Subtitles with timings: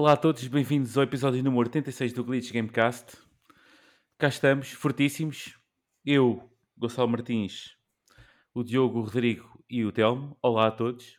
[0.00, 3.18] Olá a todos, bem-vindos ao episódio número 86 do Glitch Gamecast.
[4.16, 5.58] Cá estamos, fortíssimos.
[6.06, 7.76] Eu, Gonçalo Martins,
[8.54, 10.34] o Diogo, o Rodrigo e o Telmo.
[10.40, 11.18] Olá a todos.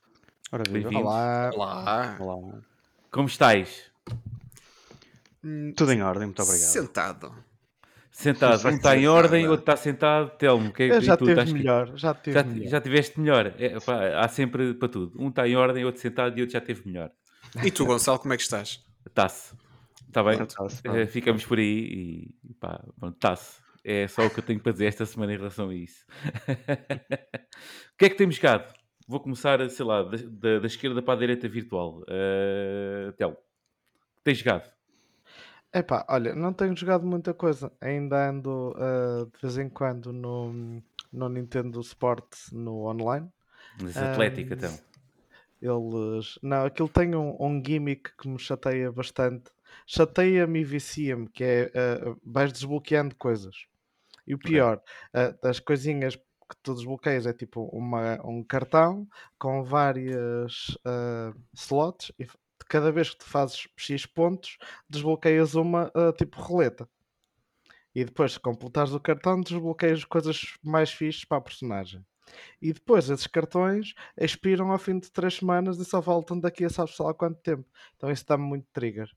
[0.72, 0.96] Bem-vindos.
[0.96, 1.52] Olá.
[1.54, 2.18] Olá.
[2.20, 2.62] Olá.
[3.12, 3.92] Como estáis?
[5.44, 6.68] Hum, Tudo em ordem, muito obrigado.
[6.68, 7.36] Sentado.
[8.12, 8.68] Sentado.
[8.68, 10.32] Um está em ordem, outro está sentado.
[10.40, 12.68] Telmo, o que é que já tu teve estás- melhor, já teve Já, melhor.
[12.72, 13.54] já tiveste melhor.
[13.60, 15.14] É, pá, há sempre para tudo.
[15.22, 17.12] Um está em ordem, outro sentado e outro já teve melhor.
[17.64, 18.84] E tu, Gonçalo, como é que estás?
[19.08, 19.56] Está-se.
[20.08, 20.42] Está bem?
[20.42, 20.98] Está-se, pá.
[20.98, 23.62] Eh, ficamos por aí e pá, está-se.
[23.84, 26.06] É só o que eu tenho para dizer esta semana em relação a isso.
[27.94, 28.74] o que é que temos jogado?
[29.08, 32.02] Vou começar, sei lá, da, da- da esquerda para a direita virtual.
[32.02, 33.36] Uh, Tel,
[34.24, 34.72] tens jogado?
[35.74, 37.72] Epá, olha, não tenho jogado muita coisa.
[37.82, 43.30] Ainda ando ah, de vez em quando no, no Nintendo Sport no online.
[43.82, 44.78] Mas Atlética, então.
[45.62, 46.40] Eles.
[46.42, 49.52] Não, aquilo tem um, um gimmick que me chateia bastante.
[49.86, 53.56] Chateia-me e vicia-me, que é ah, vais desbloqueando coisas.
[54.26, 54.82] E o pior,
[55.14, 59.08] ah, das coisinhas que tu desbloqueias é tipo uma, um cartão
[59.40, 62.28] com várias ah, slots e
[62.68, 64.58] cada vez que tu fazes X pontos,
[64.90, 66.88] desbloqueias uma ah, tipo roleta.
[67.94, 72.06] E depois, se completares o cartão, desbloqueias coisas mais fixes para a personagem.
[72.62, 76.70] E depois esses cartões expiram ao fim de 3 semanas e só voltam daqui a
[76.70, 77.66] sabe lá quanto tempo.
[77.96, 79.10] Então isso dá-me muito trigger.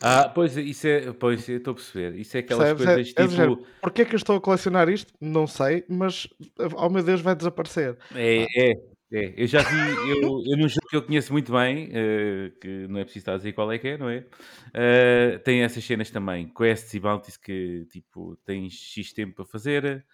[0.00, 2.14] Ah, pois, isso é, pois, estou a perceber.
[2.14, 2.70] Isso é aquelas?
[2.70, 3.68] É- coisas é género, tipo.
[3.80, 5.12] Porquê que eu estou a colecionar isto?
[5.20, 6.28] Não sei, mas
[6.76, 7.98] oh meu Deus, vai desaparecer.
[8.14, 8.70] É, é,
[9.12, 9.34] é.
[9.36, 13.00] Eu já vi, eu, eu num jogo que eu conheço muito bem, eh, que não
[13.00, 14.24] é preciso estar a dizer qual é que é, não é?
[14.72, 20.04] Eh, tem essas cenas também, quests e bounties que tipo tens X tempo para fazer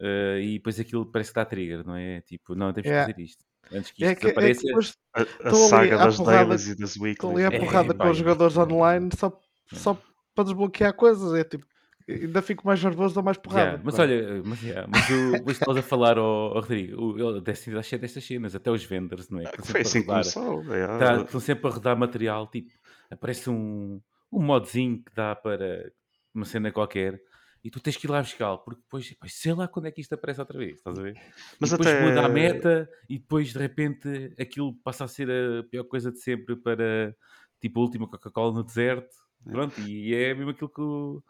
[0.00, 2.20] eh, e depois aquilo parece que dá trigger, não é?
[2.22, 3.12] Tipo, não, temos que Yeah.
[3.12, 3.44] fazer isto.
[3.72, 4.62] Antes que É isto que, é que desapareça.
[4.66, 7.52] depois A, a ali saga das porrada- dailies e das estou ali à weeklies.
[7.52, 8.60] É, porrada com pá, os jogadores é.
[8.60, 9.40] online só,
[9.72, 10.00] só
[10.34, 11.34] para desbloquear coisas.
[11.34, 11.66] É tipo,
[12.08, 13.62] ainda fico mais nervoso, dou mais porrada.
[13.62, 17.18] Yeah, mas olha, mas, yeah, mas o, o estavas a falar ao, ao Rodrigo, o-
[17.32, 19.44] ele deve ter achado destas cenas, até os vendors, não é?
[19.44, 20.56] Que estão Foi sempre a assim que rodar.
[20.64, 20.74] começou.
[20.74, 20.98] é.
[20.98, 22.70] Tá- estão sempre a rodar material, tipo,
[23.10, 24.00] aparece um,
[24.32, 25.92] um modzinho que dá para
[26.34, 27.20] uma cena qualquer
[27.68, 30.00] e tu tens que ir lá buscar, porque depois, depois sei lá quando é que
[30.00, 31.14] isto aparece outra vez, estás a ver?
[31.60, 35.28] Mas e depois até- muda a meta e depois de repente aquilo passa a ser
[35.30, 37.14] a pior coisa de sempre para
[37.60, 39.14] tipo a última Coca-Cola no deserto.
[39.44, 41.22] Pronto, e é mesmo aquilo que, o-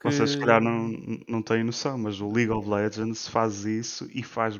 [0.00, 0.10] que...
[0.10, 0.90] Vocês se calhar não,
[1.28, 4.58] não têm noção, mas o League of Legends faz isso e faz.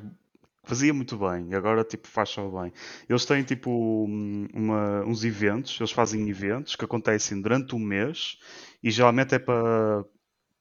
[0.64, 2.72] Fazia muito bem, agora tipo faz só bem.
[3.08, 8.38] Eles têm tipo um- uma- uns eventos, eles fazem eventos que acontecem durante um mês
[8.82, 10.04] e geralmente é para,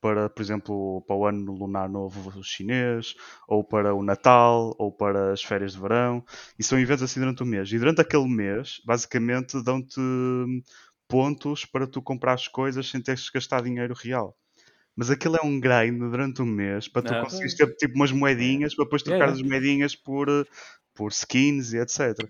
[0.05, 3.15] para, por exemplo, para o ano lunar novo chinês,
[3.47, 6.23] ou para o Natal, ou para as férias de verão,
[6.59, 7.71] e são eventos assim durante um mês.
[7.71, 9.99] E durante aquele mês, basicamente, dão-te
[11.07, 14.35] pontos para tu comprar as coisas sem teres que gastar dinheiro real.
[14.95, 18.11] Mas aquilo é um grind durante um mês para tu Ah, conseguires ter tipo umas
[18.11, 19.31] moedinhas para depois É, trocar é.
[19.31, 20.27] as moedinhas por,
[20.95, 22.29] por skins e etc.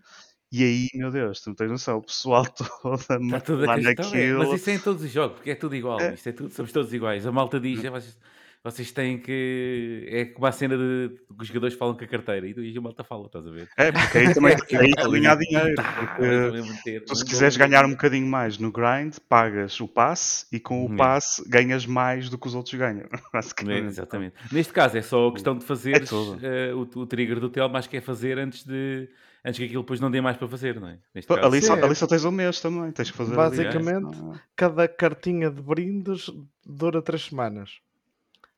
[0.52, 2.70] E aí, meu Deus, tu não tens noção, o pessoal todo
[3.10, 4.40] a Está tudo a lá questão, é, naquilo.
[4.40, 6.00] Mas isso é em todos os jogos, porque é tudo igual.
[6.00, 6.14] É.
[6.14, 7.26] Isto é tudo, somos todos iguais.
[7.26, 8.18] A malta diz, "É, vocês,
[8.66, 10.08] vocês têm que.
[10.10, 13.04] É como a cena de que os jogadores falam com a carteira e, a malta
[13.04, 13.70] fala, estás a ver?
[13.78, 14.92] É, porque aí também, porque aí
[15.28, 15.76] há dinheiro.
[15.76, 20.60] Tá, Porque tu, se quiseres ganhar um bocadinho mais no grind, pagas o passe e
[20.60, 23.08] com o passe ganhas mais do que os outros ganham.
[23.68, 24.36] É, exatamente.
[24.52, 26.40] Neste caso é só questão de fazer tudo.
[26.76, 29.08] o, o trigger do tel, mas que é fazer antes de
[29.46, 31.00] antes que aquilo depois não dê mais para fazer, não é?
[31.14, 31.46] Neste caso.
[31.48, 33.38] Ali só, é- ali só tens um mês também, tens que fazer ali.
[33.38, 36.30] Basicamente, Ah, cada cartinha de brindes
[36.66, 37.80] dura 3 semanas.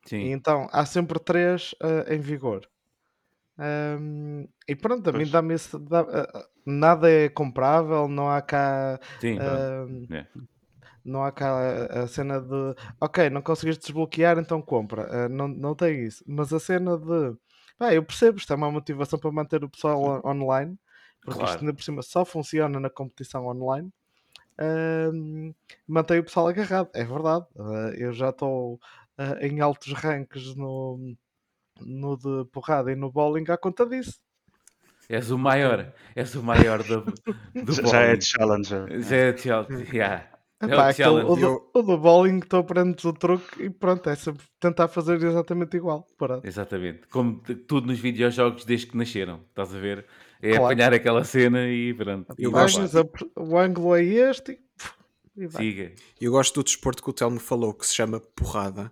[0.06, 0.32] E Sim.
[0.32, 1.74] então há sempre 3
[2.08, 2.66] em vigor.
[3.58, 5.30] Ahm, e pronto, a mim Pois.
[5.30, 5.76] dá-me esse.
[5.78, 9.00] dá- ah, nada é comprável, não há cá.
[9.20, 9.36] Sim,
[10.10, 10.26] É.
[11.04, 11.56] Não há cá
[12.02, 15.08] a- cena de ok, não conseguiste desbloquear, então compra.
[15.24, 16.22] Ah, não, não tem isso.
[16.26, 17.34] Mas a cena de
[17.78, 20.78] pá, eu percebo, isto é uma motivação para manter o pessoal on- online,
[21.22, 21.50] porque Claro.
[21.52, 23.90] isto ainda por cima só funciona na competição online.
[24.58, 25.52] Ahm,
[25.86, 27.46] mantém o pessoal agarrado, é verdade.
[27.58, 28.80] Ah, eu já estou
[29.16, 31.14] ah, em altos ranks no,
[31.80, 34.20] no de porrada e no bowling à conta disso.
[35.08, 37.02] És o maior, és o maior do,
[37.64, 38.20] do já, já é bowling.
[38.20, 39.00] challenger.
[39.02, 40.37] Já é challenge, yeah.
[40.60, 41.30] É o Epá, aquele- challenge.
[41.30, 45.22] o, do, o do bowling tu aprendes o truque e pronto, é sempre tentar fazer
[45.22, 46.04] exatamente igual.
[46.18, 46.44] Pronto.
[46.44, 47.06] Exatamente.
[47.08, 49.40] Como tudo nos videojogos desde que nasceram.
[49.50, 50.04] Estás a ver?
[50.42, 50.64] É Claro.
[50.66, 52.34] apanhar aquela cena e pronto.
[52.36, 54.52] Eu E gosto- vai Ganhas, a- o ângulo é este
[55.36, 55.62] e, e vai.
[55.62, 55.92] Siga.
[56.20, 58.90] Eu gosto do desporto que o Telmo falou, que se chama porrada.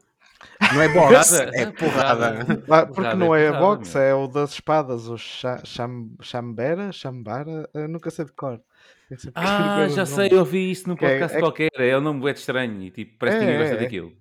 [0.72, 1.50] Não é boxe, Porrada?
[1.60, 2.36] é porrada.
[2.68, 4.02] Ah, porque Porrada não é é a porrada, boxe, meu.
[4.06, 8.60] é o das espadas, o cha- cham- chambera, chambara, eu nunca sei de cor.
[9.08, 11.70] Tem Ah, já sei, eu ouvi isso num Que é- podcast é- qualquer.
[11.78, 13.82] É um nome de estranho e tipo, parece que É, ninguém gosta é, é.
[13.82, 14.12] daquilo.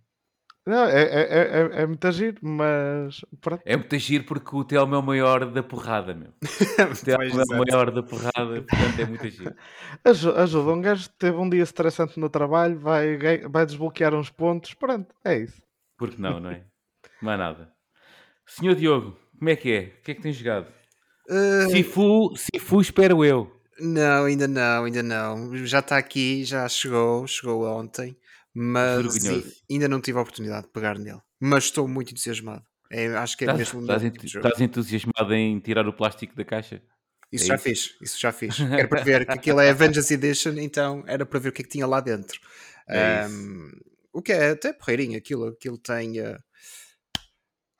[0.67, 3.61] Não, é, é, é, é- é muito giro, mas pronto.
[3.65, 6.33] É muito giro porque o Telmo é o maior da porrada, meu.
[7.01, 9.53] O Telmo é o maior da porrada, portanto é muito giro.
[10.03, 13.15] Aju- Ajuda, um gajo teve um dia estressante no trabalho, vai,
[13.47, 15.61] vai desbloquear uns pontos, pronto, é isso.
[15.97, 16.63] Porque não, não é?
[17.21, 17.71] Não há nada.
[18.47, 19.79] Senhor Diogo, como é que é?
[19.99, 20.67] O que é que tens jogado?
[21.29, 23.51] Ah, Sifu, Sifu espero eu.
[23.79, 25.55] Não, ainda não, ainda não.
[25.65, 28.17] Já está aqui, já chegou, chegou ontem,
[28.53, 29.53] mas Vergonhoso.
[29.69, 31.21] ainda não tive a oportunidade de pegar nele.
[31.39, 32.65] Mas estou muito entusiasmado.
[32.89, 34.47] É, acho que é Estás, mesmo estás tipo de jogo.
[34.47, 36.81] estás entusiasmado em tirar o plástico da caixa?
[37.31, 37.63] Isso é já isso?
[37.63, 38.55] fiz, isso já fiz.
[38.77, 41.65] Era para ver que aquilo é Avengers Edition, então era para ver o que é
[41.65, 42.39] que tinha lá dentro.
[42.87, 43.71] É Ahm,
[44.13, 46.19] o que é até porreirinho, aquilo, aquilo tem.
[46.19, 46.39] ah,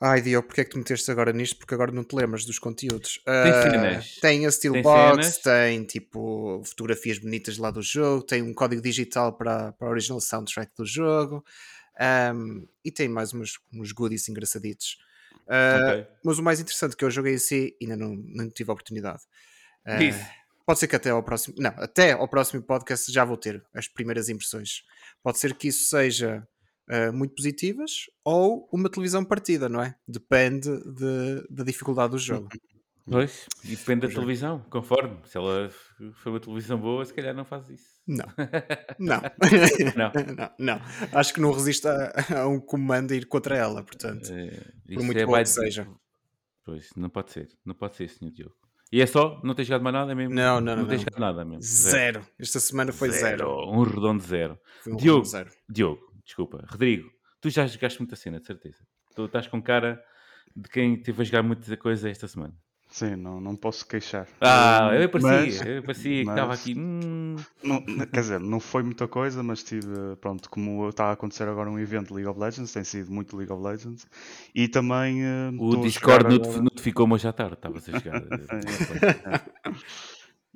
[0.01, 1.57] Ai Diogo, porque é que tu meteste agora nisto?
[1.57, 3.21] Porque agora não te lembras dos conteúdos.
[3.25, 4.15] Ah, cenas.
[4.21, 5.37] Tem a Tem Steelbox, cenas.
[5.39, 10.19] tem tipo fotografias bonitas lá do jogo, tem um código digital para, para a original
[10.19, 11.43] soundtrack do jogo
[11.97, 14.97] ahm, e tem mais uns, uns goodies engraçaditos.
[15.47, 16.07] Ah, Ok.
[16.25, 19.21] Mas o mais interessante que eu joguei em si ainda não, não tive a oportunidade.
[19.97, 20.15] Diz.
[20.65, 21.55] Pode ser que até ao próximo.
[21.59, 24.83] Não, até ao próximo podcast já vou ter as primeiras impressões.
[25.23, 26.45] Pode ser que isso seja
[26.89, 29.95] ah, muito positivas ou uma televisão partida, não é?
[30.07, 32.49] Depende de- da dificuldade do jogo.
[33.07, 35.17] Pois, e depende da televisão, conforme.
[35.25, 37.85] Se ela f- for uma televisão boa, se calhar não faz isso.
[38.07, 38.25] Não,
[38.99, 39.21] não.
[39.95, 40.11] Não.
[40.35, 40.81] não, não.
[41.13, 42.11] Acho que não resiste a,
[42.41, 44.27] a um comando a ir contra ela, portanto.
[44.31, 44.59] Eh,
[44.95, 45.87] Por muito é by- que seja.
[46.63, 47.47] Pois, não pode ser.
[47.63, 48.55] Não pode ser, senhor Diogo.
[48.91, 49.39] E é só?
[49.43, 50.33] Não tens jogado mais nada mesmo?
[50.33, 50.81] Não, não, não.
[50.83, 51.03] Não tens não.
[51.05, 51.61] jogado nada mesmo?
[51.61, 52.21] Zero.
[52.39, 53.69] Esta semana foi zero.
[53.69, 54.57] Um redondo zero.
[54.83, 55.25] Foi um Diogo.
[55.25, 55.51] zero.
[55.69, 56.65] Diogo, desculpa.
[56.67, 58.79] Rodrigo, tu já jogaste muita cena, de certeza.
[59.15, 60.03] Tu estás com cara
[60.55, 62.53] de quem teve a jogar muita coisa esta semana.
[62.87, 64.27] Sim, não, não posso queixar.
[64.39, 66.75] Ah, eu parecia, mas- eu parecia que estava aqui.
[66.77, 71.47] hum, Não, quer dizer, não foi muita coisa, mas tive, pronto, como está a acontecer
[71.47, 74.07] agora um evento de League of Legends, tem sido muito League of Legends,
[74.53, 78.21] e também eh, o Discord agora- notificou-me hoje à tarde, estavas a jogar.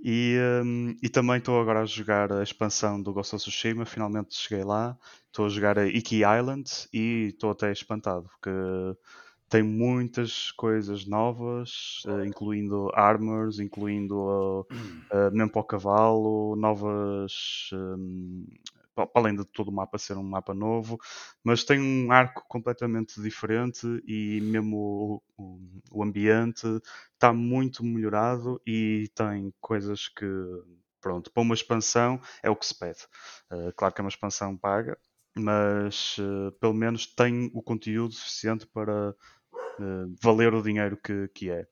[0.01, 4.33] E, hum, e também estou agora a jogar a expansão do Ghost of Tsushima, finalmente
[4.33, 4.97] cheguei lá.
[5.29, 8.49] Estou a jogar a Iki Island e estou até espantado, porque
[9.49, 17.69] tem muitas coisas novas, eh, incluindo armors, incluindo uh, uh, mesmo para o cavalo, novas.
[18.95, 20.97] pa- para além de todo o mapa ser um mapa novo,
[21.43, 25.59] mas tem um arco completamente diferente e mesmo o, o,
[25.99, 26.65] o ambiente
[27.13, 30.25] está muito melhorado e tem coisas que,
[31.01, 32.99] pronto, para uma expansão é o que se pede.
[33.51, 34.97] Uh, claro que é uma expansão paga,
[35.39, 39.11] mas uh, pelo menos tem o conteúdo suficiente para
[39.79, 41.65] uh, valer o dinheiro que, que é.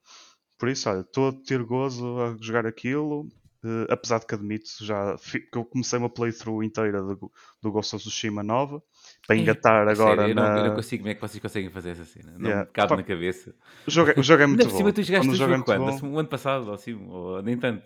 [0.58, 3.28] Por isso, olha, estou a ter gozo a jogar aquilo.
[3.64, 5.16] uh, apesar de que admito já
[5.52, 7.32] que eu comecei uma playthrough inteira do,
[7.62, 8.82] do Ghost of Tsushima nova
[9.26, 10.64] para engatar a agora sério, eu, não, eu na...
[10.64, 12.38] não consigo, como é que vocês conseguem fazer essa cena?
[12.40, 12.66] Não Yeah.
[12.66, 13.56] me cabe Pá, na cabeça.
[13.88, 14.94] o, jogo, é- o jogo é Ainda muito por cima bom.
[14.94, 15.84] tu jogaste o jogo é quando?
[15.86, 17.84] bom- Assim, O ano passado, ou assim, ou nem tanto?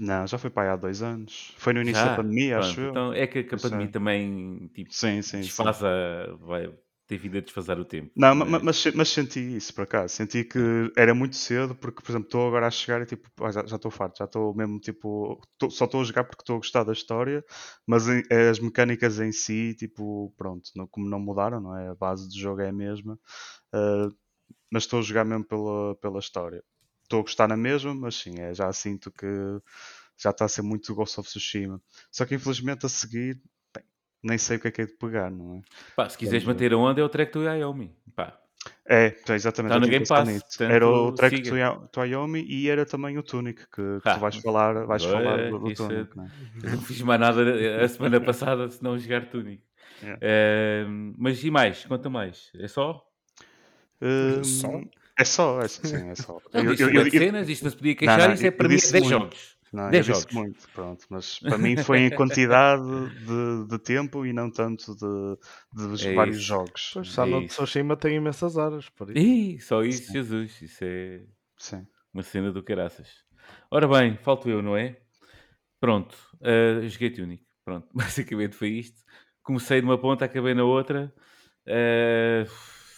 [0.00, 1.56] Não, já foi para aí há dois anos.
[1.56, 2.10] Foi no início Já?
[2.10, 3.00] da pandemia, Pronto, acho eu.
[3.00, 3.58] Então é que a é.
[3.58, 5.70] pandemia também tipo, Sim, sim, sim.
[5.70, 6.34] desfaz a.
[6.38, 6.72] Vai,
[7.06, 8.14] tem vindo a desfasar o tempo.
[8.14, 10.14] Não, ma- mas, se- mas senti isso por acaso.
[10.14, 10.58] Senti que
[10.96, 13.90] era muito cedo, porque, por exemplo, estou agora a chegar e tipo, já já estou
[13.90, 16.92] farto, já estou mesmo tipo, tô- só estou a jogar porque estou a gostar da
[16.92, 17.44] história,
[17.86, 21.88] mas em- as mecânicas em si, tipo, pronto, não- como não mudaram, não é?
[21.88, 23.18] A base do jogo é a mesma,
[23.74, 24.08] ah,
[24.72, 26.64] mas estou a jogar mesmo pela, pela história.
[27.10, 29.26] Estou a gostar na mesma, mas sim, é, já sinto que
[30.16, 31.82] já está a ser muito Ghost of Tsushima.
[32.08, 33.34] Só que infelizmente a seguir,
[33.74, 33.84] bem,
[34.22, 35.60] nem sei o que é que é de pegar, não é?
[35.96, 37.92] Pá, se quiseres manter a onda, é o track do Iomi.
[38.14, 38.38] Pá,
[38.88, 39.72] É, é, exatamente.
[39.72, 40.44] Tá eu no tinha Game pensado Pass, nisso.
[40.56, 41.50] portanto, Era o track siga.
[41.50, 45.02] to, to Iomi e era também o Tunic, que, que Ah, tu vais falar, vais
[45.04, 46.16] ué, falar do, do é- Tunic.
[46.16, 46.28] não é?
[46.76, 49.62] não fiz mais nada a semana passada se não jogar Tunic.
[50.02, 50.18] Yeah.
[50.22, 50.84] Eh,
[51.18, 51.84] mas e mais?
[51.86, 52.50] Conta mais.
[52.54, 53.04] É só?
[54.02, 54.68] Hum, Só?
[55.20, 56.40] É só, é só, sim, é só.
[56.52, 58.52] Não, Eu- disse eu- eu- cenas, isto não se podia queixar, não, isso é eu
[58.52, 59.20] para mim disse 10 muito.
[59.20, 59.56] jogos.
[59.72, 60.34] Não, eu 10 disse jogos.
[60.34, 65.96] muito, pronto, mas para mim foi em quantidade de, de tempo e não tanto de,
[65.96, 66.46] de É vários isso.
[66.46, 66.90] jogos.
[66.94, 67.46] Pois, só É no.
[67.46, 69.18] Tsushima tem imensas horas, por isso.
[69.18, 70.12] Ih, só isso, Sim.
[70.14, 70.62] Jesus.
[70.62, 71.22] Isso é
[71.58, 71.86] Sim.
[72.14, 73.08] uma cena do caraças.
[73.70, 74.96] Ora bem, falto eu, não é?
[75.78, 77.44] Pronto, eh, joguei Tunic.
[77.64, 79.00] Pronto, basicamente foi isto.
[79.42, 81.12] Comecei numa ponta, acabei na outra.
[81.66, 82.44] Eh,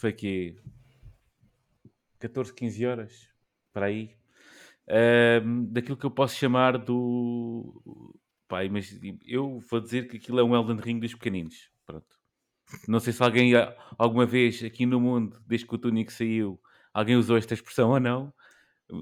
[0.00, 0.57] foi que
[2.23, 3.29] 14, 15 horas
[3.73, 4.17] para aí.
[5.69, 8.14] Daquilo que eu posso chamar do.
[8.49, 11.71] Pai, mas eu vou dizer que aquilo é um Elden Ring dos pequeninos.
[11.87, 12.21] Pronto.
[12.87, 13.52] Não sei se alguém
[13.99, 16.61] alguma vez aqui no mundo, desde que o Tunic saiu,
[16.93, 18.33] alguém usou esta expressão ou não,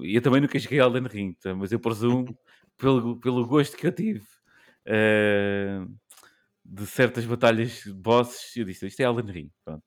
[0.03, 2.37] Eu também nunca joguei Elden Ring, tá, mas eu presumo,
[2.77, 4.25] pelo, pelo gosto que eu tive
[4.87, 5.85] uh,
[6.65, 9.51] de certas batalhas de bosses, eu disse, isto é Elden Ring.
[9.65, 9.83] Pronto.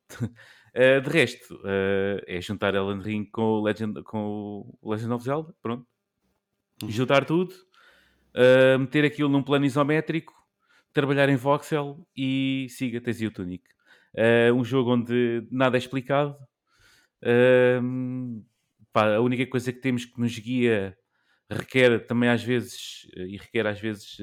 [0.76, 5.24] Uh, de resto, uh, é juntar Elden Ring com o Legend, com o Legend of
[5.24, 5.86] Zelda, pronto.
[6.82, 6.90] Uhum.
[6.90, 7.54] Juntar tudo,
[8.34, 10.34] uh, meter aquilo num plano isométrico,
[10.92, 13.62] trabalhar em voxel e siga, tens o Tunic.
[14.52, 16.36] um jogo onde nada é explicado.
[18.92, 20.96] Pá, a única coisa que temos que nos guia
[21.50, 24.18] requer também às vezes, e requer às vezes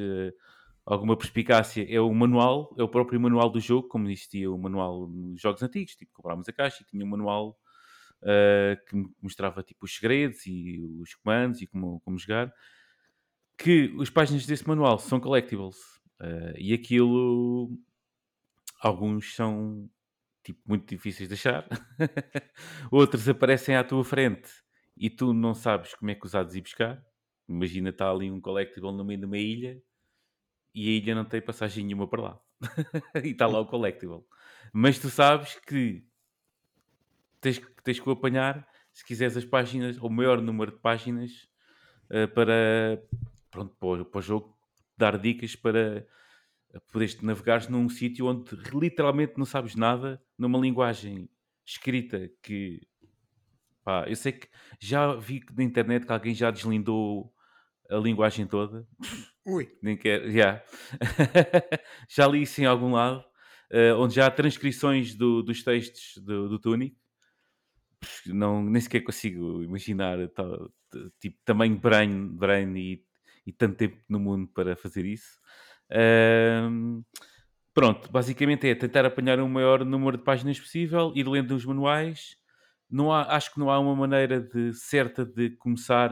[0.86, 5.08] alguma perspicácia é o manual, é o próprio manual do jogo, como existia o manual
[5.08, 7.58] nos jogos antigos, tipo, comprávamos a caixa e tinha um manual
[8.24, 12.52] uh, que mostrava tipo os segredos e os comandos e como, como jogar,
[13.58, 15.78] que as páginas desse manual são collectibles
[16.20, 17.72] uh, e aquilo
[18.82, 19.88] alguns são
[20.44, 21.68] tipo muito difíceis de achar,
[22.92, 24.50] outros aparecem à tua frente
[24.98, 27.04] e tu não sabes como é que os há de ir buscar.
[27.48, 29.82] Imagina, está ali um collectible no meio de uma ilha
[30.74, 32.40] e a ilha não tem passagem nenhuma para lá.
[33.24, 34.24] e está lá o collectible.
[34.72, 36.04] Mas tu sabes que
[37.40, 41.50] tens, tens que o apanhar se quiseres as páginas, ou o maior número de páginas
[42.10, 43.01] uh, para,
[43.50, 44.58] pronto, para, para o jogo
[44.98, 46.06] dar dicas para
[46.92, 51.30] poderes navegar num sítio onde literalmente não sabes nada, numa linguagem
[51.66, 52.82] escrita que
[53.84, 54.48] pá, eu sei que
[54.80, 57.34] já vi na internet que alguém já deslindou
[57.92, 58.88] a linguagem toda.
[59.46, 59.70] Ui.
[59.82, 60.64] Nem quer, yeah.
[62.10, 63.20] já li isso em algum lado,
[63.72, 66.96] uh, onde já há transcrições do, dos textos do, do Tunic.
[68.26, 70.72] Não, nem sequer consigo imaginar tal,
[71.20, 73.04] tipo, tamanho brain, brain e,
[73.46, 75.40] e tanto tempo no mundo para fazer isso.
[75.92, 77.04] Uh,
[77.74, 82.38] pronto, basicamente é tentar apanhar o maior número de páginas possível, ir lendo os manuais.
[82.90, 86.12] Não há, acho que não há uma maneira de, certa de começar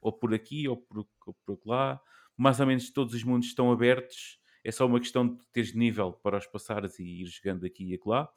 [0.00, 2.00] ou por aqui ou por, ou por lá
[2.36, 4.38] mais ou menos todos os mundos estão abertos.
[4.64, 7.94] É só uma questão de teres nível para os passares e ir jogando aqui e
[7.94, 8.28] acolá.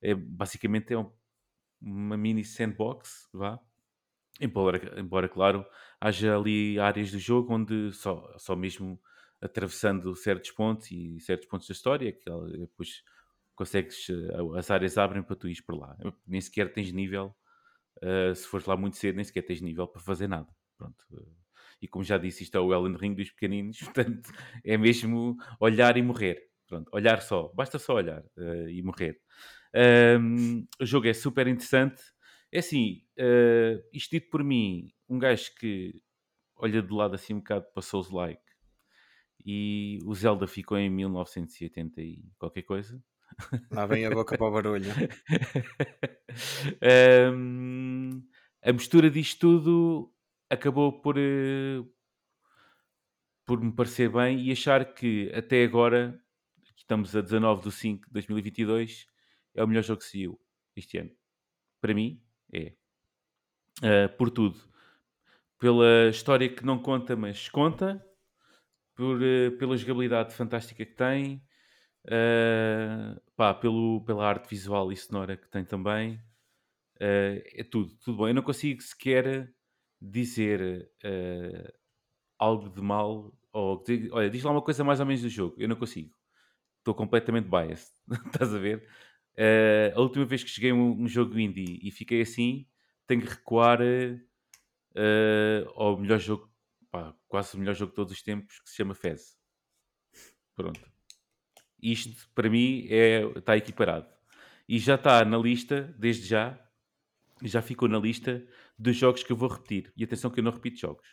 [0.00, 1.10] É, basicamente é um,
[1.80, 3.58] uma mini sandbox, vá.
[4.40, 5.66] Embora, embora, claro,
[6.00, 9.00] haja ali áreas do jogo onde só, só mesmo
[9.40, 12.24] atravessando certos pontos e certos pontos da história, que
[12.58, 13.02] depois
[13.54, 15.96] consegues, eh, as áreas abrem para tu ires para lá.
[16.26, 17.34] Nem sequer tens nível,
[18.02, 20.48] uh, se fores lá muito cedo, nem sequer tens nível para fazer nada.
[20.76, 21.04] Pronto.
[21.80, 24.30] E como já disse, isto é o Elden Ring dos pequeninos, portanto
[24.64, 26.42] é mesmo olhar e morrer.
[26.66, 29.18] Pronto, olhar só, basta só olhar uh, e morrer.
[30.20, 32.02] Um, o jogo é super interessante.
[32.52, 36.02] É assim, uh, isto dito por mim, um gajo que
[36.56, 38.42] olha de lado assim um bocado para Souls-like
[39.44, 43.02] e o Zelda ficou em 1980 e qualquer coisa.
[43.70, 44.90] Lá vem a boca para o barulho.
[47.32, 48.22] um,
[48.62, 50.12] a mistura disto tudo
[50.50, 51.88] acabou por, uh,
[53.44, 56.20] por me parecer bem e achar que até agora,
[56.76, 59.06] estamos a 19 de 5 de 2022,
[59.54, 60.40] é o melhor jogo que saiu
[60.76, 61.10] este ano.
[61.80, 62.74] Para mim, é.
[63.82, 64.58] Uh, por tudo.
[65.58, 68.04] Pela história que não conta, mas conta.
[68.94, 71.42] Por, uh, pela jogabilidade fantástica que tem.
[72.04, 76.20] Uh, pá, pelo, pela arte visual e sonora que tem também.
[77.00, 78.28] é tudo, tudo bom.
[78.28, 79.52] Eu não consigo sequer
[80.00, 81.72] dizer uh,
[82.38, 85.68] algo de mal, ou olha, diz lá uma coisa mais ou menos do jogo, eu
[85.68, 86.14] não consigo.
[86.78, 87.92] Estou completamente biased,
[88.26, 88.86] estás a ver?
[89.36, 92.66] Uh, a última vez que cheguei a um, um, jogo indie e fiquei assim,
[93.06, 96.50] tenho que recuar uh, ao melhor jogo,
[96.90, 99.36] pá, quase o melhor jogo de todos os tempos, que se chama Fez.
[100.54, 100.80] Pronto.
[101.80, 104.08] Isto, para mim, é, está equiparado.
[104.68, 106.58] E já está na lista, desde já,
[107.42, 108.44] já ficou na lista
[108.78, 109.92] dos jogos que eu vou repetir.
[109.96, 111.06] E atenção que eu não repito jogos.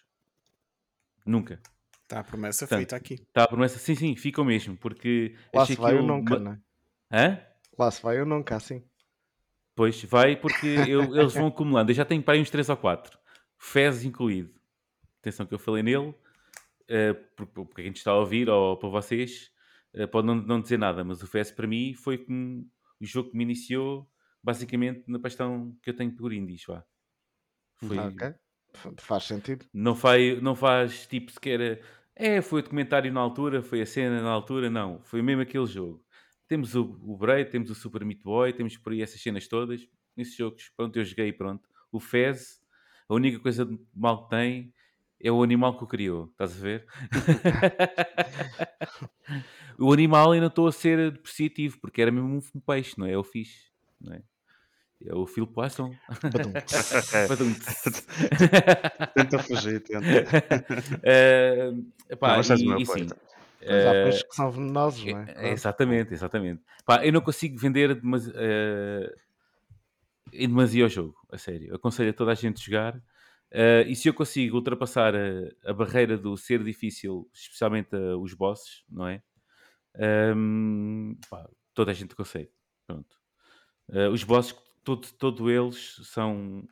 [1.25, 1.59] Nunca.
[2.03, 3.13] Está a promessa Portanto, feita aqui.
[3.15, 5.35] Está a promessa, sim, sim, fica o mesmo, porque...
[5.53, 6.59] Lá se vai ou nunca, não é?
[7.11, 7.41] Hã?
[7.77, 8.83] Lá se vai ou nunca, assim.
[9.75, 11.91] Pois, vai porque eu, eles vão acumulando.
[11.91, 13.17] Eu já tenho para aí uns 3 ou 4.
[13.57, 14.53] Fez incluído.
[15.19, 19.51] Atenção que eu falei nele, uh, porque a gente está a ouvir, ou para vocês,
[19.95, 22.69] uh, pode não, não dizer nada, mas o Fez para mim foi como
[23.01, 24.07] o jogo que me iniciou
[24.41, 26.85] basicamente na paixão que eu tenho por indies, vá.
[27.77, 27.97] Foi...
[27.97, 28.33] Ok,
[28.97, 29.65] faz sentido.
[29.73, 31.81] Não faz, não faz tipo sequer.
[32.15, 35.01] É, foi o documentário na altura, foi a cena na altura, não.
[35.03, 36.03] Foi mesmo aquele jogo.
[36.47, 39.87] Temos o, o Braid, temos o Super Meat Boy, temos por aí essas cenas todas.
[40.15, 41.67] Nesses jogos, pronto, eu joguei pronto.
[41.91, 42.61] O Fez,
[43.09, 44.73] a única coisa de mal que tem
[45.19, 46.85] é o animal que o criou, estás a ver?
[49.79, 53.13] o animal ainda estou a ser depreciativo, porque era mesmo um peixe, não é?
[53.13, 54.23] É o fixe, não é?
[55.03, 55.91] É o Phil Poisson.
[59.13, 60.05] Tenta fugir, tenta.
[61.03, 61.71] Eh,
[62.09, 63.07] epá, Não, e- meu e sim.
[63.67, 65.25] Mas há eh, peixes que são venenosos, não é?
[65.25, 65.53] é- é Pronto.
[65.53, 66.63] exatamente, exatamente.
[66.85, 69.13] Pá, eu não consigo vender demasi- eh,
[70.33, 71.73] em demasia o jogo, a sério.
[71.75, 73.01] Aconselho a toda a gente jogar.
[73.51, 78.83] eh, e se eu consigo ultrapassar a, a barreira do ser difícil, especialmente os bosses,
[78.89, 79.21] não é?
[79.97, 82.49] Ehm, pá, toda a gente consegue.
[82.87, 83.15] Pronto.
[83.91, 84.53] Eh, os bosses,
[84.85, 86.67] todos todo eles são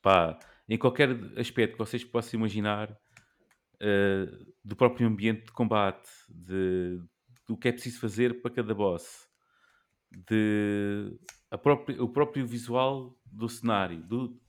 [0.00, 2.96] pá, em qualquer aspecto que vocês possam imaginar,
[3.80, 4.26] eh,
[4.64, 7.00] do próprio ambiente de combate, de,
[7.46, 9.28] do que é preciso fazer para cada boss,
[10.10, 11.18] de
[11.62, 14.40] própria- o próprio visual do cenário, do,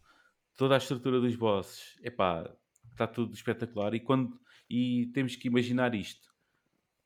[0.58, 2.50] toda a estrutura dos bosses, epá,
[2.92, 3.94] está tudo espetacular.
[3.94, 6.33] E, quando, e temos que imaginar isto.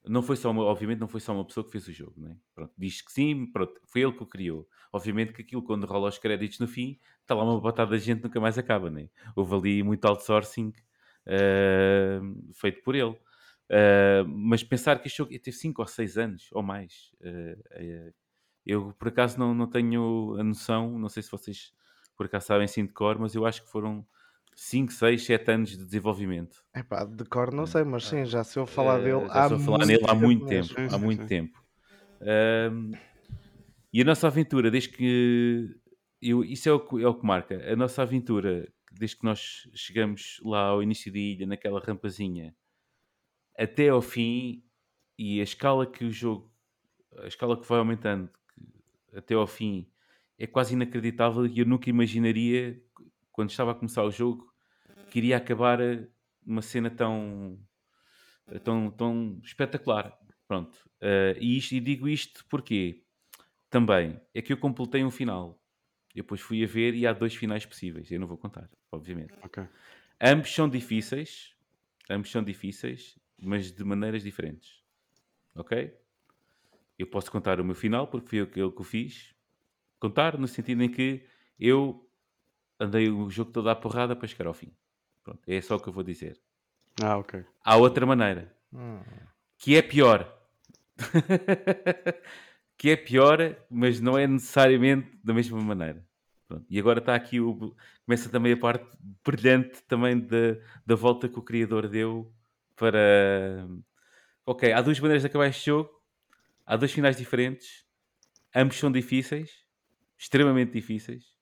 [0.09, 2.37] Não foi só uma, obviamente não foi só uma pessoa que fez o jogo, né?
[2.55, 4.67] pronto, diz que sim, pronto, foi ele que o criou.
[4.91, 8.23] Obviamente que aquilo, quando rola os créditos no fim, está lá uma batada de gente
[8.23, 9.09] nunca mais acaba, né?
[9.35, 10.71] Houve ali muito outsourcing
[11.25, 12.19] eh,
[12.53, 13.17] feito por ele.
[13.69, 17.11] Eh, mas pensar que este jogo teve 5 ou 6 anos ou mais.
[17.21, 18.13] eh,
[18.65, 21.73] eu por acaso não, não tenho a noção, não sei se vocês
[22.15, 24.05] por acaso sabem sim de cor, mas eu acho que foram
[24.57, 26.65] 5, 6, 7 anos de desenvolvimento.
[26.75, 29.43] Epá, de cor não sei, mas sim, já se eu falar Eh, dele já há
[29.43, 30.73] estou a falar nele há muito tempo.
[30.91, 31.59] Há muito tempo.
[32.21, 32.91] Ahm,
[33.93, 35.75] e a nossa aventura, desde que.
[36.21, 37.71] Eu, isso é o, que, é o que marca.
[37.71, 42.55] A nossa aventura, desde que nós chegamos lá ao início da ilha, naquela rampazinha,
[43.57, 44.63] até ao fim,
[45.17, 46.51] e a escala que o jogo.
[47.19, 48.29] A escala que vai aumentando
[49.13, 49.91] até ao fim
[50.39, 52.81] é quase inacreditável e eu nunca imaginaria,
[53.37, 54.53] quando estava a começar o jogo,
[55.11, 56.09] que iria acabar eh,
[56.45, 57.59] uma cena tão
[58.63, 60.17] tão, tão espetacular.
[60.47, 60.77] Pronto.
[61.01, 63.03] Eh, e, isto- e digo isto porque
[63.69, 65.61] também é que eu completei um final.
[66.15, 68.11] Eu depois fui a ver e há dois finais possíveis.
[68.11, 69.33] Eu não vou contar, obviamente.
[69.43, 69.63] Ok.
[70.21, 71.55] Ambos são difíceis,
[72.09, 74.83] ambos são difíceis, mas de maneiras diferentes.
[75.55, 75.93] Ok?
[76.97, 79.35] Eu posso contar o meu final porque foi eu que, eu o fiz.
[79.99, 81.25] Contar no sentido em que
[81.59, 82.06] eu
[82.79, 84.71] andei o jogo todo à porrada para chegar ao fim.
[85.23, 86.39] Pronto, é só o que eu vou dizer.
[87.01, 87.43] Ah, ok.
[87.63, 88.99] Há outra maneira Hum.
[89.57, 90.33] que é pior.
[92.77, 96.05] que é pior, mas não é necessariamente da mesma maneira.
[96.47, 96.65] Pronto.
[96.69, 97.75] E agora está aqui o.
[98.05, 98.85] Começa também a parte
[99.25, 102.31] brilhante também da, da volta que o criador deu
[102.75, 103.67] para.
[104.45, 105.89] Ok, há duas maneiras de acabar este jogo.
[106.65, 107.85] Há dois finais diferentes.
[108.55, 109.65] Ambos são difíceis.
[110.17, 111.36] Extremamente difíceis.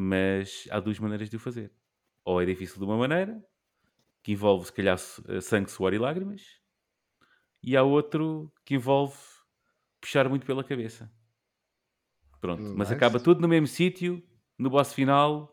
[0.00, 1.72] Mas há duas maneiras de o fazer.
[2.24, 3.44] Ou é difícil de uma maneira,
[4.22, 6.60] que envolve se calhar eh, sangue, suor e lágrimas,
[7.62, 9.16] e há outro que envolve
[10.00, 11.12] puxar muito pela cabeça.
[12.40, 12.92] Pronto, mas Nice.
[12.92, 14.22] acaba tudo no mesmo sítio,
[14.58, 15.52] no boss final,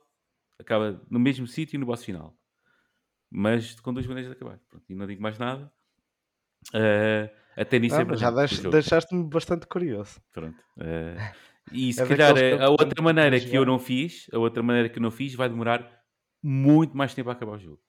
[0.60, 2.38] acaba no mesmo sítio no boss final.
[3.32, 4.60] Mas com duas maneiras de acabar.
[4.70, 5.74] Pronto, e não digo mais nada.
[6.74, 8.30] Eh, até nisso Ah, é mas já
[8.76, 10.22] deixaste-me bastante curioso.
[10.32, 10.64] Pronto.
[10.80, 11.22] eh,
[11.72, 14.98] e se É calhar a outra maneira que eu não fiz, a outra maneira que
[15.00, 16.02] eu não fiz vai demorar
[16.44, 17.82] muito mais tempo a acabar o jogo.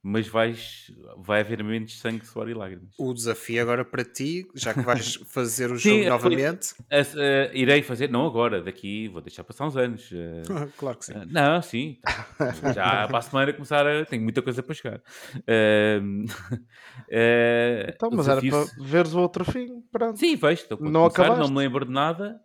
[0.00, 2.94] Mas vais, vai haver menos sangue, suor e lágrimas.
[2.96, 6.74] O desafio agora para ti, já que vais fazer o Sim, jogo foi- novamente.
[6.88, 10.08] As- eh, irei fazer, não agora, daqui, vou deixar passar uns anos.
[10.12, 10.42] eh,
[10.76, 11.12] claro que sim.
[11.14, 11.98] eh, não, sim.
[12.00, 12.26] tá.
[12.72, 14.04] Já para a semana começar a.
[14.04, 15.02] Tenho muita coisa para chegar.
[15.48, 16.24] Ehm,
[17.10, 19.82] eh, Então, mas era para veres o outro fim.
[19.90, 20.16] Pronto.
[20.18, 20.62] Sim, vejo.
[20.62, 22.40] Estou Não começar, não me lembro de nada.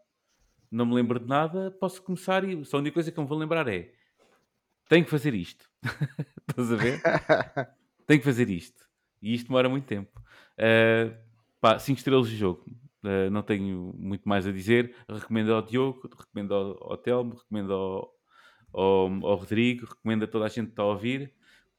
[0.71, 1.69] Não me lembro de nada.
[1.79, 3.91] Posso começar e só a única coisa que me vou lembrar é
[4.89, 5.65] tenho que fazer isto.
[6.49, 7.01] Estás a ver?
[8.07, 8.83] tenho que fazer isto.
[9.21, 10.11] E isto demora muito tempo.
[11.79, 12.63] 5 estrelas de jogo.
[13.03, 14.95] Uh, não tenho muito mais a dizer.
[15.09, 18.13] Recomendo ao Diogo, recomendo ao, ao Telmo, recomendo ao,
[18.73, 21.33] ao, ao Rodrigo, recomendo a toda a gente que está a ouvir.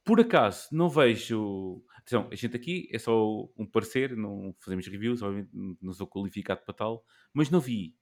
[0.05, 1.83] Por acaso, não vejo.
[1.97, 5.51] Atenção, a gente aqui é só um parecer, não fazemos reviews, obviamente
[5.81, 7.95] não sou qualificado para tal, mas não vi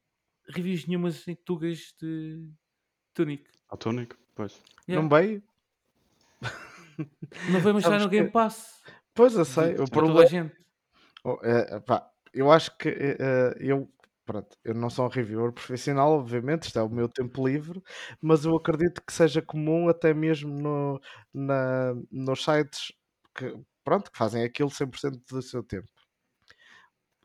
[0.49, 2.49] reviews nenhumas em tugas de
[3.15, 3.45] Tunic.
[3.69, 4.17] Ao Tunic?
[4.35, 4.61] Pois.
[4.89, 5.03] Yeah.
[5.03, 5.43] Não veio?
[7.51, 8.83] Não vai mostrar Sabes no Game que- Pass.
[9.15, 9.75] Pois eu sei.
[9.75, 10.57] Para O toda a problema, gente.
[11.25, 13.89] Oh, é, pá, eu acho que eh, eu,
[14.25, 17.81] pronto, eu não sou um reviewer profissional, obviamente, isto é o meu tempo livre,
[18.21, 21.01] mas eu acredito que seja comum até mesmo no,
[21.33, 22.93] na, nos sites
[23.37, 25.89] que, pronto, que fazem aquilo 100% do seu tempo.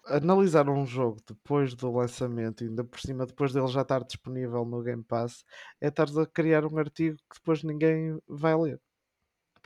[0.05, 4.81] Analisar um jogo depois do lançamento, ainda por cima, depois dele já estar disponível no
[4.81, 5.43] Game Pass,
[5.81, 8.79] é estar a criar um artigo que depois ninguém vai ler.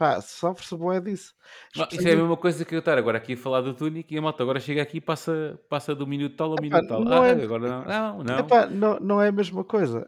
[0.01, 1.35] Pá, sofre-se bué disso.
[1.77, 4.11] Ah, Isso é a mesma coisa que eu estar agora aqui a falar do Tunic
[4.11, 6.87] e a malta agora chega aqui e passa, passa do minuto tal ao Epá, minuto
[6.87, 7.03] tal.
[7.05, 7.85] não Ah, é- agora não.
[7.85, 8.39] Não, não.
[8.39, 10.07] Epá, não, não é a mesma coisa.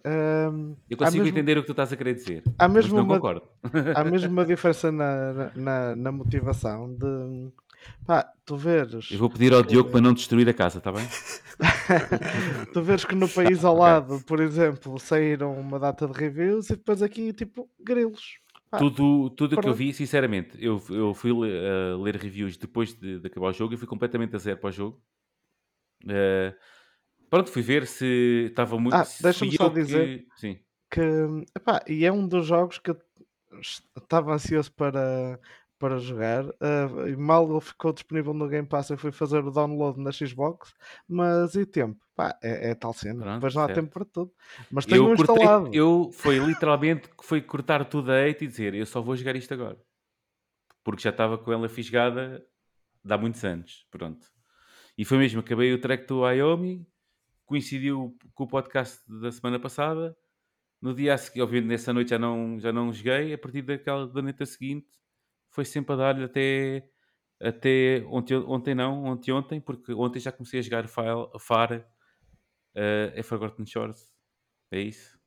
[0.51, 2.41] Hum, eu consigo mesmo- entender o que tu estás a querer dizer.
[2.57, 3.43] há mesmo não uma- concordo.
[3.95, 7.51] há mesmo uma diferença na, na- na, na motivação de
[8.07, 11.05] pá, tu veres, Eu vou pedir ao Diogo para não destruir a casa, está bem?
[12.73, 16.75] tu veres que no país ao lado, por exemplo, saíram uma data de reviews e
[16.77, 18.41] depois aqui tipo grilos.
[18.73, 22.91] Pá, tudo tudo o que eu vi, sinceramente, eu, eu fui a ler reviews depois
[22.95, 24.99] de, de acabar o jogo e fui completamente a zero para o jogo.
[26.09, 26.55] Eh,
[27.29, 28.95] pronto, fui ver se estava muito.
[28.95, 30.59] Ah, deixa-me só eu que- dizer- Sim.
[30.91, 31.01] que
[31.55, 32.97] epá, e é um dos jogos que eu
[33.95, 35.39] estava ansioso para,
[35.83, 36.45] para jogar
[37.07, 40.73] e mal ele ficou disponível no Game Pass eu fui fazer o download na Xbox
[41.07, 41.99] mas e tempo?
[42.15, 43.79] Pá, é, é tal cena, Pronto, depois não há certo.
[43.79, 44.31] tempo para tudo
[44.71, 48.47] mas tenho Eu, um cortei, instalado eu foi literalmente foi cortar tudo a 8 e
[48.47, 49.77] dizer eu só vou jogar isto agora
[50.83, 52.45] porque já estava com ela fisgada
[53.09, 53.85] há muitos anos.
[53.89, 54.27] Pronto,
[54.97, 55.39] e foi mesmo.
[55.39, 56.85] Acabei o track do Wyoming,
[57.45, 60.15] coincidiu com o podcast da semana passada.
[60.81, 63.33] No dia a seguir, obviamente, nessa noite já não, já não joguei.
[63.33, 64.87] A partir daquela da noite seguinte,
[65.53, 66.83] foi sempre a dar-lhe até,
[67.41, 71.83] até ontem, ontem não, ontem ontem, porque ontem já comecei a jogar File, FAR, uh,
[73.13, 74.09] é Forgotten Shores.
[74.71, 75.17] É isso?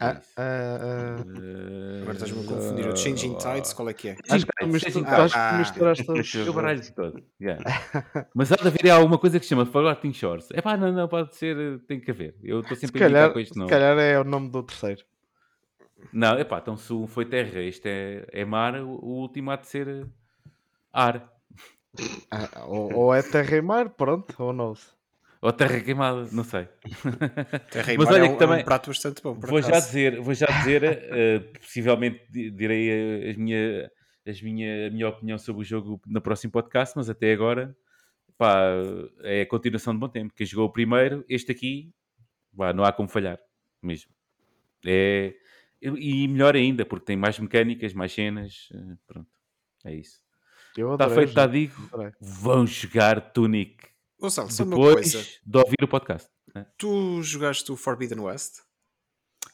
[0.00, 2.88] É Ah, ah, ah, Uh, Agora estás-me a confundir.
[2.88, 4.16] O Changing Tides, qual é que é?
[4.28, 7.24] acho que misturaste os- Eu baralho todo.
[7.40, 7.62] yeah.
[8.34, 10.48] Mas há de haver alguma coisa que se chama Forgotten Shores.
[10.52, 12.36] É pá, não, não, pode ser, tem que haver.
[12.42, 15.02] Eu estou se sempre a com este se calhar é o nome do terceiro
[16.12, 19.56] Não, é pá, então se um foi terra, este é, é mar, o último há
[19.56, 20.04] de ser eh,
[20.92, 21.32] ar.
[22.30, 24.74] Ah, ou, ou é terra e mar, pronto, ou não
[25.40, 26.66] Ou terra queimada, não sei.
[27.70, 29.34] Terra e Mas Mar olha é, que um, também- é um prato bastante bom.
[29.38, 33.90] Por Vou já dizer, vou já dizer eh, possivelmente di- direi eh, as minha,
[34.26, 37.76] as minha, a minha opinião sobre o jogo no próximo podcast, mas até agora
[38.38, 38.64] pá,
[39.22, 40.32] é a continuação de bom tempo.
[40.34, 41.92] Quem jogou o primeiro, este aqui,
[42.56, 43.38] pá, não há como falhar
[43.82, 44.10] mesmo.
[44.86, 45.34] É,
[45.98, 48.68] e melhor ainda, porque tem mais mecânicas, mais cenas.
[48.74, 49.30] eh, Pronto,
[49.84, 50.20] é isso.
[50.76, 51.74] eu Está feito, está digo.
[52.20, 53.76] Vão jogar Tunic
[54.18, 55.18] Gonçalo, só uma coisa.
[55.18, 56.28] depois de ouvir o podcast.
[56.54, 56.66] né?
[56.78, 58.60] Tu jogaste o Forbidden West?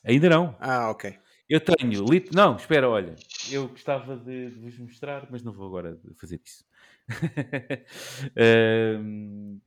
[0.05, 0.57] Ainda não.
[0.61, 1.19] Ah, ok.
[1.49, 2.05] Eu tenho.
[2.05, 2.31] Lit...
[2.33, 3.17] Não, espera, olha.
[3.51, 6.65] Eu gostava de, de vos mostrar, mas não vou agora fazer isso.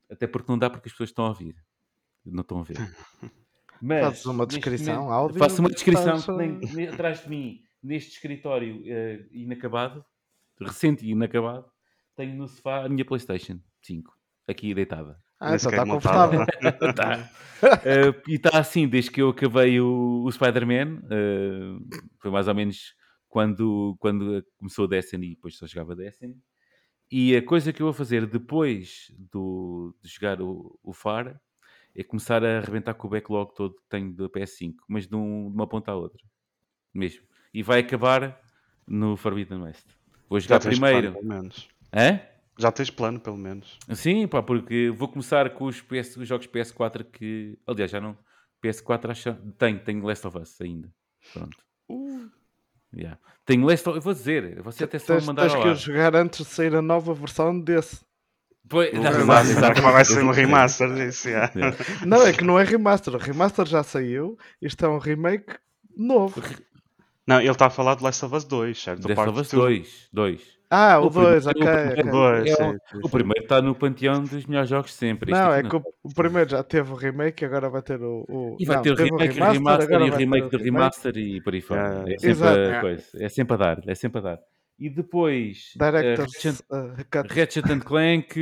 [0.09, 1.55] Até porque não dá porque as pessoas estão a ouvir.
[2.25, 2.77] Não estão a ver.
[3.85, 7.21] Mas, Fazes uma descrição, momento, áudio, Faço uma descrição estás que a- tem ne- atrás
[7.23, 10.05] de mim, neste escritório eh, inacabado,
[10.59, 11.65] recente e inacabado,
[12.15, 14.13] tenho no sofá a minha Playstation 5,
[14.47, 15.19] aqui deitada.
[15.39, 16.37] Ah, Nem então está montada.
[16.37, 16.45] confortável.
[16.95, 17.29] Tá.
[17.83, 21.01] Eh, e está assim desde que eu acabei o, o Spider-Man.
[21.11, 21.77] eh,
[22.19, 22.93] foi mais ou menos
[23.27, 26.35] quando, quando começou o Destiny e depois só jogava Destiny.
[27.11, 31.37] E a coisa que eu vou fazer depois do, de jogar o, o FAR
[31.95, 35.49] é começar a arrebentar com o backlog todo que tenho da PS5, mas de, um-
[35.49, 36.21] de uma ponta à outra.
[36.93, 37.23] Mesmo.
[37.53, 38.39] E vai acabar
[38.87, 39.85] no Forbidden West.
[40.29, 41.11] Vou Já jogar tens primeiro.
[41.13, 41.69] plano, pelo menos.
[41.93, 42.19] Hã?
[42.57, 43.77] Já tens plano, pelo menos.
[43.93, 47.57] Sim, pá, porque vou começar com os, PS, os jogos PS4 que.
[47.65, 48.17] Aliás, já não.
[48.63, 50.93] PS4 acho tenho, tenho Last of Us ainda.
[51.33, 51.57] Pronto.
[52.95, 53.19] Yeah.
[53.45, 56.45] Tenho Last of Eu vou dizer, você até só mandar tens que jogar antes de
[56.45, 58.05] sair a nova versão desse.
[58.69, 61.51] Pois- remaster, vai ser um remaster disso, yeah.
[61.55, 61.77] Yeah.
[62.05, 63.13] Não, é que não é remaster.
[63.13, 64.37] O remaster já saiu.
[64.61, 65.53] Isto é um remake
[65.97, 66.41] novo.
[67.27, 69.07] Não, ele está a falar de Last of Us 2, certo?
[69.07, 70.09] Last of Us 2.
[70.11, 70.41] 2.
[70.75, 71.63] Ah, o O primeiro- 2, ok.
[73.03, 75.31] o primeiro- É está no panteão dos melhores jogos de sempre.
[75.31, 78.25] Não, é que o, o primeiro já teve o remake e agora vai ter o.
[78.27, 81.41] o- E vai não, ter o remake, o remaster e o remake do remaster e
[81.41, 82.03] por aí fora.
[82.07, 82.59] É sempre Exato.
[82.59, 83.03] a coisa.
[83.19, 83.81] É sempre a dar.
[83.85, 84.39] É sempre a dar.
[84.83, 85.73] E depois.
[85.79, 87.33] eh, Director's Ratchet- uh.
[87.33, 88.37] Ratchet and Clank,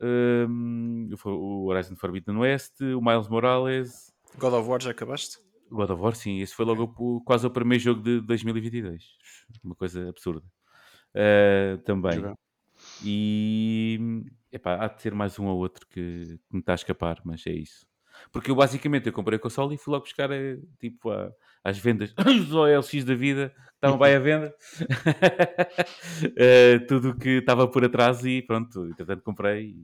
[0.00, 5.38] um, o Horizon Forbidden West, o Miles Morales, God of War já acabaste?
[5.70, 9.04] God of War, sim, esse foi logo o- quase o primeiro jogo de 2022.
[9.62, 10.46] Uma coisa absurda.
[11.14, 12.14] Uh, também.
[12.14, 12.36] Jogar.
[13.04, 17.20] E epá, há de ser mais um ou outro que, que me está a escapar,
[17.24, 17.86] mas é isso.
[18.32, 21.30] Porque eu basicamente eu comprei a console e fui logo buscar eh, tipo a-
[21.64, 24.54] às vendas os OLX da vida estavam bem à venda
[26.36, 29.76] Eh, tudo o que estava por atrás e pronto, entretanto comprei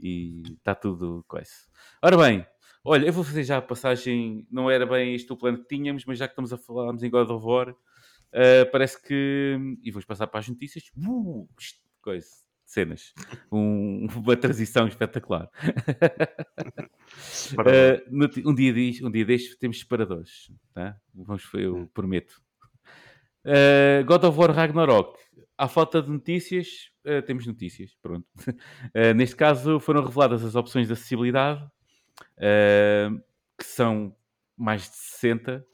[0.00, 1.66] e está tudo com isso.
[2.02, 2.46] Ora bem,
[2.84, 6.04] olha, eu vou fazer já a passagem, não era bem este o plano que tínhamos,
[6.04, 7.74] mas já que estamos a falarmos em God of War,
[8.32, 9.56] eh, parece que.
[9.82, 10.90] E vamos passar para as notícias.
[10.96, 11.48] Uh,
[12.02, 12.28] coisa,
[12.64, 13.12] cenas.
[13.50, 15.48] Um- uma transição espetacular.
[18.30, 20.50] Ti- um, dia diz, um dia destes temos separadores.
[20.72, 20.96] Tá?
[21.14, 22.42] Vamos, eu prometo.
[23.44, 25.18] Uh, God of War Ragnarok.
[25.56, 27.94] À falta de notícias, uh, temos notícias.
[28.02, 28.26] Pronto.
[28.48, 31.64] Uh, neste caso, foram reveladas as opções de acessibilidade,
[33.58, 34.14] que são
[34.56, 35.64] mais de 60.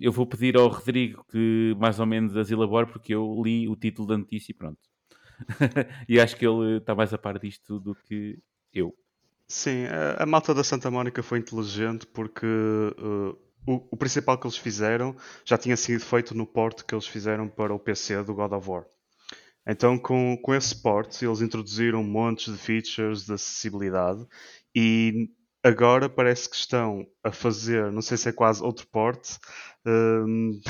[0.00, 3.76] eu vou pedir ao Rodrigo que mais ou menos as elabore, porque eu li o
[3.76, 4.87] título da notícia e pronto.
[6.08, 8.38] e acho que ele está mais a par disto do que
[8.72, 8.94] eu.
[9.46, 14.46] Sim, a, a malta da Santa Mónica foi inteligente porque uh, o, o, principal que
[14.46, 18.34] eles fizeram já tinha sido feito no porte que eles fizeram para o PC do
[18.34, 18.84] God of War.
[19.66, 24.26] Então, com, com esse port, eles introduziram montes de features de acessibilidade
[24.74, 25.30] e
[25.62, 29.38] agora parece que estão a fazer, não sei se é quase outro porte.
[29.86, 30.60] Um,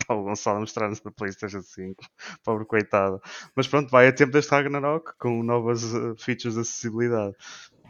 [0.00, 2.04] está o Gonçalo a mostrar-nos na PlayStation 5,
[2.44, 3.20] pobre coitado.
[3.54, 7.34] Mas pronto, vai a tempo deste Ragnarok com novas uh, features de acessibilidade.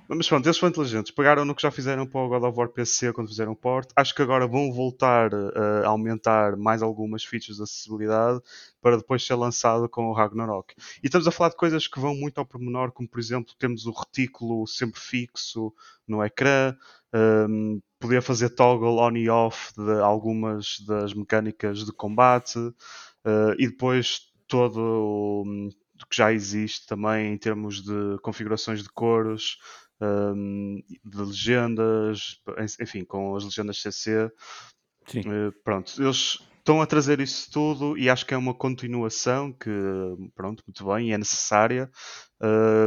[0.06, 1.10] Mas pronto, eles foram inteligentes.
[1.10, 3.90] Pegaram no que já fizeram para o God of War PC quando fizeram o port.
[3.96, 8.40] Acho que agora vão voltar uh, a aumentar mais algumas features de acessibilidade
[8.82, 10.74] para depois ser lançado com o Ragnarok.
[11.02, 13.86] E estamos a falar de coisas que vão muito ao pormenor, como por exemplo, temos
[13.86, 15.72] o retículo sempre fixo
[16.06, 16.76] no ecrã,
[17.48, 23.68] um, poder fazer toggle on e off de algumas das mecânicas de combate uh, e
[23.68, 24.78] depois todo
[26.02, 29.56] o que já existe também em termos de configurações de cores,
[30.00, 32.40] um, de legendas,
[32.80, 34.30] enfim, com as legendas CC.
[35.06, 35.20] Sim.
[35.20, 39.70] Uh, pronto, eles estão a trazer isso tudo e acho que é uma continuação que,
[40.34, 41.90] pronto, muito bem, é necessária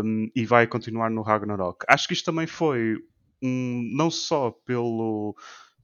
[0.03, 1.85] um, e vai continuar no Ragnarok.
[1.87, 2.97] Acho que isto também foi
[3.41, 5.35] um, não só pelo,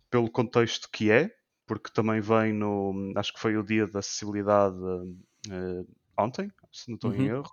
[0.09, 1.29] pelo contexto que é,
[1.67, 3.13] porque também vem no.
[3.15, 5.88] Acho que foi o dia da acessibilidade uh,
[6.19, 7.17] ontem, se não estou uhum.
[7.17, 7.51] em erro.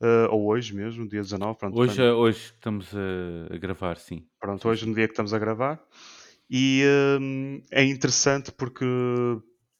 [0.00, 1.58] Uh, ou hoje mesmo, dia 19.
[1.58, 4.26] Pronto, hoje, eh, hoje estamos a, a, gravar, sim.
[4.40, 5.80] Pronto, hoje no dia que estamos a gravar.
[6.50, 8.84] E uh, é interessante porque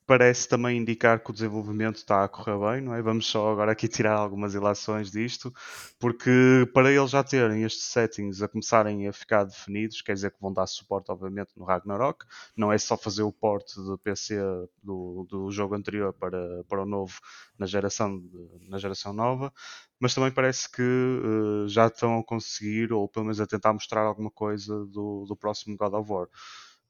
[0.06, 3.00] parece também indicar que o desenvolvimento está a correr bem, não é?
[3.00, 5.52] Vamos só agora aqui tirar algumas ilações disto,
[5.98, 10.40] porque para eles já terem estes settings a começarem a ficar definidos, quer dizer que
[10.40, 12.24] vão dar suporte, obviamente, no Ragnarok,
[12.56, 14.36] não é só fazer o port do PC
[14.82, 17.18] do, do jogo anterior para, para o novo
[17.58, 18.22] na geração,
[18.68, 19.52] na geração nova,
[19.98, 24.02] mas também parece que uh, já estão a conseguir, ou pelo menos a tentar mostrar
[24.02, 26.28] alguma coisa do, do próximo God of War.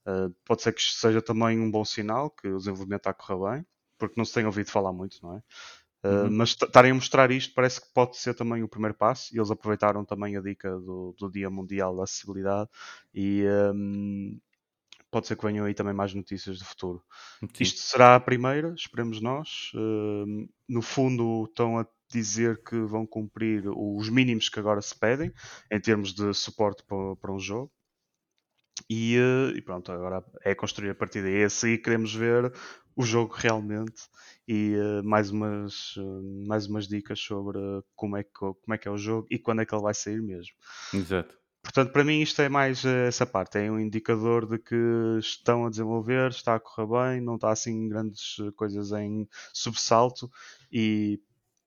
[0.06, 3.56] Uh, pode ser que seja também um bom sinal que o desenvolvimento está a correr
[3.56, 3.66] bem,
[3.98, 5.42] porque não se tem ouvido falar muito, não é?
[6.04, 6.30] Uh, uhum.
[6.32, 9.50] Mas estarem a mostrar isto parece que pode ser também o primeiro passo e eles
[9.50, 12.68] aproveitaram também a dica do, do Dia Mundial da Acessibilidade
[13.14, 13.42] e
[13.74, 14.38] um,
[15.10, 17.02] pode ser que venham aí também mais notícias do futuro.
[17.40, 17.48] Sim.
[17.62, 19.70] Isto será a primeira, esperemos nós.
[19.74, 25.32] Uh, no fundo, estão a dizer que vão cumprir os mínimos que agora se pedem
[25.70, 27.72] em termos de suporte para, para um jogo.
[28.88, 31.36] E, eh, e, pronto, agora é construir a partir daí.
[31.36, 32.52] Esse aí queremos ver
[32.96, 34.02] o jogo realmente
[34.46, 37.58] e uh, mais, umas, uh, mais umas dicas sobre
[37.96, 39.94] como é, que, como é que é o jogo e quando é que ele vai
[39.94, 40.54] sair mesmo.
[40.92, 41.36] Exato.
[41.62, 44.76] Portanto, para mim isto é mais essa parte, é um indicador de que
[45.18, 50.30] estão a desenvolver, está a correr bem, não está assim grandes coisas em subsalto
[50.70, 51.18] e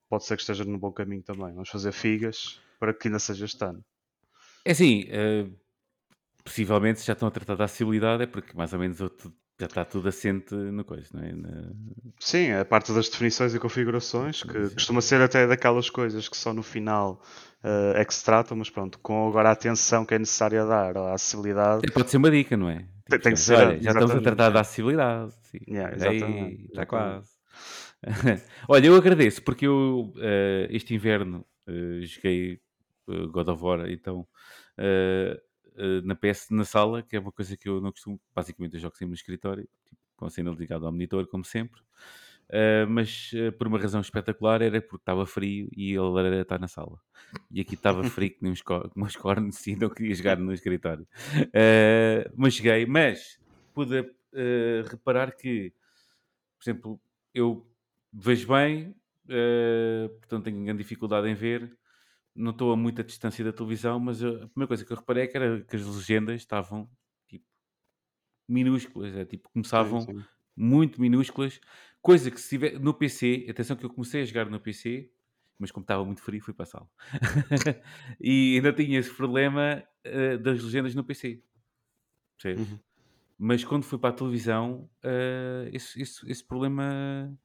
[0.07, 1.51] pode ser que esteja no bom caminho também.
[1.51, 3.83] Vamos fazer figas para que ainda seja este ano.
[4.63, 5.66] É assim, uh
[6.47, 10.07] possivelmente já estão a tratar da acessibilidade, é porque mais ou menos já está tudo
[10.07, 11.33] assente no coisa, não é?
[11.33, 11.71] Na...
[12.19, 16.53] Sim, a parte das definições e configurações, que costuma ser até daquelas coisas que só
[16.53, 17.21] no final
[17.63, 20.95] uh, é que se tratam, mas pronto, com agora a atenção que é necessária dar
[20.95, 21.91] à acessibilidade.
[21.91, 22.87] Pode ser uma dica, não é?
[23.09, 23.55] Tem, tem que ser.
[23.55, 25.33] Olha, já estamos a tratar da acessibilidade.
[25.43, 25.59] Sim.
[25.67, 26.65] Yeah, exatamente.
[26.65, 27.29] está quase.
[28.69, 32.59] Olha, eu agradeço porque eu uh, este inverno uh, joguei
[33.31, 34.27] God of War, então
[34.77, 35.46] uh,
[36.03, 38.19] na PS na sala, que é uma coisa que eu não costumo.
[38.35, 41.81] Basicamente, eu jogo sempre no escritório, tipo, com a cena ligada ao monitor, como sempre.
[42.47, 46.57] Uh, mas uh, por uma razão espetacular era porque estava frio e a lareira está
[46.57, 46.97] na sala.
[47.51, 48.63] E aqui estava frio com uns,
[48.95, 51.05] umas cornes e não queria jogar no escritório.
[52.35, 53.39] Mas cheguei, mas
[53.73, 54.09] pude
[54.89, 55.73] reparar que,
[56.57, 57.01] por exemplo,
[57.33, 57.67] eu
[58.13, 58.95] vejo bem,
[60.19, 61.76] portanto tenho grande dificuldade em ver,
[62.37, 65.27] não estou a muita distância da televisão, mas a primeira coisa que eu reparei é
[65.27, 66.89] que era que as legendas estavam
[67.27, 67.45] tipo
[68.47, 70.25] minúsculas, é, tipo, começavam sim, sim.
[70.55, 71.59] muito minúsculas,
[72.01, 75.11] coisa que se tiver no PC, atenção que eu comecei a jogar no PC,
[75.59, 76.89] mas como estava muito frio, fui para a sala.
[78.21, 81.41] e ainda tinha esse problema uh, das legendas no PC.
[82.45, 82.79] Uhum.
[83.39, 87.35] Mas quando fui para a televisão, uh, esse, esse, esse problema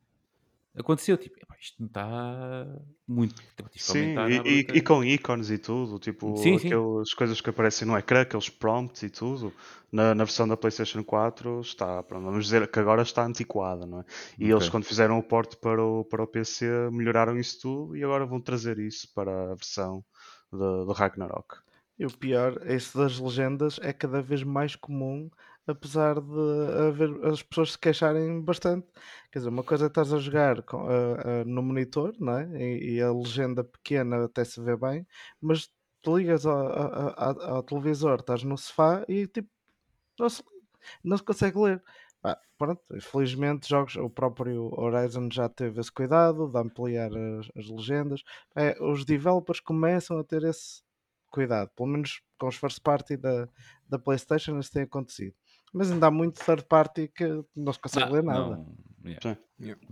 [0.77, 2.67] aconteceu, tipo, "Epá, isto não está
[3.07, 3.43] muito.
[3.57, 6.69] tipo, que Sim, e, e- bruta." e com ícones e tudo, tipo Sim, sim.
[6.69, 9.53] aquelas coisas que aparecem no ecrã, aqueles prompts e tudo,
[9.91, 14.01] na, na versão da PlayStation 4 está, pronto, vamos dizer que agora está antiquada, não
[14.01, 14.05] é?
[14.39, 14.69] E eles, Ok.
[14.69, 18.41] quando fizeram o porte para o, para o PC, melhoraram isso tudo e agora vão
[18.41, 20.05] trazer isso para a versão
[20.51, 21.57] do, do Ragnarok.
[21.99, 25.31] E o pior, isso das legendas é cada vez mais comum,
[25.67, 28.87] apesar de haver as pessoas se queixarem bastante.
[29.31, 32.49] Quer dizer, uma coisa é estás a jogar com- a- a- no monitor, não é?
[32.63, 35.07] E, e a legenda pequena até se vê bem,
[35.41, 35.69] mas
[36.03, 39.49] tu ligas ao, a- a- ao televisor, estás no sofá e tipo,
[40.19, 40.43] não se,
[41.05, 41.83] não se consegue ler.
[42.21, 47.69] Pá, pronto, infelizmente jogos, o próprio Horizon já teve esse cuidado de ampliar as, as
[47.69, 48.23] legendas.
[48.57, 50.83] É, os developers começam a ter esse
[51.31, 53.49] cuidado, pelo menos com os first party da,
[53.89, 55.35] da PlayStation isso tem acontecido.
[55.73, 57.25] Mas ainda há muito third party que
[57.57, 58.59] não se consegue Ah, ler nada.
[58.59, 59.23] não, yeah.
[59.23, 59.37] Sim.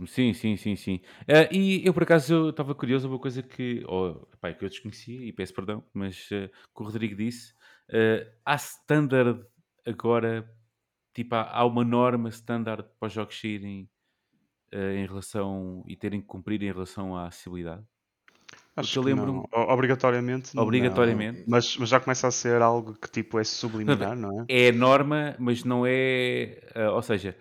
[0.07, 1.01] Sim, sim, sim, sim.
[1.29, 5.21] Eh, e eu por acaso estava curioso, uma coisa que, oh, pá, que eu desconhecia,
[5.27, 7.55] e peço perdão, mas eh, que o Rodrigo disse,
[7.91, 9.45] eh, há standard
[9.87, 10.51] agora,
[11.15, 13.91] tipo, há, há uma norma standard para os jogos saírem
[14.73, 17.85] eh, em relação e terem que cumprir em relação à acessibilidade?
[18.77, 19.61] Acho eu que lembro-me- não.
[19.63, 20.63] O- Obrigatoriamente, não.
[20.63, 21.45] Obrigatoriamente.
[21.47, 24.45] Mas, mas já começa a ser algo que tipo é subliminar, não é?
[24.49, 26.61] É norma, mas não é.
[26.75, 27.37] eh, ou seja,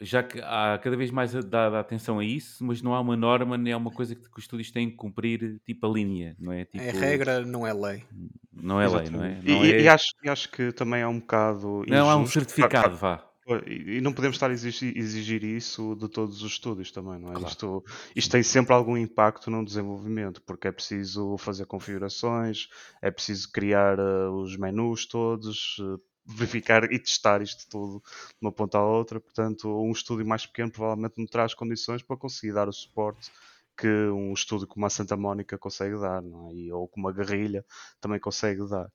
[0.00, 3.16] já que há cada vez mais a- dada atenção a isso, mas não há uma
[3.16, 6.36] norma, nem há uma coisa que, que os estúdios têm que cumprir, tipo a linha,
[6.38, 6.64] não é?
[6.64, 8.04] Tipo, É regra, não é lei.
[8.52, 9.30] Não é lei, não é?
[9.38, 9.46] Exatamente.
[9.48, 11.84] Não, E, é- e acho, e acho que também é um bocado.
[11.88, 13.27] não há um certificado, vá.
[13.66, 17.38] E não podemos estar a exigir, exigir isso de todos os estúdios também, não é?
[17.38, 17.46] Claro.
[17.46, 17.82] Isto,
[18.14, 22.68] isto tem sempre algum impacto no desenvolvimento, porque é preciso fazer configurações,
[23.00, 28.52] é preciso criar eh, os menus todos, eh, verificar e testar isto tudo de uma
[28.52, 29.18] ponta à outra.
[29.18, 33.30] Portanto, um estúdio mais pequeno provavelmente não terá as condições para conseguir dar o suporte
[33.78, 36.54] que um estúdio como a Santa Mónica consegue dar, não é?
[36.54, 37.64] E- ou como a Guerrilha
[38.00, 38.90] também consegue dar.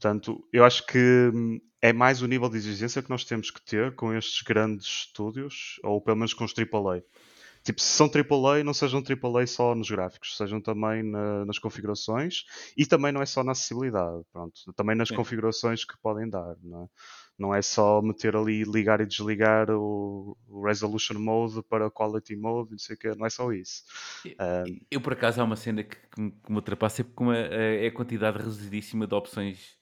[0.00, 0.98] Portanto, eu acho que
[1.34, 4.86] hum, é mais o nível de exigência que nós temos que ter com estes grandes
[4.86, 7.02] estúdios, ou pelo menos com os AAA.
[7.64, 12.44] Tipo, se são AAA, não sejam AAA só nos gráficos, sejam também na- nas configurações
[12.76, 15.16] e também não é só na acessibilidade, pronto, também nas Sim.
[15.16, 16.88] configurações que podem dar, não é?
[17.38, 22.72] Não é só meter ali, ligar e desligar o, o Resolution Mode para Quality Mode,
[22.72, 23.82] não sei o quê, não é só isso.
[24.38, 27.36] Ah, Eu, por acaso, há uma cena que, que me que me ultrapassa porque uma,
[27.36, 29.77] é a quantidade reduzidíssima de opções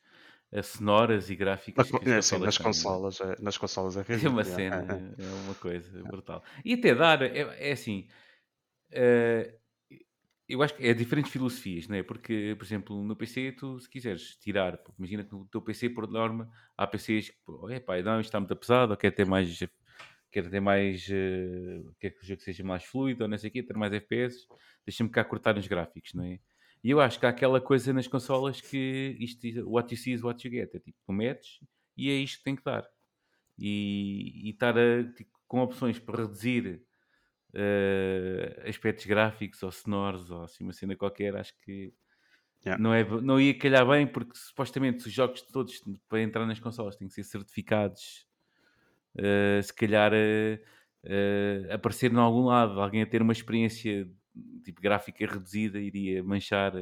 [0.63, 2.67] sonoras e gráficas co- que é assim, nas consolas têm.
[2.67, 5.17] consolas, é, nas consolas é É uma é, cena, é, é.
[5.19, 6.43] é uma coisa brutal.
[6.65, 8.09] E até dar, é, é assim,
[8.93, 9.59] eh,
[10.49, 12.03] eu acho que é diferentes filosofias, não é?
[12.03, 16.09] Porque, por exemplo, no PC, tu, se quiseres tirar, imagina que no teu PC, por
[16.11, 19.59] norma, há PCs que, epá, não, isto está muito pesado, ou quer ter mais,
[20.31, 23.53] quer ter mais, eh, quer que o jogo seja mais fluido, ou não sei o
[23.53, 24.47] quê, ter mais FPS,
[24.87, 26.41] deixa-me cá cortar nos gráficos, não é?
[26.87, 30.23] E eu acho que há aquela coisa nas consolas que isto, what you see is
[30.23, 31.59] what you get, é tipo, tu metes
[31.97, 32.89] e é isto que tem que dar.
[33.59, 36.85] E, e estar a, tipo, com opções para reduzir
[37.53, 41.93] eh, aspectos gráficos ou sonoros ou assim uma cena qualquer, acho que
[42.65, 42.83] Yeah.
[42.83, 46.97] não, é, não ia calhar bem porque supostamente os jogos todos para entrar nas consolas
[46.97, 48.27] têm que ser certificados
[49.19, 54.09] eh, se calhar eh, aparecer em algum lado, alguém a ter uma experiência
[54.65, 56.73] tipo gráfica reduzida iria manchar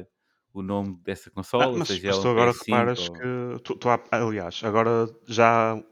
[0.53, 3.75] o nome dessa Ah, consola, mas, seja mas tu agora PS5 reparas ou- que, tu,
[3.77, 5.83] tu aliás, agora já há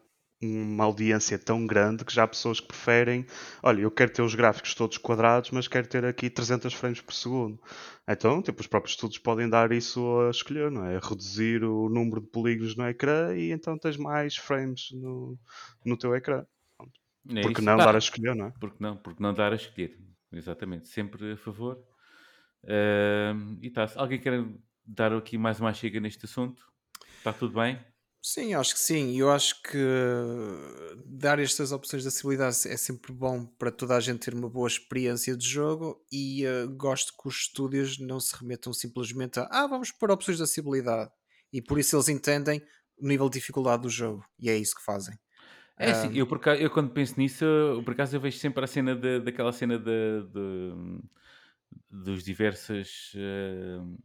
[0.41, 3.25] uma audiência tão grande que já há pessoas que preferem,
[3.61, 7.13] olha, eu quero ter os gráficos todos quadrados, mas quero ter aqui 300 frames por
[7.13, 7.57] segundo.
[8.07, 10.99] Então, tipo, os próprios estudos podem dar isso a escolher, não é?
[11.01, 15.37] Reduzir o número de polígonos no ecrã e então tens mais frames no,
[15.85, 16.45] no teu ecrã.
[17.41, 18.53] É Porque não Pá, dar a escolher, não é?
[18.59, 19.91] Porque não, porque não dar a escolher.
[20.33, 21.83] Exatamente, sempre a favor.
[22.65, 24.43] Ahm, e tá, alguém quer
[24.85, 26.65] dar aqui mais uma chega neste assunto?
[27.17, 27.79] Está tudo bem?
[28.25, 29.17] Sim, acho que sim.
[29.17, 29.77] Eu acho que
[31.05, 34.67] dar estas opções de acessibilidade é sempre bom para toda a gente ter uma boa
[34.67, 39.67] experiência de jogo e eh, gosto que os estúdios não se remetam simplesmente a ah,
[39.67, 41.11] vamos pôr opções de acessibilidade
[41.51, 42.61] e por isso eles entendem
[42.97, 45.17] o nível de dificuldade do jogo e é isso que fazem.
[45.79, 46.17] É assim, Ahm.
[46.17, 49.19] eu, por eu quando penso nisso, eu, por acaso eu vejo sempre a cena de-
[49.19, 51.01] daquela cena de, de-
[51.89, 53.97] dos diversas ahm,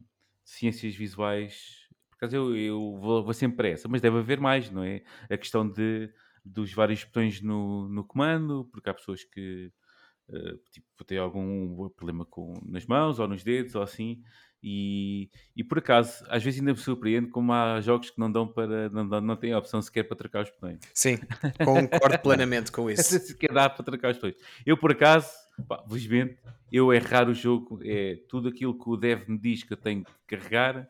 [0.43, 1.87] ciências visuais.
[2.09, 5.03] Por acaso eu, eu vou, vou sempre para essa, mas deve haver mais, não é?
[5.29, 6.11] A questão de,
[6.43, 9.71] dos vários botões no, no comando, porque há pessoas que
[10.29, 14.21] eh, tipo, têm algum problema com, nas mãos ou nos dedos ou assim.
[14.61, 18.47] E, e por acaso, às vezes ainda me surpreende como há jogos que não dão
[18.47, 18.89] para.
[18.89, 20.79] não, não têm a opção sequer para trocar os botões.
[20.93, 21.17] Sim,
[21.63, 23.19] concordo plenamente com isso.
[23.19, 24.35] sequer dá para trocar os botões.
[24.65, 25.29] Eu, por acaso,
[25.67, 26.37] Pá, felizmente,
[26.71, 30.03] eu errar o jogo, é tudo aquilo que o dev me diz que eu tenho
[30.03, 30.89] que carregar,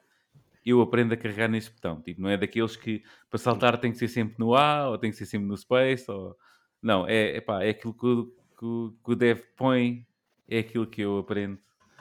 [0.66, 2.02] eu aprendo a carregar nesse botão.
[2.02, 5.10] Tipo, não é daqueles que para saltar tem que ser sempre no A ou tem
[5.10, 6.10] que ser sempre no Space.
[6.12, 6.38] Ou...
[6.82, 8.26] Não, é, é, pá, é aquilo que o,
[8.58, 10.06] que, o, que o dev põe,
[10.48, 11.58] é aquilo que eu aprendo.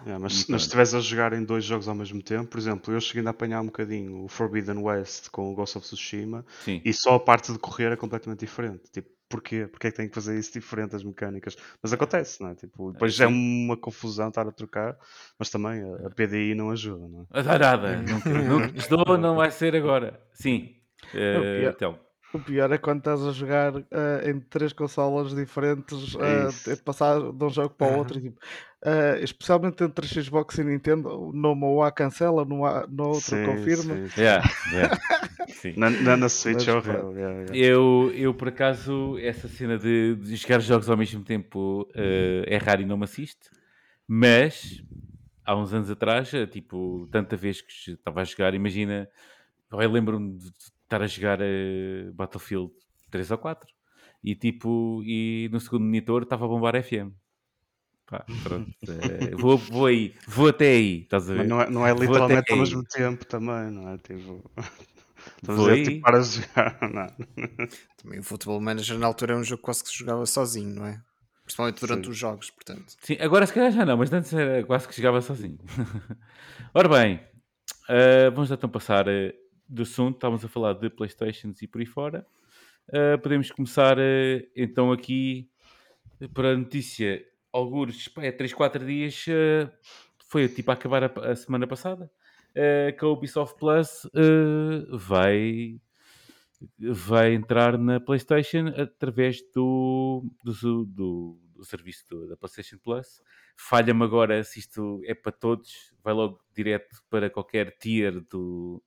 [0.06, 0.60] É, mas se mas se pronto.
[0.60, 3.60] estiveres a jogar em dois jogos ao mesmo tempo, por exemplo, eu cheguei a apanhar
[3.60, 6.80] um bocadinho o Forbidden West com o Ghost of Tsushima Sim.
[6.84, 8.90] e só a parte de correr é completamente diferente.
[8.92, 9.66] Tipo, porquê?
[9.66, 11.56] Porquê é que tem que fazer isso diferente, as mecânicas?
[11.82, 12.54] Mas acontece, não é?
[12.54, 13.32] Tipo, depois é sim.
[13.32, 14.96] uma confusão estar a trocar,
[15.38, 17.58] mas também a, a PDI não ajuda, não é?
[17.58, 17.96] Nada.
[18.02, 20.20] Não, não estou, não vai ser agora.
[20.32, 20.74] Sim.
[21.10, 21.98] Pior- então,
[22.32, 27.18] O pior é quando estás a jogar eh, em três consolas diferentes, É de passar
[27.32, 28.38] de um jogo para o outro, tipo,
[28.84, 33.94] eh, especialmente entre Xbox e Nintendo, no A cancela, no, A, no outro Sim, confirma.
[33.94, 34.20] sim, sim.
[34.20, 34.98] yeah, yeah,
[35.48, 35.74] sim.
[35.78, 37.12] Na, na, na Switch Mas é horrível.
[37.16, 37.56] yeah, yeah.
[37.56, 42.58] Eu, eu, por acaso, essa cena de, de jogar jogos ao mesmo tempo eh, é
[42.58, 43.48] raro e não me assiste,
[44.06, 44.82] mas
[45.46, 49.08] há uns anos atrás, tipo, tanta vez que estava a jogar, imagina,
[49.72, 50.50] eu lembro-me de
[50.88, 52.72] estar a jogar eh, Battlefield
[53.10, 53.68] 3 ou 4
[54.24, 57.12] e tipo, e no segundo monitor estava a bombar FM.
[58.06, 61.38] Pá, pronto, eh, vou, vou aí, vou até aí, estás a ver?
[61.40, 63.98] Mas não é, não é literalmente ao mesmo tempo também, não é?
[63.98, 64.50] Tipo,
[65.42, 67.06] Vou a dizer, tipo, para jogar, não.
[67.98, 70.74] Também o Football Manager na altura era um jogo que quase que se jogava sozinho,
[70.74, 71.02] não é?
[71.44, 72.10] Principalmente durante Sim.
[72.10, 72.94] os jogos, portanto.
[73.02, 75.58] Sim, agora se calhar já não, mas antes era quase que jogava sozinho.
[76.72, 77.20] Ora bem,
[77.88, 79.06] ah, vamos então passar
[79.68, 80.16] do assunto.
[80.16, 82.26] Estávamos a falar de Playstations e por aí fora.
[82.92, 84.02] Ah, podemos começar ah,
[84.56, 85.50] então aqui
[86.34, 87.24] para a notícia.
[87.52, 89.72] Alguns, é 3, 4 dias, ah,
[90.28, 92.10] foi tipo a acabar a, a semana passada,
[92.98, 94.06] que a Ubisoft Plus
[94.90, 95.80] vai
[96.78, 103.20] vai entrar na PlayStation através do, do, do- do serviço do- da PlayStation Plus.
[103.56, 108.82] Falha-me agora se isto é para todos, vai logo direto para qualquer tier do,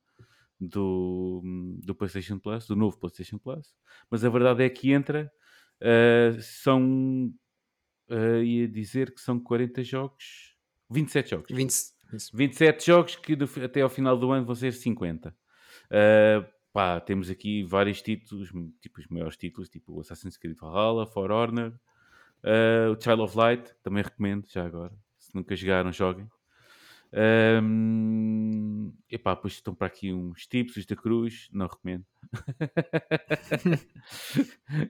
[0.62, 1.42] do,
[1.84, 3.74] do PlayStation Plus, do novo PlayStation Plus.
[4.10, 5.32] Mas a verdade é que entra,
[5.82, 7.34] ah, são,
[8.10, 10.56] ah, ia dizer que são 40 jogos,
[10.90, 11.52] 27 jogos.
[11.52, 12.38] 20, isso.
[12.38, 15.36] 27 jogos que do- até ao final do ano vão ser 50.
[15.90, 18.50] Uh, pá, temos aqui vários títulos,
[18.82, 21.74] tipo os maiores títulos, tipo o Assassin's Creed Valhalla, For Honor,
[22.44, 24.94] uh, o Child of Light, também recomendo, já agora.
[25.18, 26.30] Se nunca jogaram, joguem.
[27.14, 32.06] Um, epá, depois estão para aqui uns tipos, os da Cruz, não recomendo.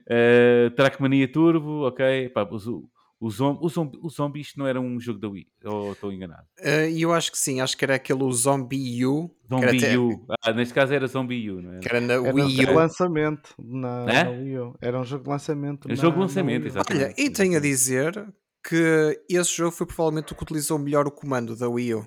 [0.06, 2.26] uh, Trackmania Turbo, ok.
[2.26, 5.92] Epá, os, o, zombi, o, zombi, Zombie isto não era um jogo da Wii, ou
[5.92, 6.46] estou enganado?
[6.90, 10.26] E eu acho que sim, acho que era aquele Zombie U, era, Zombie até- U.
[10.44, 11.80] Ah, neste caso era Zombie U, não é?
[11.80, 12.74] que era na Era um Wii jogo de U.
[12.74, 14.24] lançamento na, Hã?
[14.24, 14.76] na Wii U.
[14.80, 15.88] Era um jogo de lançamento.
[15.88, 16.92] É um na- jogo de lançamento, exato.
[16.92, 18.32] Olha, e tenho a dizer
[18.64, 22.06] que esse jogo foi provavelmente o que utilizou melhor o comando da Wii U.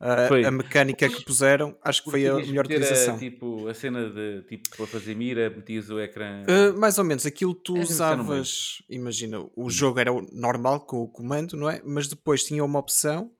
[0.00, 0.44] A- Foi.
[0.44, 3.18] a mecânica que puseram, acho que foi a melhor meter a, utilização.
[3.18, 6.42] tipo, a cena de tipo para fazer mira, metias o ecrã.
[6.42, 10.98] Uh, mais ou menos, aquilo tu É, usavas, imagina, o jogo era o normal com
[10.98, 11.80] o comando, não é?
[11.84, 13.30] Mas depois tinha uma opção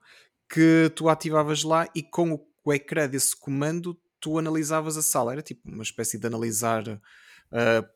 [0.49, 5.33] que tu ativavas lá e com o, o ecrã desse comando tu analisavas a sala.
[5.33, 6.99] Era tipo uma espécie de analisar uh,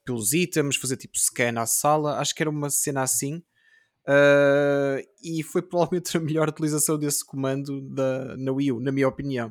[0.06, 2.20] pelos itens, fazer tipo scan à sala.
[2.20, 3.41] Acho que era uma cena assim.
[4.10, 9.07] Uh, e foi provavelmente a melhor utilização desse comando da, na Wii U, na minha
[9.07, 9.49] opinião.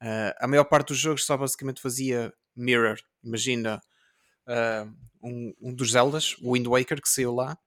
[0.00, 2.98] Uh, a maior parte dos jogos só basicamente fazia mirror.
[3.22, 3.82] Imagina
[4.48, 4.90] uh,
[5.22, 7.58] um, um dos Zeldas, o Wind Waker, que saiu lá.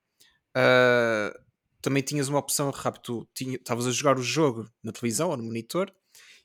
[1.80, 2.72] Também tinhas uma opção
[3.34, 5.92] tinha- estavas a jogar o jogo na televisão ou no monitor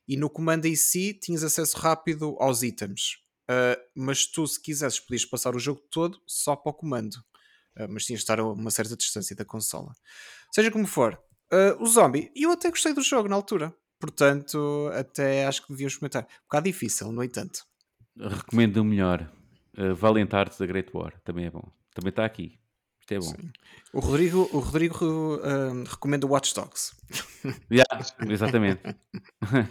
[0.08, 3.18] e no comando em si tinhas acesso rápido aos itens.
[3.94, 7.18] Mas tu, se quisesses, podias passar o jogo todo só para o comando.
[7.78, 9.94] Uh, mas tinhas de estar a uma certa distância da consola.
[10.54, 11.20] Seja como for,
[11.54, 13.74] uh, o Zombie, eu até gostei do jogo na altura.
[14.00, 16.24] Portanto, até acho que devíamos comentar.
[16.24, 17.66] Um bocado difícil, no entanto.
[18.16, 19.32] Recomendo o melhor.
[19.78, 21.20] Uh, Valiant Arts da Great War.
[21.24, 21.72] Também é bom.
[21.94, 22.57] Também está aqui.
[23.10, 23.42] Isto é bom.
[23.42, 23.52] Sim.
[23.94, 26.96] O Rodrigo, o Rodrigo uh, recomenda o Watch Dogs.
[27.72, 28.82] Yeah, exatamente.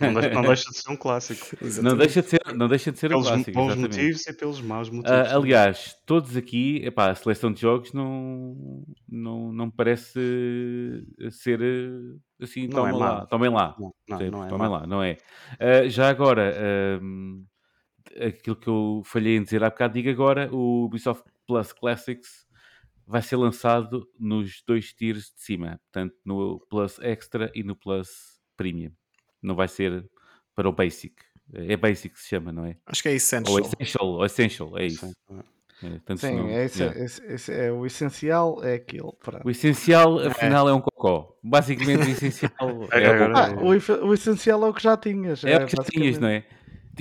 [0.01, 1.47] Não deixa, não deixa de ser um clássico.
[1.83, 3.53] não, deixa de ser, não deixa de ser um Pelos clássico.
[3.53, 3.97] bons exatamente.
[3.99, 5.19] motivos e pelos maus motivos.
[5.19, 10.19] Ah, aliás, todos aqui, epá, a seleção de jogos não, não, não me parece
[11.33, 13.77] ser eh, assim, Não é tomem lá, tomem lá.
[13.79, 13.93] Não,
[14.31, 15.19] não, é lá, não é?
[15.61, 16.55] Ah, já agora,
[16.99, 17.45] ahm,
[18.19, 22.46] aquilo que eu falhei em dizer há bocado, digo agora, o Ubisoft Plus Classics
[23.07, 28.41] vai ser lançado nos dois tiers de cima, portanto no Plus Extra e no Plus
[28.57, 28.91] Premium.
[29.43, 30.09] Não vai ser
[30.55, 31.15] para o Basic.
[31.53, 32.77] É Basic que se chama, não é?
[32.87, 33.61] Acho que é Ou Essential.
[33.61, 35.07] Essential, ou Essential, é isso.
[35.07, 35.57] Sim, é.
[35.83, 37.05] É, tanto Sim, não- é, yeah.
[37.05, 39.13] esse- esse é o essencial é aquilo.
[39.23, 39.47] pronto.
[39.47, 41.37] O essencial, afinal, é um cocó.
[41.45, 42.51] Basicamente, o essencial
[42.93, 43.39] É, é, o cocó.
[43.39, 45.45] Ah, o, o essencial é o que já tinhas.
[45.45, 46.47] É o que já tinhas, não é?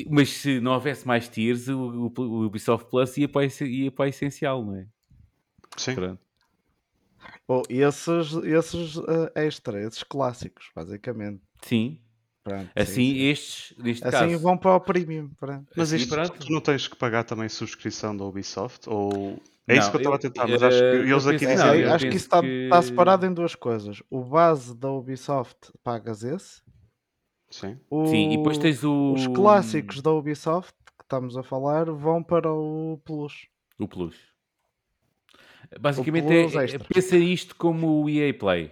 [0.09, 1.79] Mas se não houvesse mais tiers, o,
[2.17, 4.85] o- o Ubisoft Plus ia para, esse- ia para o essencial, não é?
[5.77, 5.95] Sim.
[5.95, 6.19] Pronto.
[7.47, 11.41] Ou esses, esses eh, extra, esses clássicos, basicamente.
[11.61, 11.99] Sim.
[12.43, 13.17] Pronto, sim, Assim, sim.
[13.23, 14.39] estes, neste Assim caso.
[14.39, 15.29] vão para o premium.
[15.39, 15.65] Pronto.
[15.75, 16.45] Mas assim, isto, pronto.
[16.45, 18.87] tu não tens que pagar também subscrição da Ubisoft?
[18.87, 19.41] Ou...
[19.67, 21.79] É isso Não, que eu estava a tentar, mas acho que eh, eles aqui dizem...
[21.81, 24.03] eu acho que isso está, que- está separado em duas coisas.
[24.11, 26.61] O base da Ubisoft pagas esse.
[27.49, 27.79] Sim.
[27.89, 29.13] O- Sim, e depois tens o.
[29.13, 33.47] Os clássicos da Ubisoft que estamos a falar vão para o Plus.
[33.79, 34.15] O Plus.
[35.79, 38.71] Basicamente, é, é, pensa isto como o EA Play.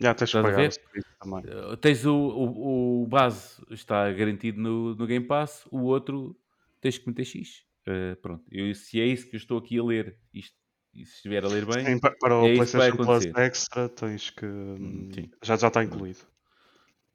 [0.00, 0.68] Já tens que pagar ver?
[0.68, 1.44] o serviço também.
[1.44, 6.36] Uh, Tens o, o, o base está garantido no, no Game Pass, o outro
[6.80, 7.64] tens que meter X.
[7.86, 10.56] Uh, pronto, eu, se é isso que eu estou aqui a ler, isto,
[10.92, 13.26] e se estiver a ler bem, Sim, pa- para o é PlayStation Plus.
[13.26, 14.44] Extra tens que...
[14.44, 15.30] hum, sim.
[15.42, 16.20] Já, já está incluído.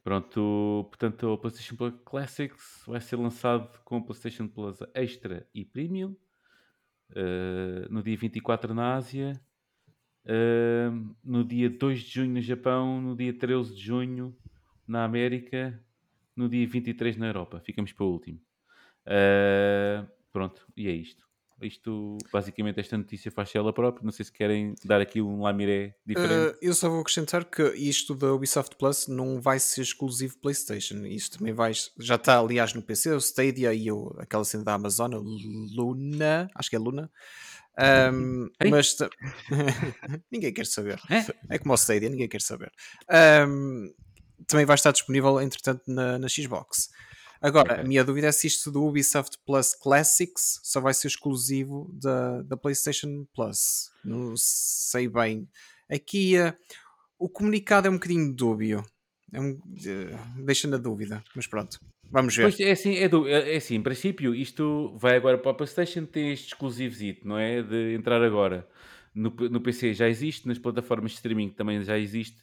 [0.03, 5.63] pronto, portanto, o PlayStation Plus Classics vai ser lançado com o PlayStation Plus Extra e
[5.63, 6.15] Premium
[7.11, 9.39] uh, no dia 24 na Ásia,
[10.25, 14.35] uh, no dia 2 de junho no Japão, no dia 13 de junho
[14.87, 15.81] na América,
[16.35, 17.59] no dia 23 na Europa.
[17.59, 18.39] Ficamos para o último.
[19.05, 21.30] Uh, pronto, e é isto.
[21.61, 24.03] Isto, basicamente, esta notícia faz ela própria.
[24.03, 26.55] Não sei se querem dar aqui um lamiré diferente.
[26.55, 31.05] Uh, eu só vou acrescentar que isto da Ubisoft Plus não vai ser exclusivo PlayStation.
[31.05, 31.71] Isto também vai.
[31.99, 36.69] Já está, aliás, no PC, o Stadia e o, aquela cena da Amazon, Luna, acho
[36.69, 37.09] que é Luna.
[38.13, 38.97] Um, mas
[40.31, 40.99] ninguém quer saber.
[41.09, 41.55] É?
[41.55, 42.71] É como o Stadia, ninguém quer saber.
[43.47, 43.93] Um,
[44.47, 46.89] também vai estar disponível, entretanto, na, na Xbox.
[47.41, 47.83] Agora, Ok.
[47.83, 52.43] a minha dúvida é se isto do Ubisoft Plus Classics só vai ser exclusivo da,
[52.43, 53.89] da PlayStation Plus.
[54.05, 55.49] Não sei bem.
[55.89, 56.55] Aqui eh,
[57.17, 58.83] o comunicado é um bocadinho dúbio.
[59.33, 61.79] É um, eh, deixa na dúvida, mas pronto.
[62.11, 62.43] Vamos ver.
[62.43, 66.05] Pois é assim, é, do- é- assim, em princípio, isto vai agora para a PlayStation,
[66.05, 67.63] tem este exclusivozito, não é?
[67.63, 68.67] De entrar agora.
[69.15, 72.37] No, no PC já existe, nas plataformas de streaming também já existe,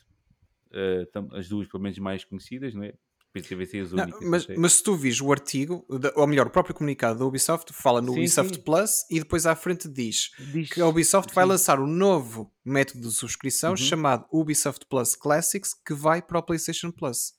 [1.13, 2.95] tam- as duas, pelo menos, mais conhecidas, não é?
[3.33, 4.21] PCVC as Não, únicas.
[4.29, 8.01] mas, mas se tu vis o artigo, ou melhor, o próprio comunicado da Ubisoft fala
[8.01, 8.63] no Sim, Ubisoft sim.
[8.63, 11.49] Plus e depois à frente diz Diz- que a Ubisoft vai sim.
[11.51, 13.77] lançar um novo método de subscrição Uhum.
[13.77, 17.33] chamado Ubisoft Plus Classics que vai para o PlayStation Plus.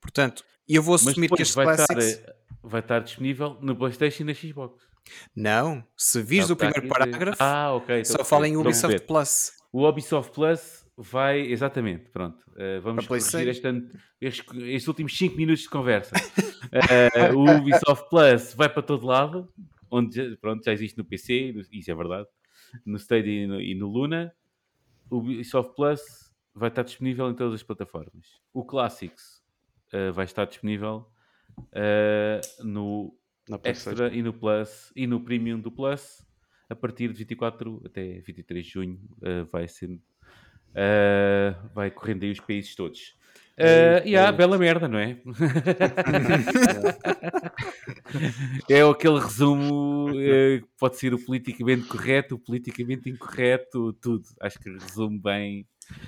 [0.00, 2.22] Portanto, eu vou assumir que este vai estar, Classics.
[2.26, 4.82] eh, vai estar disponível no PlayStation e na Xbox.
[5.36, 8.00] Não, se vires É o primeiro parágrafo, Ah, ok.
[8.00, 9.00] estou a só fala em Ubisoft.
[9.06, 9.52] Plus.
[9.72, 12.44] O Ubisoft Plus vai, exatamente, pronto.
[12.56, 13.68] eh, vamos corrigir este,
[14.20, 16.14] estes, últimos 5 minutos de conversa.
[16.72, 19.52] Eh, o Ubisoft Plus vai para todo lado,
[19.90, 22.26] onde pronto, já existe no PC, no- isso é verdade,
[22.86, 24.34] no Stadia e no, e no Luna.
[25.10, 26.00] O Ubisoft Plus
[26.54, 28.40] vai estar disponível em todas as plataformas.
[28.52, 29.44] O Classics
[29.92, 31.06] eh, vai estar disponível
[32.62, 33.14] no.
[33.62, 36.26] Extra e no Plus e no Premium do Plus
[36.68, 40.00] a partir de 24 até 23 de junho uh, vai ser
[40.74, 43.14] uh, vai correndo aí os países todos.
[43.56, 45.16] Uh, e há bela merda, não é?
[48.68, 54.24] é aquele resumo uh, que pode ser o politicamente correto, o politicamente incorreto, tudo.
[54.40, 55.66] Acho que resume bem.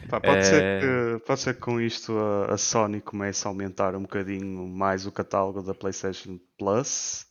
[0.09, 3.51] Pá, pode, ser Eh, que, pode ser que com isto a, a Sony comece a
[3.51, 7.27] aumentar um bocadinho mais o catálogo da PlayStation Plus,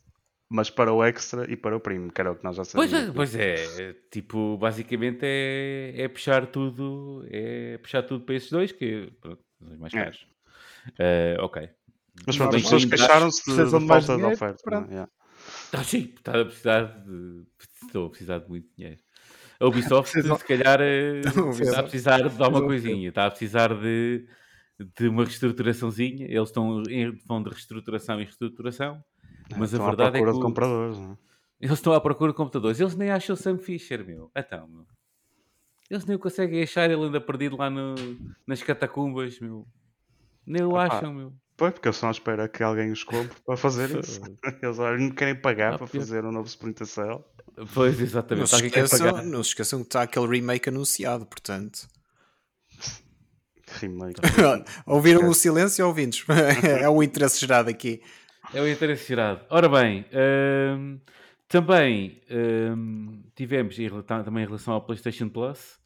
[0.50, 2.90] mas para o Extra e para o Premium, que era o que nós já Pois
[2.90, 3.10] sabíamos.
[3.10, 8.72] é, pois é, tipo, basicamente é, é puxar tudo, é puxar tudo para esses dois,
[8.72, 10.04] que pronto, são os mais É.
[10.04, 10.28] caros.
[11.00, 11.70] Eh, ok.
[12.28, 14.62] Mas pronto, as pessoas queixaram-se de, de de mais falta de dinheiro, oferta.
[14.64, 14.84] pronto.
[14.86, 14.94] não é?
[14.94, 15.12] Yeah.
[15.74, 17.44] Ah, sim, está a precisar de.
[17.86, 19.00] Estou a precisar de muito dinheiro.
[19.60, 21.22] A Ubisoft, Precisam- se calhar, eh,
[21.60, 24.28] está a precisar de dar uma Precisam- coisinha, está a precisar de,
[24.98, 26.26] de uma reestruturaçãozinha.
[26.30, 29.04] Eles estão em vão de reestruturação em reestruturação,
[29.58, 30.98] mas a Estão à verdade é procura que de compradores.
[30.98, 31.18] Não é?
[31.62, 32.80] eles estão à procura de computadores.
[32.80, 34.30] Eles nem acham o Sam Fisher, meu.
[34.36, 34.86] Então, meu.
[35.90, 37.96] Eles nem o conseguem achar, ele anda perdido lá no,
[38.48, 39.66] nas catacumbas, meu.
[40.46, 41.34] Nem o Opa, acham, meu.
[41.58, 44.20] Pois, porque eles estão à espera que alguém os compre para fazer isso.
[44.62, 46.02] Eles não querem pagar Ah, para pior.
[46.02, 47.24] fazer um novo Splinter Cell.
[47.74, 48.50] Pois, Não exatamente.
[48.50, 49.24] se, Alguém quer esqueçam, pagar.
[49.24, 51.88] não se esqueçam que está aquele remake anunciado, portanto.
[53.80, 54.20] Remake.
[54.86, 56.26] Ouviram o silêncio ouvintes?
[56.82, 58.02] é o interesse gerado aqui.
[58.56, 59.46] É o interesse gerado.
[59.50, 60.06] Ora bem,
[60.78, 61.00] hum,
[61.46, 63.76] também hum, tivemos,
[64.24, 65.78] também em relação ao PlayStation Plus,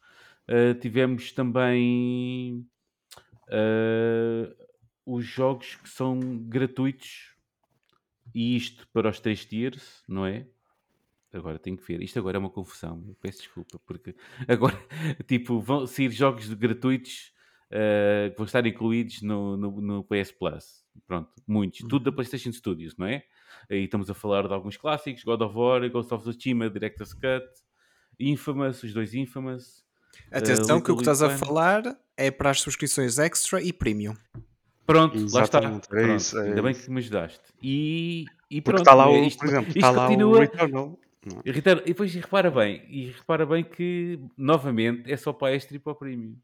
[0.48, 2.64] uh, tivemos também
[3.48, 4.54] uh,
[5.04, 7.34] os jogos que são gratuitos,
[8.32, 10.46] e isto para os três tiers, não é?
[11.32, 12.00] Agora tenho que ver.
[12.00, 13.04] Isto agora é uma confusão.
[13.08, 14.14] eu Peço desculpa, porque
[14.46, 14.78] agora,
[15.26, 17.32] tipo, vão sair jogos gratuitos
[17.70, 20.79] eh, que vão estar incluídos no, no, no PS Plus.
[21.06, 21.80] Pronto, muitos.
[21.80, 23.24] Tudo da PlayStation Studios, não é?
[23.70, 27.46] Aí estamos a falar de alguns clássicos: God of War, Ghost of Tsushima, Director's Cut,
[28.18, 29.84] Infamous, os dois Infamous.
[30.30, 31.82] Atenção Uh, que o que estás a falar
[32.16, 34.14] é para as subscrições extra e premium.
[34.86, 35.58] Pronto, lá está.
[35.58, 36.84] Exatamente, é isso, é ainda bem isso.
[36.84, 37.40] que me ajudaste.
[37.62, 40.36] E, e Porque pronto, está lá, é o, isto- por exemplo, isto está lá continua-
[40.36, 40.98] o Returnal.
[41.44, 41.50] É?
[41.50, 45.78] E e depois repara bem, e repara bem que novamente é só para extra e
[45.78, 46.36] para o premium.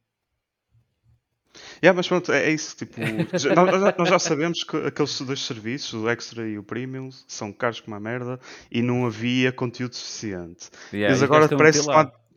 [1.83, 2.77] Yeah, mas pronto, é, é isso.
[2.77, 2.95] Tipo,
[3.39, 7.53] já- nós, nós já- sabemos que aqueles dois serviços, o Extra e o Premium, são
[7.53, 8.39] caros como a merda
[8.71, 10.69] e não havia conteúdo suficiente.
[10.93, 11.85] Yeah, e agora parece que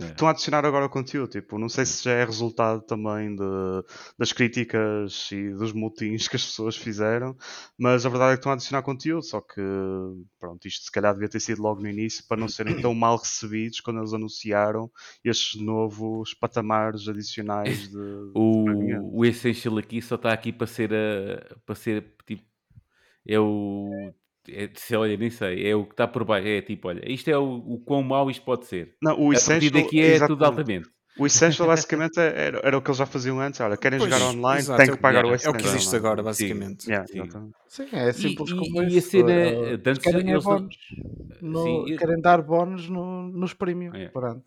[0.05, 3.43] estão a- adicionar agora o conteúdo, tipo, não sei se já é resultado também de-
[4.17, 7.35] das críticas e dos motins que as pessoas fizeram,
[7.77, 9.59] mas a verdade é que estão a adicionar conteúdo, só que,
[10.39, 13.17] pronto, isto se calhar devia ter sido logo no início para não serem tão mal
[13.17, 14.89] recebidos quando eles anunciaram
[15.23, 18.31] estes novos patamares adicionais de, de.
[18.33, 18.65] O,
[19.19, 22.43] o Essential aqui só está aqui para ser a, para ser tipo
[23.27, 24.11] é o
[24.47, 27.29] é, se olha, nem sei, é o que está por baixo, é tipo, olha, isto
[27.29, 28.95] é o, o quão mau isto pode ser.
[29.01, 30.43] Não, o a partir Essential, daqui é tudo exatamente.
[30.45, 30.89] altamente.
[31.17, 33.59] O Essential basicamente é, era, era o que eles já faziam antes.
[33.59, 35.53] Olha, querem Pois, jogar online, exato, têm é que pagar é o Essential.
[35.53, 35.95] É o que existe Sim.
[35.97, 36.25] agora, Sim.
[36.25, 36.89] basicamente.
[36.89, 37.51] Yeah, Sim.
[37.67, 39.09] Sim, é simples e- como e a isso.
[39.11, 40.77] cena, eh, eh, eles antes querem, é bónus
[41.41, 43.93] no- Sim, querem dar bónus no- nos premium.
[43.93, 44.07] É.
[44.07, 44.43] Pronto.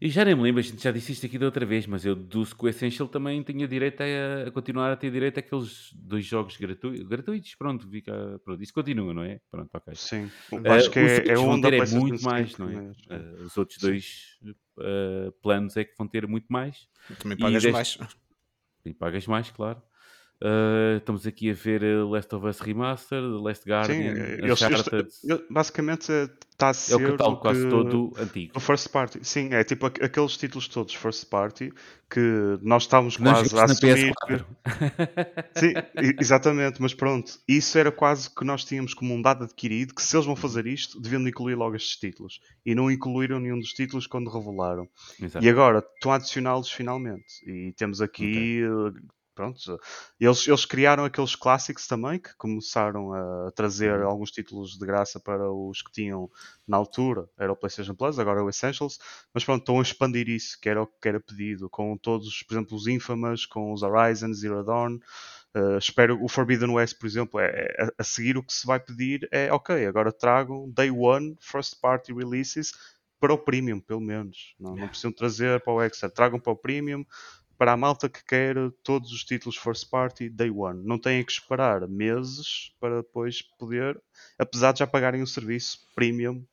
[0.00, 2.04] Eu já nem me lembro, a gente já disse isto aqui da outra vez, mas
[2.04, 5.92] eu deduzo que o Essential também tinha direito a, a continuar a ter direito àqueles
[5.94, 7.06] dois jogos gratuitos.
[7.06, 9.40] Gratuitos, pronto, fica, pronto, isso continua, não é?
[9.50, 9.94] Pronto, ok.
[9.94, 10.30] Sim.
[10.64, 12.62] Eh, Acho que os é, outros é vão um da ter é muito mais, 5,
[12.62, 12.92] não é?
[13.10, 13.86] Eh, os outros Sim.
[13.86, 14.38] dois
[14.80, 16.88] eh, planos é que vão ter muito mais.
[17.18, 18.16] Também E pagas deste- mais.
[18.84, 19.80] E pagas mais, claro.
[20.44, 24.38] Uh, estamos aqui a ver uh, Last of Us Remastered, The Last Sim, Guardian, eh,
[24.42, 25.08] eles- Uncharted.
[25.22, 26.10] ele- basicamente
[26.50, 28.52] está a É ser o catálogo quase que- todo antigo.
[28.56, 29.20] o first party.
[29.22, 31.72] Sim, é tipo aqu- aqueles títulos todos first party
[32.10, 34.44] que nós estávamos Não quase a assumir que, PS4.
[35.54, 35.72] Sim,
[36.20, 40.16] exatamente, mas pronto, isso era quase que nós tínhamos como um dado adquirido que se
[40.16, 42.40] eles vão fazer isto, deviam de incluir logo estes títulos.
[42.66, 44.88] E não incluíram nenhum dos títulos quando revelaram.
[45.22, 45.44] Exato.
[45.44, 47.24] E agora estão a adicioná-los finalmente.
[47.46, 48.60] E temos aqui.
[48.62, 49.00] eh,
[49.42, 49.80] Pronto,
[50.20, 54.04] eles, eles criaram aqueles clássicos também que começaram a trazer Uhum.
[54.04, 56.30] alguns títulos de graça para os que tinham
[56.66, 58.98] na altura, era o PlayStation Plus, agora é o Essentials,
[59.34, 62.54] mas pronto, estão a expandir isso, que era o que era pedido, com todos, por
[62.54, 64.98] exemplo, os Infamous, com os Horizon, Zero Dawn.
[65.54, 67.46] Uh, espero o Forbidden West, por exemplo, é,
[67.78, 71.78] é- a, seguir o que se vai pedir é ok, agora tragam Day One First
[71.80, 72.72] Party Releases
[73.20, 74.54] para o Premium, pelo menos.
[74.58, 77.04] Não, não precisam trazer para o Extra, tragam para o Premium
[77.62, 80.82] para a malta que quer todos os títulos First Party Day One.
[80.84, 84.02] Não têm que esperar meses para depois poder,
[84.36, 86.44] apesar de já pagarem o serviço Premium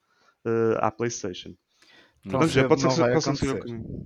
[0.46, 1.56] uh, à PlayStation.
[2.30, 2.92] Pode ser, não
[3.36, 3.58] ser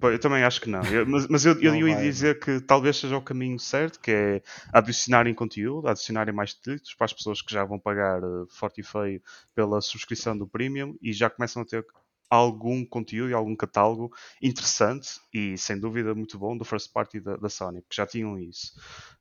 [0.01, 0.81] Eu também acho que não.
[0.83, 4.11] Eu- mas mas eu, eu Não ia dizer que talvez seja o caminho certo, que
[4.11, 4.41] é
[4.71, 8.83] adicionarem conteúdo, adicionarem mais títulos para as pessoas que já vão pagar eh, forte e
[8.83, 9.21] feio
[9.53, 11.85] pela subscrição do Premium e já começam a ter
[12.33, 14.11] algum conteúdo e algum catálogo
[14.41, 18.39] interessante e sem dúvida muito bom do first party da, da Sony, porque já tinham
[18.39, 18.73] isso.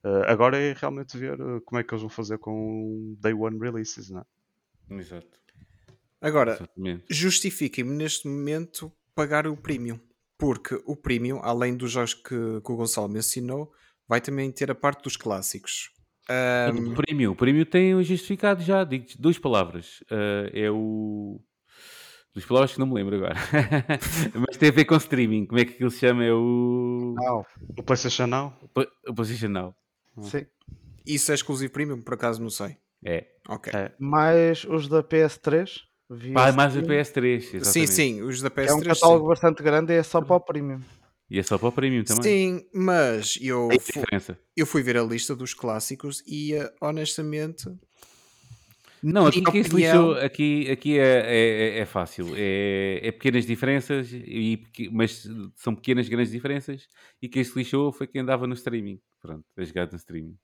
[0.04, 3.58] Eh, agora é realmente ver eh, como é que eles vão fazer com Day One
[3.58, 4.94] Releases, não é?
[4.98, 5.40] Exato.
[6.20, 6.58] Agora,
[7.10, 9.98] justifiquem-me neste momento pagar o premium.
[10.38, 13.72] Porque o premium, além dos jogos que, que o Gonçalo mencionou,
[14.08, 15.90] vai também ter a parte dos clássicos.
[16.28, 20.00] Ahm, O prémio, o prémio tem o justificado já, digo duas palavras.
[20.02, 21.40] Uh, é o.
[22.34, 23.34] Duas palavras que não me lembro agora.
[24.34, 25.44] Mas tem a ver com streaming.
[25.46, 26.24] Como é que aquilo se chama?
[26.24, 27.14] É o.
[27.16, 27.44] Não,
[27.76, 28.54] O PlayStation Now?
[28.74, 29.74] O o Position Now.
[30.22, 30.46] sim.
[31.06, 32.00] isso é exclusivo premium?
[32.00, 32.76] Por acaso não sei.
[33.04, 33.26] É.
[33.48, 33.72] Ok.
[33.74, 33.92] É.
[33.98, 35.80] Mais os da PS3.
[36.08, 37.36] via Pá, mais a Steam, PS3.
[37.36, 37.64] Exatamente.
[37.66, 38.66] Sim, sim, os da PS3.
[38.68, 38.84] É um sim.
[38.84, 40.80] catálogo bastante grande e é só para o premium.
[41.28, 42.22] E é só para o prémio também.
[42.22, 44.38] Sim, mas eu, Tem fu- diferença.
[44.56, 47.64] eu fui ver a lista dos clássicos e eh, honestamente.
[49.02, 52.28] Não, aqui opinião- lixou, aqui, aqui é, é, é fácil.
[52.36, 56.86] É, é pequenas diferenças, e, mas são pequenas, grandes diferenças.
[57.20, 59.00] E quem se lixou foi quem andava no streaming.
[59.20, 60.36] Pronto, a jogar no streaming.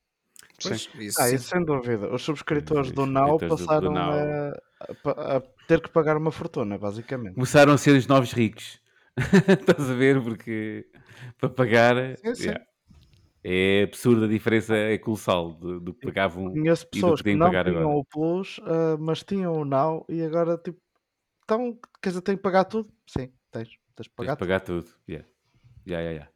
[0.60, 1.36] Pois, isso Ah, sim.
[1.36, 2.12] isso sem dúvida.
[2.12, 4.12] Os subscritores Os do Now do- do passaram Now.
[4.12, 7.34] a, a ter que pagar uma fortuna, basicamente.
[7.34, 8.80] Começaram a ser os novos ricos.
[9.48, 10.20] Estás a ver?
[10.22, 10.86] Porque
[11.40, 12.44] para pagar Sim, sim.
[12.46, 12.64] yeah,
[13.50, 16.50] é absurda a diferença, é colossal do, do que pagavam.
[16.50, 17.88] Conheço do que que não tinham agora.
[17.88, 20.78] o Plus, ah, mas tinham o Now e agora, tipo,
[21.44, 22.90] então, quer dizer, tem que pagar tudo?
[23.06, 23.68] Sim, tens.
[23.70, 24.90] Tens de Tens pagar de pagar tudo.
[25.08, 25.26] Yeah.
[25.86, 26.30] Yeah, yeah, yeah.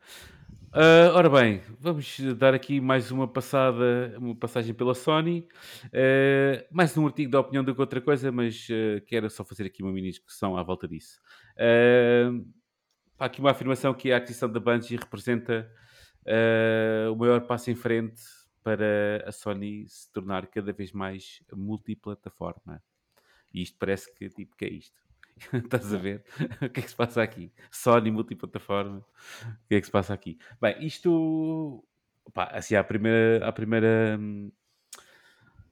[0.73, 5.47] Ah, ora bem, vamos dar aqui mais uma passada, uma passagem pela Sony.
[5.93, 9.67] Ah, mais um artigo da opinião do que outra coisa, mas ah, quero só fazer
[9.67, 11.21] aqui uma mini discussão à volta disso.
[13.19, 15.71] Há aqui uma afirmação que a aquisição da Bungie representa
[16.27, 18.23] ah, o maior passo em frente
[18.63, 22.83] para a Sony se tornar cada vez mais multiplataforma.
[23.53, 25.03] E isto parece que tipo que é isto.
[25.53, 26.25] Estás a ver?
[26.63, 27.53] o que é que se passa aqui?
[27.71, 28.99] Sony multiplataforma.
[28.99, 30.39] O que é que se passa aqui?
[30.61, 31.85] Bem, isto.
[32.33, 33.47] Pá, assim, a primeira.
[33.47, 34.53] A primeira hum,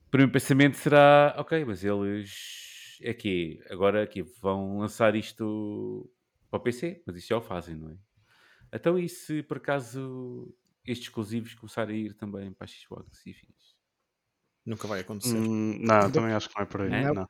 [0.06, 2.98] o primeiro pensamento será: ok, mas eles.
[3.02, 6.10] É que agora aqui vão lançar isto
[6.50, 7.96] para o PC, mas isso já o fazem, não é?
[8.72, 10.54] Então, e se por acaso
[10.86, 13.76] estes exclusivos começarem a ir também para a Xbox e fins?
[14.64, 15.36] Nunca vai acontecer.
[15.36, 16.92] Hum, não, também acho que não é por aí.
[16.92, 17.12] É?
[17.12, 17.28] Não.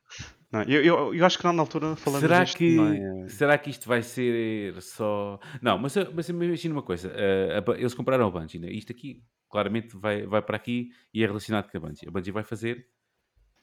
[0.51, 3.27] Não, Eu, eu, eu acho que não, na altura falamos Será disto, que, não é?
[3.29, 5.39] será que isto vai ser só.
[5.61, 8.69] Não, mas, mas imagina uma coisa: eh, a eles compraram a Bungie, né?
[8.69, 12.07] isto aqui claramente vai, vai para aqui e é relacionado com a Bungie.
[12.07, 12.85] A Bungie vai fazer,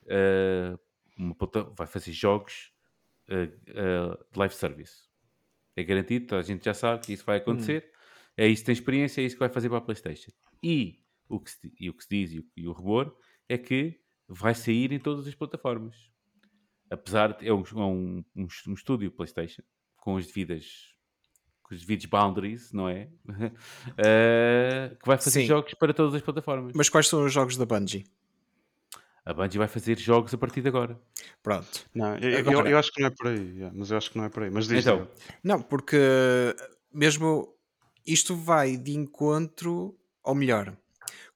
[0.06, 0.78] eh,
[1.18, 1.36] uma
[1.76, 2.72] vai fazer jogos
[3.28, 5.07] eh, eh, de live service.
[5.78, 7.90] É garantido, a gente já sabe que isso vai acontecer.
[8.36, 10.30] É isso que tem experiência, é isso que vai fazer para a PlayStation.
[10.62, 13.16] E o que se, e o, que se diz e o, e o rumor
[13.48, 16.08] é que vai sair em todas as plataformas
[16.90, 19.62] apesar de é um, é um, um, um estúdio PlayStation
[19.96, 20.94] com as devidas
[21.62, 23.10] com os devidos boundaries, não é?
[23.98, 25.46] Eh, que vai fazer Sim.
[25.46, 26.72] jogos para todas as plataformas.
[26.74, 28.06] Mas quais são os jogos da Bungie?
[29.28, 30.98] A Bungie vai fazer jogos a partir de agora.
[31.42, 31.86] Pronto.
[31.94, 34.16] Não, eu, eu- eu acho que não é por aí, yeah, mas eu acho que
[34.16, 34.50] não é por aí.
[34.50, 35.06] Mas diz Então.
[35.44, 35.98] Não, porque
[36.90, 37.54] mesmo
[38.06, 40.74] isto vai de encontro, ou melhor,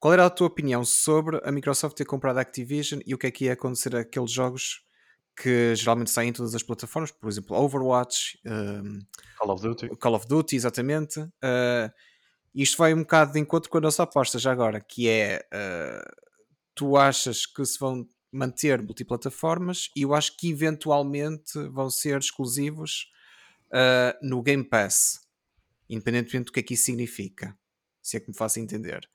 [0.00, 3.26] qual era a tua opinião sobre a Microsoft ter comprado a Activision e o que
[3.26, 4.82] é que ia acontecer àqueles jogos
[5.36, 9.00] que geralmente saem em todas as plataformas, por exemplo, Overwatch, um,
[9.38, 9.88] Call of Duty.
[9.96, 11.20] Call of Duty, exatamente.
[11.20, 11.92] Uh,
[12.54, 16.31] isto vai um bocado de encontro com a nossa aposta já agora, que é uh,
[16.82, 23.08] tu achas que se vão manter multiplataformas e eu acho que eventualmente vão ser exclusivos
[23.68, 25.20] uh, no Game Pass,
[25.88, 27.56] independentemente do que é que isso significa,
[28.02, 29.08] se é que me faço entender.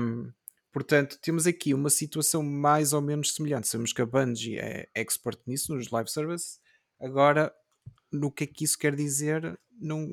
[0.00, 0.32] Um,
[0.70, 3.66] portanto, temos aqui uma situação mais ou menos semelhante.
[3.66, 6.60] Sabemos que a Bungie é expert nisso, nos live service.
[7.00, 7.52] Agora,
[8.12, 10.06] no que é que isso quer dizer, não,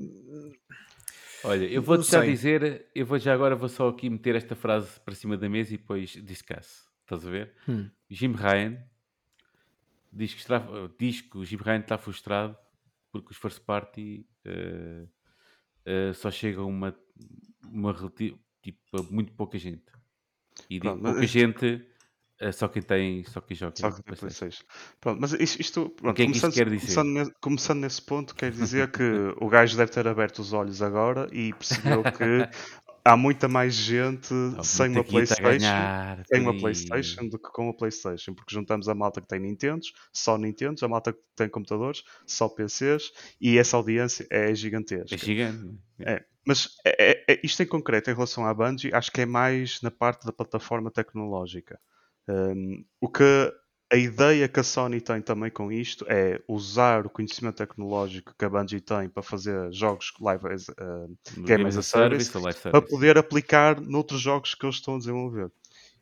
[1.43, 4.55] olha, eu vou Não já dizer, eu vou já agora vou só aqui meter esta
[4.55, 6.87] frase para cima da mesa e depois discuss.
[7.01, 7.53] Estás a ver?
[7.67, 7.89] Hum.
[8.09, 8.77] Jim Ryan
[10.11, 10.61] diz que, está,
[10.99, 12.57] diz que o Jim Ryan está frustrado
[13.11, 15.05] porque os first party eh,
[15.85, 16.95] eh, só chegam a uma,
[17.63, 19.83] uma relati- tipo, a muito pouca gente.
[20.69, 21.85] E Pronto, mas pouca isto- gente,
[22.39, 23.73] eh, só quem tem, só quem joga.
[23.77, 24.63] Só no que tem PlayStation.
[24.65, 24.95] PlayStation.
[24.99, 26.79] Pronto, mas isto, isto pronto, que é que isto começando, quer dizer?
[26.85, 29.03] começando nesse, começando nesse ponto, quer dizer que
[29.39, 32.13] o gajo deve ter aberto os olhos agora e percebeu que
[33.05, 34.29] há muita mais gente
[34.63, 35.43] sem uma PlayStation.
[35.59, 36.57] ganhar por uma.
[36.57, 40.81] PlayStation do que com a PlayStation, porque juntamos a malta que tem Nintendos, só Nintendos,
[40.83, 43.11] a malta que tem computadores, só PCs,
[43.41, 45.13] e essa audiência é gigantesca.
[45.15, 45.77] É gigante.
[45.99, 46.13] é?
[46.13, 49.25] É, mas é- é- é- isto em concreto, em relação à Bungie, acho que é
[49.25, 51.79] mais na parte da plataforma tecnológica.
[52.27, 53.53] Um, o que
[53.91, 58.43] a ideia que a Sony tem também com isto é usar o conhecimento tecnológico que
[58.43, 62.71] a Bungie tem para fazer jogos live as, uh, Game as a Service, live para
[62.71, 62.89] service.
[62.89, 65.51] poder aplicar noutros jogos que eles estão a desenvolver.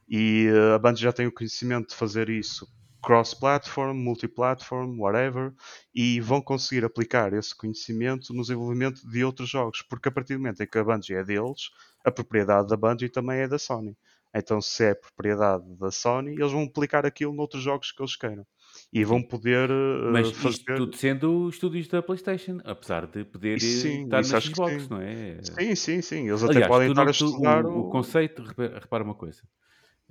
[0.07, 2.65] E uh, a Bungie já tem o conhecimento de fazer isso
[3.03, 5.51] cross-platform, multi-platform, whatever,
[5.93, 10.39] e vão conseguir aplicar esse conhecimento no desenvolvimento de outros jogos, porque a partir do
[10.39, 11.72] momento em que a Bungie é deles,
[12.05, 13.97] a propriedade da Bungie também é da Sony.
[14.34, 18.48] Então, se é propriedade da Sony, eles vão aplicar aquilo noutros jogos que eles queiram.
[18.94, 20.50] E vão poder uh, Mas fazer.
[20.56, 25.02] isto tudo sendo estúdios da PlayStation, apesar de poder Isso sim, estar na Xbox, não
[25.02, 25.42] é?
[25.44, 26.30] Sim, sim, sim.
[26.30, 29.16] Eles até Aliás, podem tu estar não- a tu- estudar o, o conceito, repara, uma
[29.16, 29.42] coisa.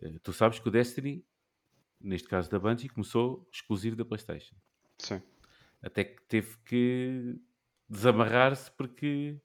[0.02, 1.24] Eh, Tu sabes que o Destiny,
[1.98, 4.54] neste caso da Bungie, começou exclusivo da PlayStation.
[4.98, 5.22] Sim.
[5.82, 7.36] Até que teve que
[7.88, 9.40] desamarrar-se porque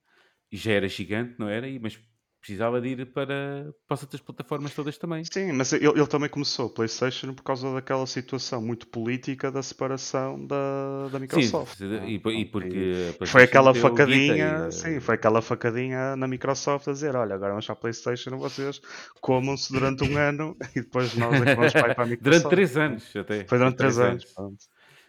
[0.52, 1.66] já era gigante, não era?
[1.80, 1.98] Mas
[2.46, 5.24] precisava de ir para, para as outras plataformas todas também.
[5.26, 9.64] Sim, mas ele, ele também começou o PlayStation por causa daquela situação muito política da
[9.64, 11.78] separação da, da Microsoft.
[11.78, 12.08] Sim, não é?
[12.08, 16.92] e, e porque a Foi aquela facadinha, e, sim, foi aquela facadinha na Microsoft a
[16.92, 18.80] dizer, olha, agora vamos para a PlayStation, vocês
[19.20, 22.22] comam-se durante um ano e depois nós é que vamos para, a Microsoft.
[22.22, 23.46] Durante 3 anos até.
[23.46, 24.26] Foi durante 3 anos.
[24.26, 24.58] pronto.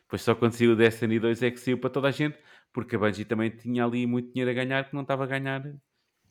[0.09, 2.39] Pois só quando saiu o Destiny 2 é que saiu para toda a gente,
[2.73, 5.63] porque a Bungie também tinha ali muito dinheiro a ganhar que não estava a ganhar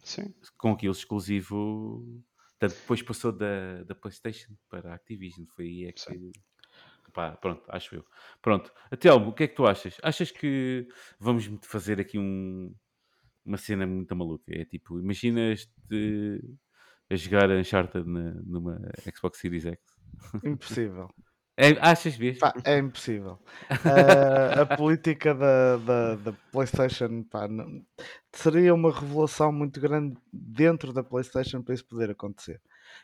[0.06, 2.24] Sim, com aquilo exclusivo.
[2.60, 5.45] Tanto depois passou da, da PlayStation para a Activision.
[5.56, 6.01] Foi aí é que.
[6.01, 6.32] Sim.
[7.12, 8.06] Pá, pronto, acho eu.
[8.41, 8.72] Pronto.
[8.99, 9.97] Telmo, o que é que tu achas?
[10.03, 10.88] Achas que
[11.20, 12.74] vamos fazer aqui um.
[13.43, 14.45] uma cena muito maluca.
[14.47, 16.39] É tipo, imaginas-te
[17.10, 18.80] a jogar Uncharted na, numa
[19.16, 19.80] Xbox Series X.
[20.43, 21.10] Impossível.
[21.58, 22.39] É, achas mesmo?
[22.39, 23.39] Pá, é impossível.
[23.84, 27.82] Ah, a política da, da, da PlayStation pá, não-
[28.34, 32.62] seria uma revelação muito grande dentro da PlayStation para isso poder acontecer.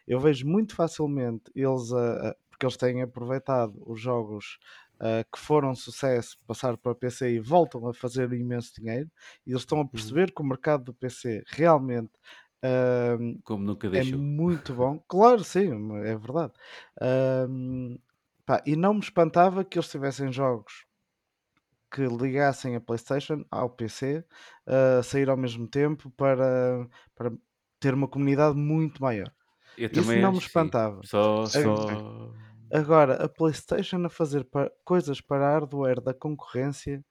[0.07, 4.59] Eu vejo muito facilmente eles, a- porque eles têm aproveitado os jogos
[4.99, 9.09] ah, que foram sucesso, passar para PC e voltam a fazer imenso dinheiro,
[9.47, 12.11] e eles estão a perceber que o mercado do PC realmente
[12.63, 14.19] ah, Como nunca é deixou.
[14.19, 14.99] muito bom.
[15.07, 15.69] Claro, sim,
[16.05, 16.53] é verdade.
[17.01, 17.97] Ahm,
[18.51, 20.85] pá, e não me espantava que eles tivessem jogos
[21.93, 24.25] que ligassem a PlayStation ao PC
[24.65, 27.31] a sair ao mesmo tempo para, para
[27.79, 29.31] ter uma comunidade muito maior.
[29.77, 31.01] Eu Isso também não me espantava.
[31.03, 31.85] Só, só...
[32.73, 37.03] Agora, a PlayStation a fazer pa- coisas para hardware da concorrência,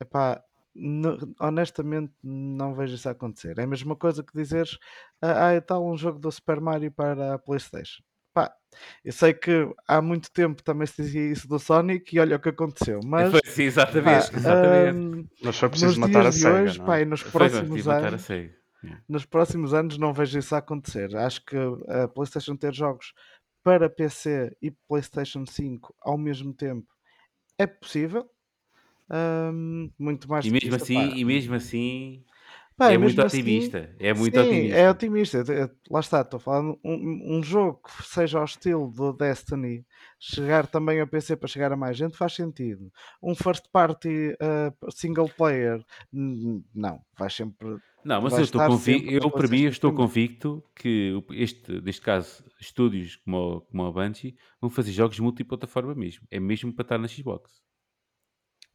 [0.00, 0.40] epá,
[0.74, 3.58] no- honestamente não vejo isso acontecer.
[3.58, 4.78] É a mesma coisa que dizeres,
[5.20, 8.00] ah, ah, tal um jogo do Super Mario para a PlayStation.
[8.34, 8.52] Pá,
[9.04, 9.50] eu sei que
[9.86, 13.30] há muito tempo também se dizia isso do Sonic e olha o que aconteceu, mas
[13.30, 13.64] Foi, sim,
[14.02, 14.36] pá, exatamente.
[14.36, 15.00] exatamente.
[15.06, 17.02] hum, Mas foi preciso matar a SEGA, hoje, não pá, é?
[17.02, 18.28] e nos Foi, mas próximos a anos.
[18.84, 19.02] Yeah.
[19.08, 21.16] nos próximos anos não vejo isso acontecer.
[21.16, 21.56] Acho que
[21.88, 23.12] a PlayStation ter jogos
[23.64, 26.86] para PC e PlayStation 5 ao mesmo tempo
[27.58, 28.30] é possível.
[29.10, 31.14] Ahm, muito mais E mesmo assim, pá.
[31.16, 32.24] e mesmo assim
[32.78, 33.94] Pá, é muito assim, otimista.
[33.98, 34.76] É muito sim, otimista.
[34.78, 35.38] é otimista.
[35.52, 39.84] Eh, Lá está, estou falando um, um jogo que seja ao estilo do Destiny,
[40.20, 42.90] chegar também ao PC para chegar a mais gente faz sentido.
[43.22, 49.30] Um first party eh, single player, não, vai sempre Não, mas eu estou convicto, eu
[49.30, 54.70] para mim estou convicto que este, neste caso, estúdios como, o- como a Bungie vão
[54.70, 56.26] fazer jogos multiplataforma mesmo.
[56.30, 57.60] É mesmo para estar na Xbox.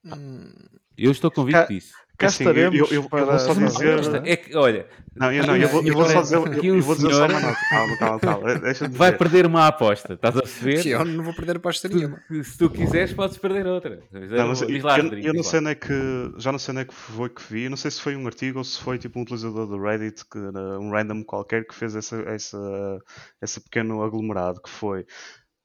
[0.05, 0.51] Hum,
[0.97, 1.93] Eu estou convicto Cá- disso.
[2.15, 4.31] Cá Assim, eu- eu- estaremos eu- eu vou para só para dizer- é?
[4.33, 7.09] É que, olha, Não, eu, não, eu, vou, eu vou só dizer, eu, vou dizer
[7.09, 7.65] só senhor- uma nota.
[7.65, 8.59] Calma, calma, calma.
[8.59, 9.17] Deixa de vai dizer.
[9.17, 10.85] perder uma aposta, estás a perceber?
[10.87, 12.21] eu não vou perder aposta nenhuma.
[12.43, 13.99] Se tu quiseres, podes perder outra.
[14.11, 16.81] Não, mas lá, eu- Rodrigo, eu não sei onde é que já não sei onde
[16.81, 19.17] é que foi que vi, não sei se foi um artigo ou se foi tipo
[19.17, 22.99] um utilizador do Reddit, que, era um random qualquer, que fez essa, essa,
[23.41, 25.05] esse pequeno aglomerado que foi.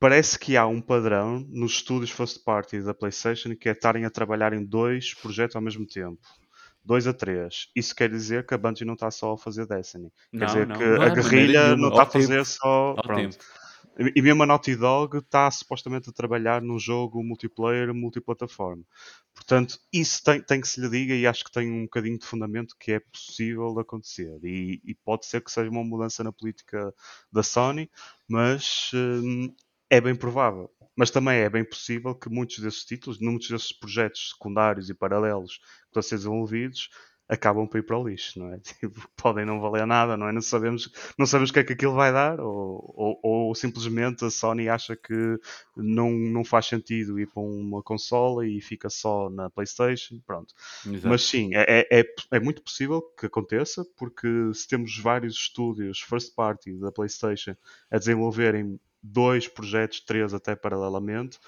[0.01, 4.11] Parece que há um padrão nos estúdios first party da PlayStation que é estarem a
[4.11, 6.21] trabalhar em dois projetos ao mesmo tempo.
[6.85, 7.69] Dois a três.
[7.75, 10.11] Isso quer dizer que a Bungie não está só a fazer Destiny.
[10.31, 12.95] Quer Não, dizer não, que não a maneira guerrilha não está a fazer só.
[14.15, 18.85] E mesmo a Naughty Dog está supostamente a trabalhar num jogo multiplayer multiplataforma.
[19.35, 22.25] Portanto, isso tem, tem que se lhe diga e acho que tem um bocadinho de
[22.25, 24.39] fundamento que é possível de acontecer.
[24.45, 26.95] E, e pode ser que seja uma mudança na política
[27.33, 27.91] da Sony,
[28.29, 29.53] mas hum,
[29.91, 30.71] é bem provável.
[30.97, 35.59] Mas também é bem possível que muitos desses títulos, muitos desses projetos secundários e paralelos
[35.59, 36.91] que estão a ser desenvolvidos,
[37.29, 38.59] acabam por ir para o lixo, não é?
[38.81, 40.33] Tipo, podem não valer nada, não é?
[40.33, 44.25] Não sabemos, não sabemos o que é que aquilo vai dar, ou, ou, ou simplesmente
[44.25, 45.39] a Sony acha que
[45.77, 50.55] não, não faz sentido ir para uma consola e fica só na PlayStation, pronto.
[50.87, 51.09] Exato.
[51.09, 56.01] Mas sim, é, é, é, é muito possível que aconteça, porque se temos vários estúdios
[56.01, 57.55] first party da PlayStation
[57.91, 58.81] a desenvolverem
[59.13, 61.39] dois projetos, três até paralelamente,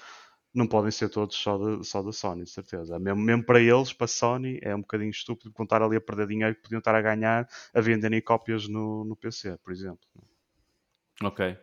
[0.53, 2.99] não podem ser todos só da, só da Sony, de certeza.
[2.99, 6.27] Mesmo, mesmo para eles, para a Sony, é um bocadinho estúpido contar ali a perder
[6.27, 10.07] dinheiro que podiam estar a ganhar a venderem cópias no, no PC, por exemplo.
[11.23, 11.57] Ok.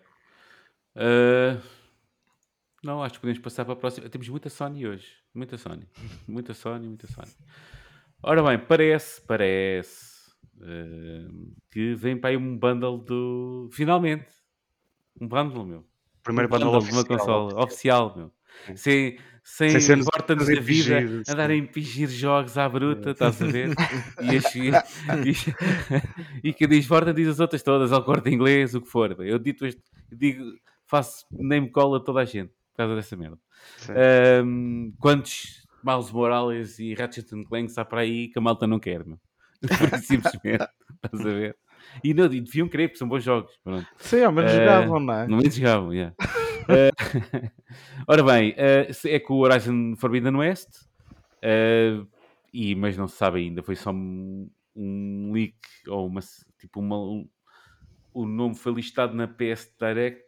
[0.96, 1.60] Uh,
[2.82, 4.08] Não, acho que podemos passar para a próxima.
[4.08, 5.06] Temos muita Sony hoje.
[5.34, 5.86] Muita Sony.
[6.26, 7.32] Muita Sony, muita Sony.
[8.22, 13.68] Ora bem, parece, parece uh, que vem para aí um bundle do.
[13.72, 14.37] Finalmente!
[15.20, 15.84] Um bundle, meu.
[16.22, 17.18] Primeiro um bundle de uma oficial.
[17.18, 18.32] consola oficial, meu.
[18.76, 21.32] Sem, sem, Sem ser Vortons nos da vida, sim.
[21.32, 23.70] andar a impingir jogos à bruta, estás a ver?
[24.20, 28.80] e, as, e, e, que diz Vorta diz as outras todas, ao corte inglês, o
[28.80, 29.16] que for.
[29.24, 30.44] Eu, dito este, digo,
[30.86, 33.38] faço name call a toda a gente por causa dessa merda.
[33.88, 39.04] Ahm, quantos Miles Morales e Ratchet Clank há para aí que a malta não quer,
[39.04, 39.18] meu?
[40.02, 40.68] Simplesmente,
[41.04, 41.56] estás a ver?
[42.04, 43.52] E não, e deviam querer, porque são bons jogos.
[43.64, 43.86] Pronto.
[43.98, 45.26] Sim, ao menos Eh, jogavam, não é?
[45.26, 46.14] No menos jogavam, yeah.
[46.70, 46.90] Eh,
[48.06, 48.54] ora bem,
[48.92, 50.68] se- é com o Horizon Forbidden West,
[51.40, 51.98] eh,
[52.52, 56.20] e, mas não se sabe ainda, foi só um, um leak, ou uma,
[56.58, 57.26] tipo uma, um-
[58.12, 60.24] o nome foi listado na PS Direct,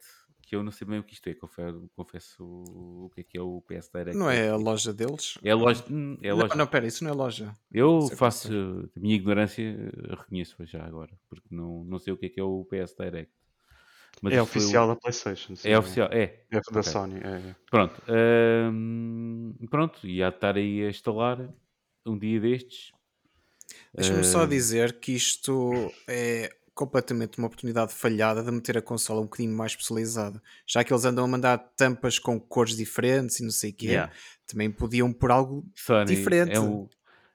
[0.50, 3.38] que eu não sei bem o que isto é, confesso, confesso o que é que
[3.38, 4.18] é o PS Direct.
[4.18, 5.38] Não é a loja deles?
[5.44, 6.48] É a loja, hum, é a loja.
[6.48, 7.54] Não, não, pera, isso não é loja.
[7.70, 12.12] Eu Sei faço, qual a minha ignorância, eh, reconheço já agora, porque não, não sei
[12.12, 13.32] o que é que é o PS Direct.
[14.20, 15.54] Mas É foi oficial da PlayStation.
[15.54, 15.68] sim.
[15.70, 16.44] É oficial, é.
[16.50, 16.82] É da Ok.
[16.82, 17.20] Sony.
[17.20, 17.54] É, é.
[17.70, 18.02] Pronto.
[18.72, 21.48] hum, pronto, e há de estar aí a instalar
[22.04, 22.90] um dia destes.
[23.96, 29.20] Deixa-me só Ah, dizer que isto é completamente uma oportunidade falhada de meter a consola
[29.20, 30.42] um bocadinho mais personalizada.
[30.66, 33.86] Já que eles andam a mandar tampas com cores diferentes e não sei o quê,
[33.90, 34.12] Yeah.
[34.46, 36.56] também podiam pôr algo Sony diferente.
[36.56, 36.88] é um,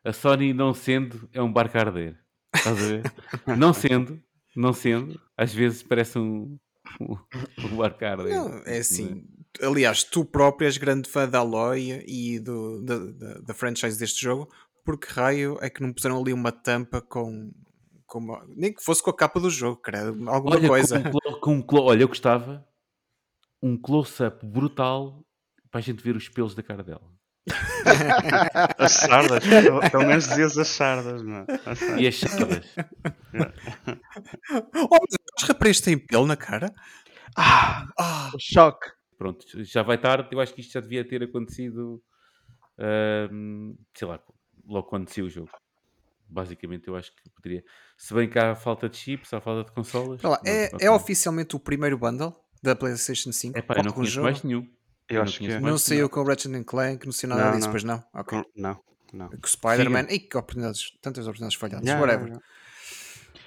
[0.03, 2.17] a Sony não sendo é um barco a arder.
[2.55, 3.03] Estás a ver?
[3.57, 4.21] não sendo,
[4.55, 6.57] não sendo, às vezes parece um,
[6.99, 7.17] um,
[7.59, 8.33] um barco a arder.
[8.33, 8.77] Não, é né?
[8.79, 9.23] assim.
[9.61, 14.21] Aliás, tu próprio és grande fã da Aloy e do, da, da, da franchise deste
[14.21, 14.49] jogo.
[14.83, 17.51] Por que raio é que não puseram ali uma tampa com.
[18.05, 21.01] Com uma- nem que fosse com a capa do jogo, credo, alguma Olha, coisa.
[21.39, 22.65] Com, um com um olha, eu gostava
[23.61, 25.25] um close-up brutal
[25.71, 27.09] para a gente ver os pelos da cara dela.
[28.79, 29.43] As sardas,
[29.91, 31.45] pelo menos dizias as sardas, não é?
[31.65, 32.01] As sardas.
[32.01, 32.21] E as.
[34.73, 36.73] Oh, mas os rapazes têm pelo na cara?
[37.37, 38.89] Ah, Ah, choque.
[39.17, 40.29] Pronto, já vai tarde.
[40.31, 42.01] Eu acho que isto já devia ter acontecido,
[42.79, 44.19] ahm, sei lá,
[44.67, 45.49] logo quando saiu o jogo.
[46.28, 47.63] Basicamente, eu acho que poderia.
[47.97, 50.23] Se bem que há falta de chips, há falta de consolas.
[50.23, 53.57] Olha lá, não, é, é oficialmente o primeiro bundle da PlayStation 5?
[53.57, 54.26] Epá, eu não conheço jogo?
[54.26, 54.67] mais nenhum.
[55.07, 55.59] Eu não acho que é.
[55.59, 57.71] Não saiu com o Ratchet and Clank, não saiu nada Não, disso, não.
[57.71, 58.03] pois não?
[58.13, 58.41] Ok.
[58.43, 59.30] Com- Não, não.
[59.30, 60.07] Com o Spider-Man.
[60.09, 61.88] Ih, que oportunidades, tantas oportunidades falhadas.
[61.88, 62.28] Yeah, Whatever.
[62.30, 62.45] yeah,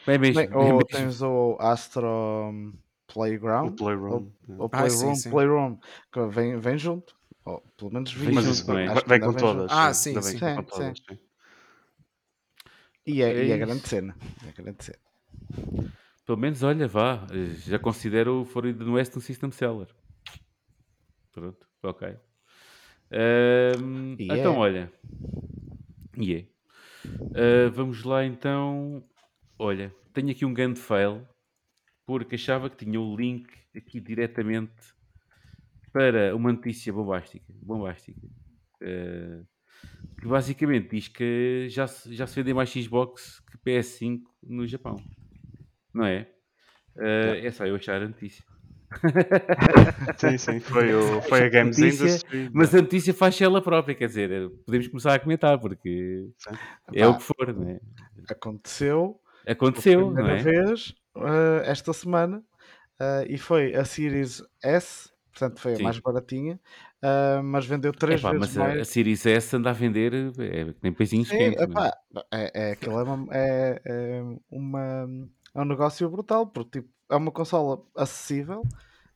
[0.07, 0.85] Bem, mesmo, Bem, bem ou mesmo.
[0.87, 2.79] tens o Astro hum, yeah.
[3.09, 4.31] O Playground, Playroom.
[4.49, 4.63] yeah.
[4.63, 5.31] ou Ah, Playroom, sim, sim.
[5.31, 5.79] Playroom,
[6.13, 7.15] que vem, vem junto.
[7.45, 8.33] Ou pelo menos Vem.
[8.33, 8.87] Mas junto, isso não é?
[8.87, 9.41] vem ainda com vem junto.
[9.57, 9.73] todas.
[9.73, 10.15] Ah, sim.
[10.15, 10.39] sim, vem sim.
[10.39, 11.19] com Sim, todas, sim.
[13.09, 13.89] E é, e é É grande isso.
[13.89, 14.17] cena.
[14.47, 14.99] É grande cena.
[16.27, 17.27] Pelo menos, olha, vá.
[17.67, 19.89] Já considero o Forbidden West um system seller.
[21.33, 22.17] Pronto, ok.
[24.19, 24.59] E então, é.
[24.59, 24.93] olha.
[26.17, 26.47] E é.
[27.35, 29.03] Ah, vamos lá então.
[29.59, 31.27] Olha, tenho aqui um grande fail
[32.05, 34.73] porque achava que tinha o link aqui diretamente
[35.93, 37.47] para uma notícia bombástica.
[37.63, 38.21] bombástica.
[38.83, 39.43] Ah,
[40.21, 44.97] que basicamente diz que já se, já se vendem mais Xbox que PS5 no Japão.
[45.95, 46.29] Não é?
[46.99, 48.45] Ah, É só eu achar a notícia.
[50.17, 50.61] Sim, sim.
[50.61, 52.51] Foi, o, foi a Games Notícia, Industry.
[52.55, 56.57] Mas a notícia faz ela própria, quer dizer, eh, podemos começar a comentar, porque Sim.
[56.95, 57.81] é o que for, não é?
[58.31, 60.37] Aconteceu Aconteceu, não é?
[60.43, 62.43] vez eh, esta semana
[62.99, 65.83] eh, e foi a Series S, portanto foi a Sim.
[65.83, 66.59] mais baratinha,
[67.03, 68.85] eh, mas vendeu três Epá, vezes mas a, a mais.
[68.85, 71.83] Series S anda a vender é, que nem peizinhos Sim, quentes, não é?
[71.83, 71.93] epá,
[72.33, 75.07] é, é, aquilo é, uma, é, é uma-
[75.55, 78.67] é um negócio brutal, porque tipo, é uma consola acessível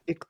[0.09, 0.27] e que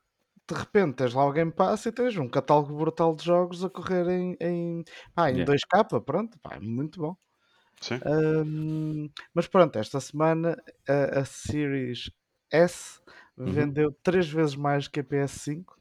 [0.49, 3.69] de repente tens lá o Game Pass e tens um catálogo brutal de jogos a
[3.69, 4.83] correr em, em,
[5.15, 5.45] pá, em Yeah.
[5.45, 7.15] 2K, pronto, pá, muito bom.
[7.81, 8.03] Sim.
[8.05, 12.11] Hum, mas pronto, esta semana a, a Series
[12.51, 12.99] S
[13.45, 13.67] Uhum.
[13.67, 15.75] vendeu três vezes mais que a PS5.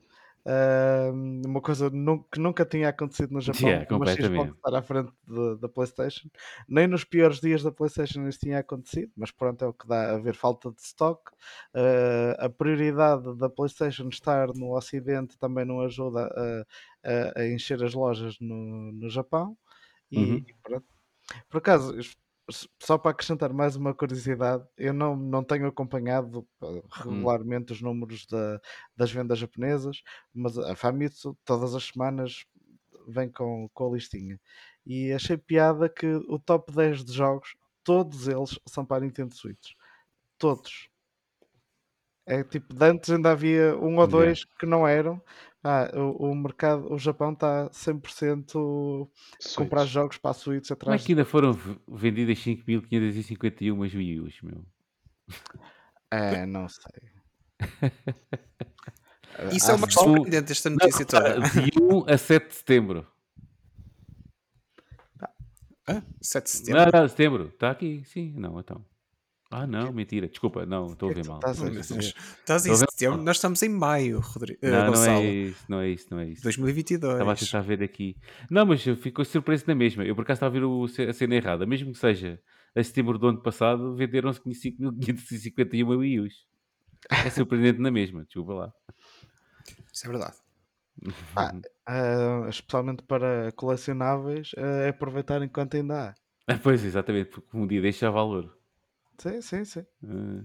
[0.45, 3.69] Uma coisa que nunca tinha acontecido no Japão.
[3.69, 4.57] Yeah, uma Xbox completamente.
[4.57, 6.29] estar à frente de- da PlayStation.
[6.69, 10.15] Nem nos piores dias da PlayStation isso tinha acontecido, mas pronto, é o que dá
[10.15, 11.23] a ver falta de stock.
[11.75, 16.65] Uh, a prioridade da PlayStation estar no Ocidente também não ajuda a,
[17.09, 19.57] a- a encher as lojas no, no Japão.
[20.11, 20.37] E, Uhum.
[20.47, 20.87] e pronto.
[21.49, 21.95] Por acaso,
[22.83, 28.27] só para acrescentar mais uma curiosidade, eu não, não tenho acompanhado uh, regularmente os números
[28.27, 28.61] da-
[28.97, 30.03] das vendas japonesas,
[30.35, 32.45] mas a Famitsu todas as semanas
[33.09, 34.41] vem com, com a listinha.
[34.85, 39.35] E achei piada que o top 10 de jogos, todos eles são para a Nintendo
[39.35, 39.73] Switch.
[40.39, 40.89] Todos.
[42.27, 44.11] É tipo, de antes ainda havia um ou Yeah.
[44.11, 45.21] dois que não eram.
[45.65, 49.09] Ah, o, o mercado, o Japão está 100%
[49.57, 49.93] comprar Switch.
[49.93, 51.53] jogos para a Switch Como é atrás que ainda foram
[51.89, 54.65] vendidas 5.551 Wii U's, meu?
[56.11, 57.11] É, não sei.
[59.53, 61.41] Isso é uma só- surpreendente, esta notícia toda.
[61.41, 63.07] De 1 a 7 de setembro.
[65.89, 66.03] Hã?
[66.21, 66.81] 7 de setembro.
[66.93, 67.47] Não, não, setembro.
[67.49, 68.35] Está aqui, sim.
[68.37, 68.85] Não, então.
[69.53, 70.29] Ah, não, mentira.
[70.29, 71.37] Desculpa, não, estou a é tu mal.
[71.37, 71.69] estás a.
[72.41, 73.17] Estás em setembro?
[73.19, 73.25] mal.
[73.27, 74.59] Nós estamos em maio, Rodrigo.
[74.63, 76.43] eh, Não, não é isso, não é isso, não é isso.
[76.43, 77.13] 2022.
[77.13, 78.17] Estava a tentar ver aqui.
[78.51, 80.05] Não, mas eu fico surpreso na mesma.
[80.05, 81.67] Eu por acaso estava a ver o- a cena errada.
[81.67, 82.41] Mesmo que seja
[82.75, 86.35] a setembro do ano passado, venderam-se 5.551 Wii U's.
[87.11, 88.73] É surpreendente na mesma, desculpa lá.
[89.93, 90.37] Isso é verdade.
[91.35, 91.53] Ah,
[91.87, 96.15] ah, especialmente para colecionáveis, é aproveitar enquanto ainda há.
[96.47, 98.57] Ah, pois, exatamente, porque um dia deixa valor.
[99.23, 99.87] Sim, sim, sim.
[100.05, 100.45] Ah,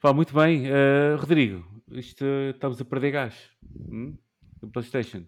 [0.00, 0.66] pá, muito bem.
[0.72, 3.34] Ah, Rodrigo, isto, eh, estamos a perder gás.
[3.90, 4.16] Hum?
[4.60, 5.24] Do PlayStation.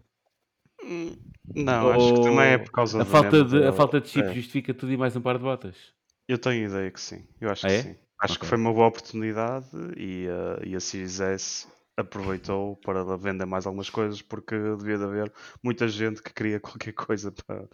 [0.83, 1.17] Hum,
[1.55, 4.29] Não, acho que também é por causa a do falta, de, a falta de chip
[4.29, 5.77] É, justifica tudo e mais um par de botas.
[6.29, 7.27] eu tenho ideia que sim.
[7.41, 7.83] Eu acho Ah, que é?
[7.83, 7.97] sim.
[8.23, 8.49] Acho que Ok.
[8.49, 9.67] foi uma boa oportunidade
[9.97, 11.67] e, uh, e a Series S
[12.01, 15.33] aproveitou para vender mais algumas coisas porque devia de haver
[15.63, 17.69] muita gente que queria qualquer coisa para,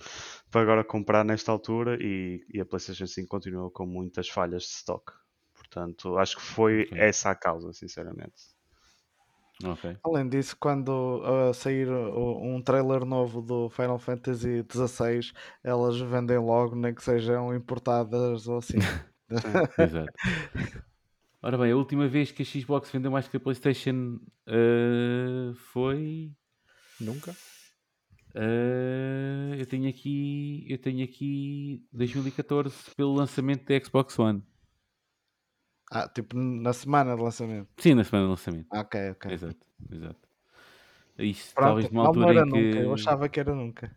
[0.50, 4.68] para agora comprar nesta altura e, e a PlayStation 5 continuou com muitas falhas de
[4.68, 5.12] stock.
[5.54, 6.98] Portanto, acho que foi Ok.
[6.98, 8.56] essa a causa, sinceramente.
[9.64, 9.96] Ok.
[10.04, 15.32] Além disso, quando uh, sair uh, um trailer novo do Final Fantasy XVI,
[15.64, 18.76] elas vendem logo, nem que sejam importadas ou assim.
[19.78, 20.12] Exato.
[21.46, 24.18] Ora bem, a última vez que a Xbox vendeu mais que a PlayStation
[24.48, 26.32] eh, foi.
[27.00, 27.36] Nunca.
[28.34, 30.66] eh, eu tenho aqui.
[30.68, 34.42] Eu tenho aqui 2014 pelo lançamento da Xbox One.
[35.88, 37.68] Ah, tipo na semana de lançamento.
[37.78, 38.66] Sim, na semana do lançamento.
[38.72, 39.30] Ah, Ok, ok.
[39.30, 40.28] Exato, exato.
[41.16, 42.58] Isto Pronto, talvez numa altura era em que.
[42.58, 43.96] nunca, eu achava que era nunca.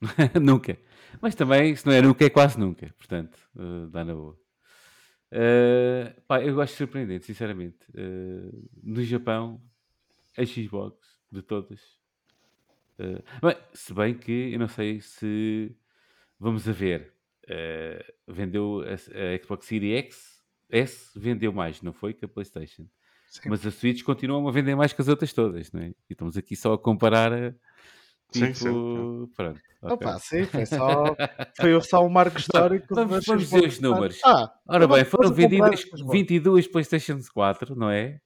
[0.40, 0.78] nunca.
[1.20, 2.94] Mas também, se não é nunca, é quase nunca.
[2.96, 4.45] Portanto, eh, dá na boa.
[5.30, 7.78] Eh, pá, eu gosto surpreendente, sinceramente.
[7.94, 8.50] Eh,
[8.82, 9.60] no Japão,
[10.38, 11.80] a Xbox, de todas.
[12.98, 15.76] eh, bem, se bem que eu não sei se.
[16.38, 17.14] Vamos a ver.
[17.48, 20.36] eh, vendeu a, a Xbox Series X.
[20.70, 22.12] S vendeu mais, não foi?
[22.14, 22.86] Que a PlayStation.
[23.28, 23.50] Sim.
[23.50, 25.88] Mas a Switch continua a vender mais que as outras todas, não é?
[25.90, 27.32] E estamos aqui só a comparar.
[27.32, 27.54] a,
[28.30, 29.60] Sim, Tipo, sim, pronto.
[29.82, 29.92] ok.
[29.92, 31.04] Opa, sim, foi só,
[31.60, 32.94] foi só um marco histórico.
[32.94, 34.20] vamos- vamos ver os números.
[34.24, 36.12] Ah, Ora bem, foram vendidas a Xbox.
[36.12, 38.20] 22 PlayStation 4, não é?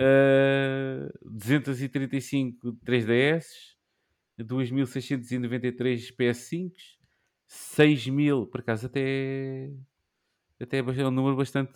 [0.00, 3.46] Uh, 235 3DS,
[4.38, 6.72] 2693 PS5,
[7.46, 9.70] 6000, por acaso até
[10.60, 11.72] até é um número bastante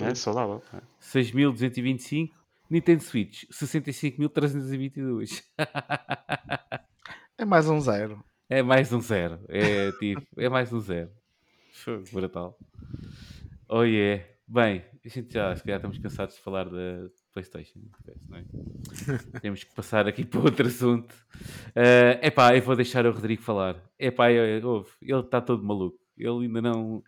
[0.00, 0.62] É saudável.
[0.72, 0.80] é.
[1.00, 2.37] 6225
[2.70, 5.42] Nintendo Switch 65.322
[7.38, 8.22] É mais um zero.
[8.50, 9.38] É mais um zero.
[9.46, 11.10] É tipo, é mais um zero.
[12.10, 12.58] Brutal.
[13.68, 14.24] Oh yeah.
[14.46, 17.78] Bem, a gente já, se calhar estamos cansados de falar da PlayStation.
[18.26, 18.44] Não é?
[19.42, 21.14] Temos que passar aqui para outro assunto.
[21.74, 23.76] É epá, eu vou deixar o Rodrigo falar.
[23.98, 25.98] Epá, eu- eu- ele está todo maluco.
[26.16, 27.04] Ele ainda não,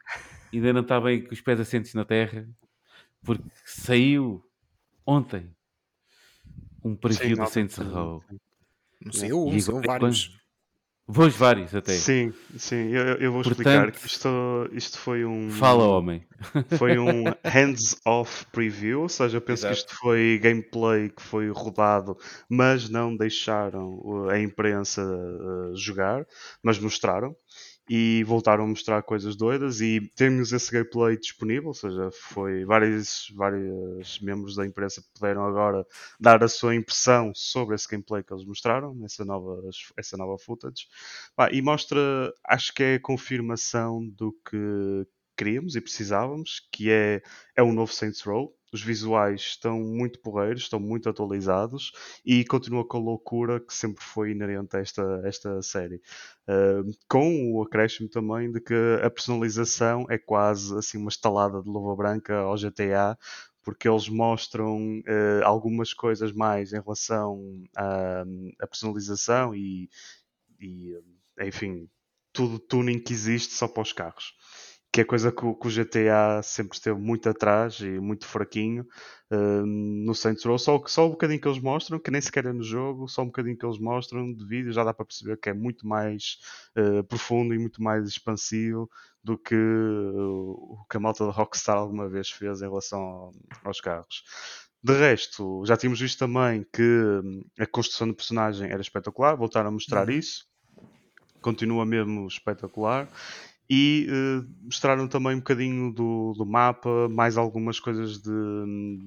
[0.53, 2.47] ainda não está bem com os pés assentes na terra.
[3.25, 4.45] Porque saiu
[5.11, 5.51] ontem
[6.85, 8.23] um preview do ontem Saints foi- Row.
[9.05, 10.39] Não sei, um, E são agora, vários.
[11.13, 11.93] Voos vários até.
[11.93, 14.29] Sim, sim, eu, eu- eu vou explicar Portanto- que isto,
[14.73, 15.51] isto foi um.
[15.51, 16.25] Fala, homem.
[16.79, 19.75] Foi um hands-off preview, ou seja, eu penso Exato.
[19.75, 22.17] que isto foi gameplay que foi rodado,
[22.49, 26.25] mas não deixaram uh, a imprensa uh, jogar,
[26.63, 27.35] mas mostraram
[27.93, 33.33] e voltaram a mostrar coisas doidas e temos esse gameplay disponível, ou seja, foi vários,
[33.35, 35.85] vários membros da imprensa puderam agora
[36.21, 39.61] dar a sua impressão sobre esse gameplay que eles mostraram, essa nova,
[39.97, 40.87] essa nova footage.
[41.51, 45.05] E mostra, acho que é a confirmação do que
[45.37, 47.21] queríamos e precisávamos, que é,
[47.57, 48.55] é um novo Saints Row.
[48.73, 51.93] Os visuais estão muito porreiros, estão muito atualizados
[52.25, 56.01] e continua com a loucura que sempre foi inerente a esta, esta série.
[56.49, 61.69] Uh, com o acréscimo também de que a personalização é quase assim uma estalada de
[61.69, 63.19] luva branca ao GTA,
[63.63, 68.25] porque eles mostram uh, algumas coisas mais em relação à,
[68.67, 69.89] personalização e,
[70.61, 70.97] e,
[71.41, 71.89] enfim,
[72.33, 74.35] tudo tuning que existe só para os carros.
[74.93, 78.85] Que é coisa que o, que o GTA sempre esteve muito atrás e muito fraquinho
[79.31, 80.59] uh, no Saints Row.
[80.59, 83.27] Só, só um bocadinho que eles mostram, que nem sequer é no jogo, só um
[83.27, 86.39] bocadinho que eles mostram de vídeo, já dá para perceber que é muito mais
[86.77, 88.91] uh, profundo e muito mais expansivo
[89.23, 93.33] do que uh, o que a malta da Rockstar alguma vez fez em relação ao,
[93.65, 94.25] aos carros.
[94.83, 99.69] De resto, já tínhamos visto também que hum, a construção do personagem era espetacular, voltaram
[99.69, 100.15] a mostrar Uhum.
[100.19, 100.47] isso,
[101.41, 103.09] continua mesmo espetacular.
[103.73, 108.31] E eh, mostraram também um bocadinho do, do mapa, mais algumas coisas de,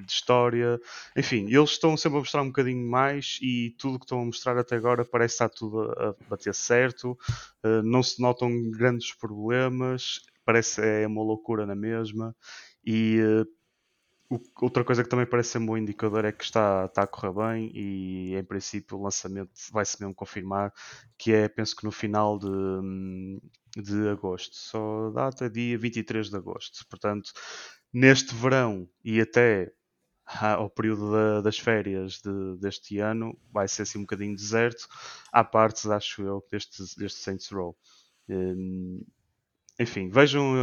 [0.06, 0.80] de história.
[1.18, 4.58] Enfim, eles estão sempre a mostrar um bocadinho mais e tudo que estão a mostrar
[4.58, 7.18] até agora parece estar tudo a, bater certo.
[7.64, 12.34] Eh, não se notam grandes problemas, parece é uma loucura na mesma.
[12.86, 13.20] E
[14.30, 17.08] o- outra coisa que também parece ser um bom indicador é que está, está a
[17.08, 20.74] correr bem e em princípio o lançamento vai-se mesmo confirmar
[21.18, 23.40] que é, penso que no final de, hum,
[23.78, 26.86] de agosto, só data dia 23 de agosto.
[26.90, 27.32] Portanto,
[27.94, 29.72] neste verão e até
[30.26, 34.88] ah, ao período da- das férias de- deste ano vai ser assim um bocadinho deserto,
[35.32, 37.78] à parte, acho eu, deste, deste Saints Row.
[38.30, 39.04] Hum,
[39.80, 40.54] enfim, vejam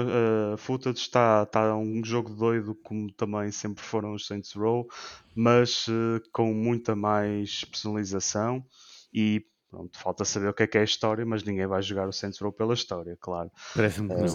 [0.54, 1.46] a footage, está,
[1.76, 4.86] um jogo doido como também sempre foram os Saints Row,
[5.34, 8.64] mas eh, com muita mais personalização
[9.12, 12.08] e pronto, falta saber o que é que é a história, mas ninguém vai jogar
[12.08, 13.50] o Saints Row pela história, claro.
[13.74, 14.26] Parece-me que Eh, não.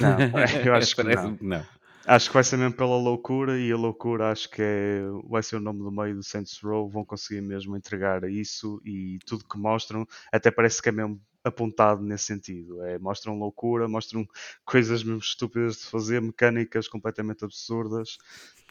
[0.00, 1.36] não, eu acho que não.
[1.36, 1.66] que não.
[2.04, 5.56] Acho que vai ser mesmo pela loucura e a loucura acho que é, vai ser
[5.56, 6.88] o nome do meio do Saints Row.
[6.90, 12.02] Vão conseguir mesmo entregar isso e tudo que mostram, até parece que é mesmo apontado
[12.02, 12.82] nesse sentido.
[12.84, 14.26] É, mostram loucura, mostram
[14.64, 18.18] coisas mesmo estúpidas de fazer, mecânicas completamente absurdas,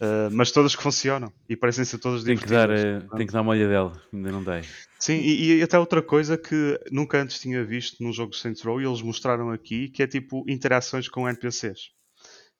[0.01, 3.33] uh, mas todas que funcionam e parecem ser todas tem que dar uh, Tem que
[3.33, 4.61] dar uma olha dela, ainda não dei.
[4.99, 8.61] Sim, e, e, até outra coisa que nunca antes tinha visto num jogo de Saints
[8.61, 11.91] Row e eles mostraram aqui, que é tipo interações com NPCs.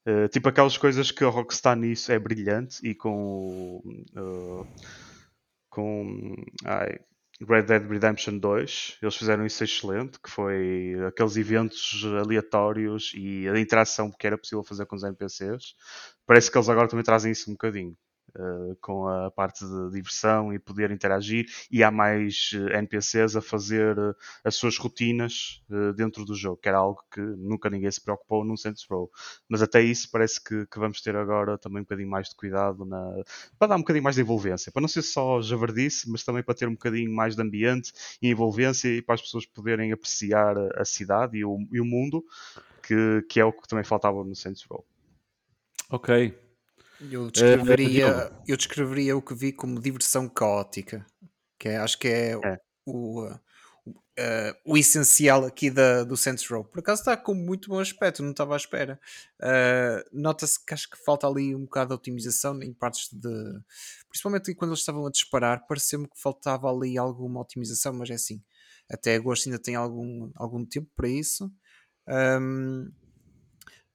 [0.08, 3.82] Uh, tipo aquelas coisas que a Rockstar nisso é brilhante e com
[5.70, 6.36] com
[6.66, 7.00] ai,
[7.48, 13.60] Red Dead Redemption 2 eles fizeram isso excelente que foi aqueles eventos aleatórios e a
[13.60, 15.76] interação que era possível fazer com os NPCs
[16.26, 17.96] parece que eles agora também trazem isso um bocadinho
[18.34, 23.42] Uh, com a parte de diversão e poder interagir, e há mais uh, NPCs a
[23.42, 25.62] fazer uh, as suas rotinas
[25.98, 29.12] dentro do jogo, que era algo que nunca ninguém se preocupou num Saints Row.
[29.50, 32.86] Mas até isso parece que, que, vamos ter agora também um bocadinho mais de cuidado
[32.86, 33.24] na...
[33.60, 36.56] para dar um bocadinho mais de envolvência, para não ser só javardice, mas também para
[36.56, 37.92] ter um bocadinho mais de ambiente
[38.22, 42.24] e envolvência e para as pessoas poderem apreciar a cidade e o, e o mundo,
[42.82, 44.86] que, que é o que também faltava no Saints Row.
[45.90, 46.34] Ok,
[47.10, 51.06] eu eh, descreveria, eu descreveria o que vi como diversão caótica,
[51.60, 52.60] que é, acho que é, é.
[52.86, 53.28] O,
[54.22, 56.64] uh, o essencial aqui da, do Saints Row.
[56.64, 59.00] Por acaso está com muito bom aspecto, não estava à espera.
[59.42, 63.30] Uh, Nota-se que acho que falta ali um bocado de otimização em partes de.
[64.10, 68.42] Principalmente quando eles estavam a disparar, pareceu-me que faltava ali alguma otimização, mas é assim.
[68.90, 71.52] Até agosto ainda tem algum, algum tempo para isso.
[72.08, 72.92] Um,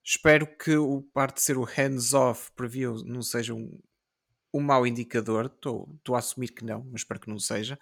[0.08, 3.76] Espero que o parte de ser o hands-off preview não seja um,
[4.54, 5.46] um mau indicador.
[5.46, 7.76] Estou a assumir que não, mas espero que não seja.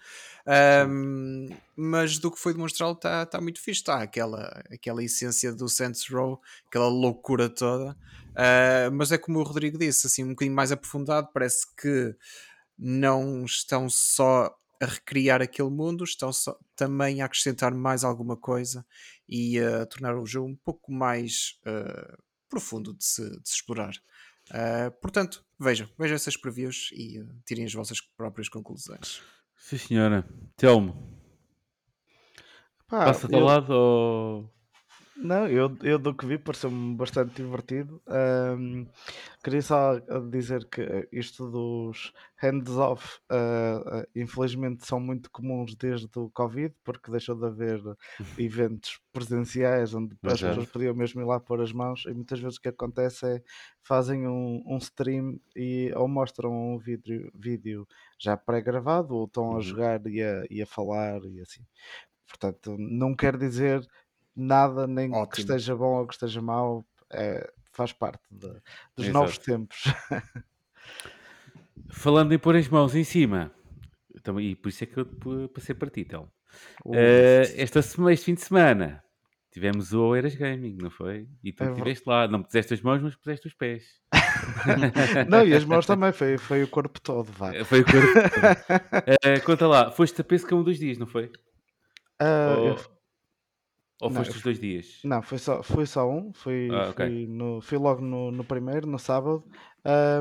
[0.89, 3.83] Um, mas do que foi demonstrado está tá muito fixe.
[3.83, 7.93] Está aquela, aquela essência do Saints Row, aquela loucura toda.
[8.31, 11.29] Uh, mas é como o Rodrigo disse, assim, um bocadinho mais aprofundado.
[11.31, 12.17] Parece que
[12.79, 18.83] não estão só a recriar aquele mundo, estão só, também a acrescentar mais alguma coisa
[19.29, 23.95] e a tornar o jogo um pouco mais uh, profundo de se, de se explorar.
[24.51, 29.23] Uh, portanto, vejam, vejam essas previews e uh, tirem as vossas próprias conclusões.
[29.57, 30.29] Sim, senhora.
[30.57, 31.15] Telmo.
[32.87, 34.54] Passa-te ao lado ou
[35.17, 38.03] não, eu, eu do que vi pareceu-me bastante divertido.
[38.09, 38.87] Um,
[39.43, 39.99] queria só
[40.31, 47.37] dizer que isto dos hands-off, uh, infelizmente, são muito comuns desde o Covid, porque deixou
[47.37, 47.81] de haver
[48.39, 50.49] eventos presenciais onde as é.
[50.49, 52.05] pessoas podiam mesmo ir lá pôr as mãos.
[52.07, 53.43] E muitas vezes o que acontece é
[53.83, 57.87] fazem um, um stream e ou mostram um vídeo, vídeo
[58.19, 59.61] já pré-gravado ou estão a uhum.
[59.61, 61.65] jogar e a, e a falar e assim.
[62.27, 63.87] Portanto, não quer dizer
[64.37, 65.29] nada, nem Ótimo.
[65.29, 68.49] que esteja bom ou que esteja mau, é, faz parte de,
[68.97, 69.13] dos Exato.
[69.13, 69.85] novos tempos.
[71.91, 73.53] Falando em pôr as mãos em cima,
[74.15, 75.07] então, e por isso é que eu
[75.49, 76.31] passei para ti, então.
[76.85, 79.03] Uh, esta semana, este fim de semana
[79.53, 81.29] tivemos o Oeiras Gaming, não foi?
[81.43, 83.85] E tu é estiveste lá, não puseste as mãos, mas puseste os pés.
[85.29, 87.63] não, e as mãos também, foi, foi o corpo todo, vai.
[87.65, 89.37] Foi o corpo todo.
[89.37, 91.27] uh, conta lá, foste a Pesca um dos dias, não foi?
[92.21, 92.69] Uh, Ou...
[92.69, 92.94] eu,
[94.01, 95.01] ou não, foste os dois dias?
[95.05, 96.33] Não, foi só, foi só um.
[96.33, 97.27] Fui, ah, okay.
[97.27, 99.45] no, fui logo no, no primeiro, no sábado.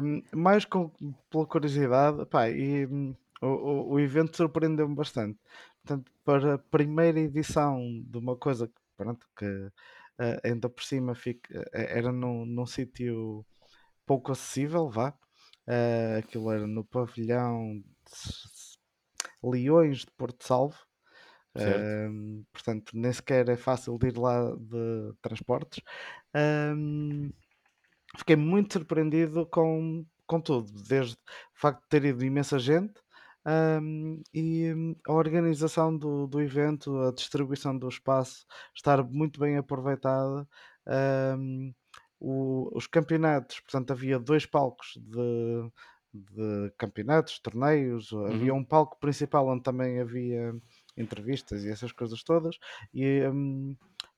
[0.03, 0.91] Um, mais com,
[1.29, 5.39] pela curiosidade, pá, e um, o, o, evento surpreendeu-me bastante.
[5.83, 11.15] Portanto, para a primeira edição de uma coisa que, pronto, que uh, ainda por cima
[11.15, 13.45] fica, era num, num sítio
[14.05, 15.13] pouco acessível, vá.
[15.67, 20.77] Uh, aquilo era no pavilhão de Leões de Porto Salvo
[22.51, 25.81] portanto, nem sequer é fácil de ir lá de transportes.
[28.17, 31.17] fiquei muito surpreendido com, com tudo, desde o
[31.59, 32.93] facto de ter ido imensa gente
[34.33, 40.47] e hum, a organização do, do evento, a distribuição do espaço, estar muito bem aproveitada.
[42.19, 45.69] o- os campeonatos, portanto, havia dois palcos de,
[46.13, 48.59] de campeonatos, torneios, havia uhum.
[48.59, 50.53] um palco principal onde também havia
[50.97, 52.57] entrevistas e essas coisas todas,
[52.93, 53.21] e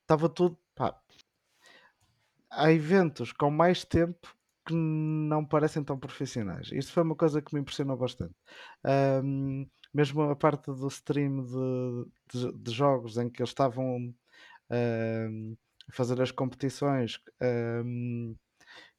[0.02, 0.58] estava hum, tudo.
[0.74, 0.94] Pá,
[2.50, 4.34] há eventos com mais tempo
[4.66, 6.70] que não parecem tão profissionais.
[6.72, 8.34] Isso foi uma coisa que me impressionou bastante.
[9.24, 14.12] Um, mesmo a parte do stream de, de, de jogos em que eles estavam
[14.70, 15.56] um,
[15.88, 17.20] a fazer as competições
[17.84, 18.34] um,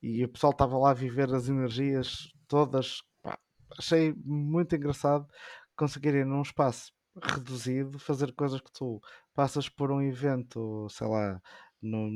[0.02, 3.04] e o pessoal estava lá a viver as energias todas.
[3.22, 3.38] Pá,
[3.78, 5.28] achei muito engraçado
[5.76, 9.02] conseguirem num espaço reduzido, fazer coisas que tu
[9.34, 11.42] passas por um evento, sei lá,
[11.82, 12.10] no,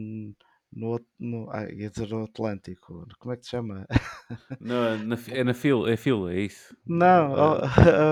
[0.74, 3.86] no, no, ah, ia dizer o Atlântico, como é que se chama?
[4.60, 6.76] Na, na, é na fila, é fila, é isso.
[6.86, 7.58] Não, Ah,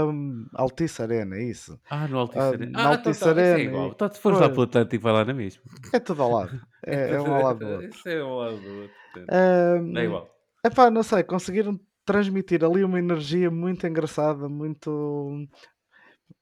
[0.05, 1.79] oh, um, Altice Arena, é isso.
[1.89, 2.71] Ah, no Altice Ah, Arena.
[2.71, 3.87] na Ah, então Altice tá, é Arena, igual.
[3.87, 5.61] e- Então, se fores lá pelo Atlântico, vai lá na mesma.
[5.93, 6.51] É tudo ao lado.
[6.81, 7.89] É, é um ao lado do outro.
[7.89, 8.95] Isso é um ao lado do outro.
[9.29, 10.29] Ahm, É igual.
[10.65, 14.89] Epá, não sei, conseguiram transmitir ali uma energia muito engraçada, muito.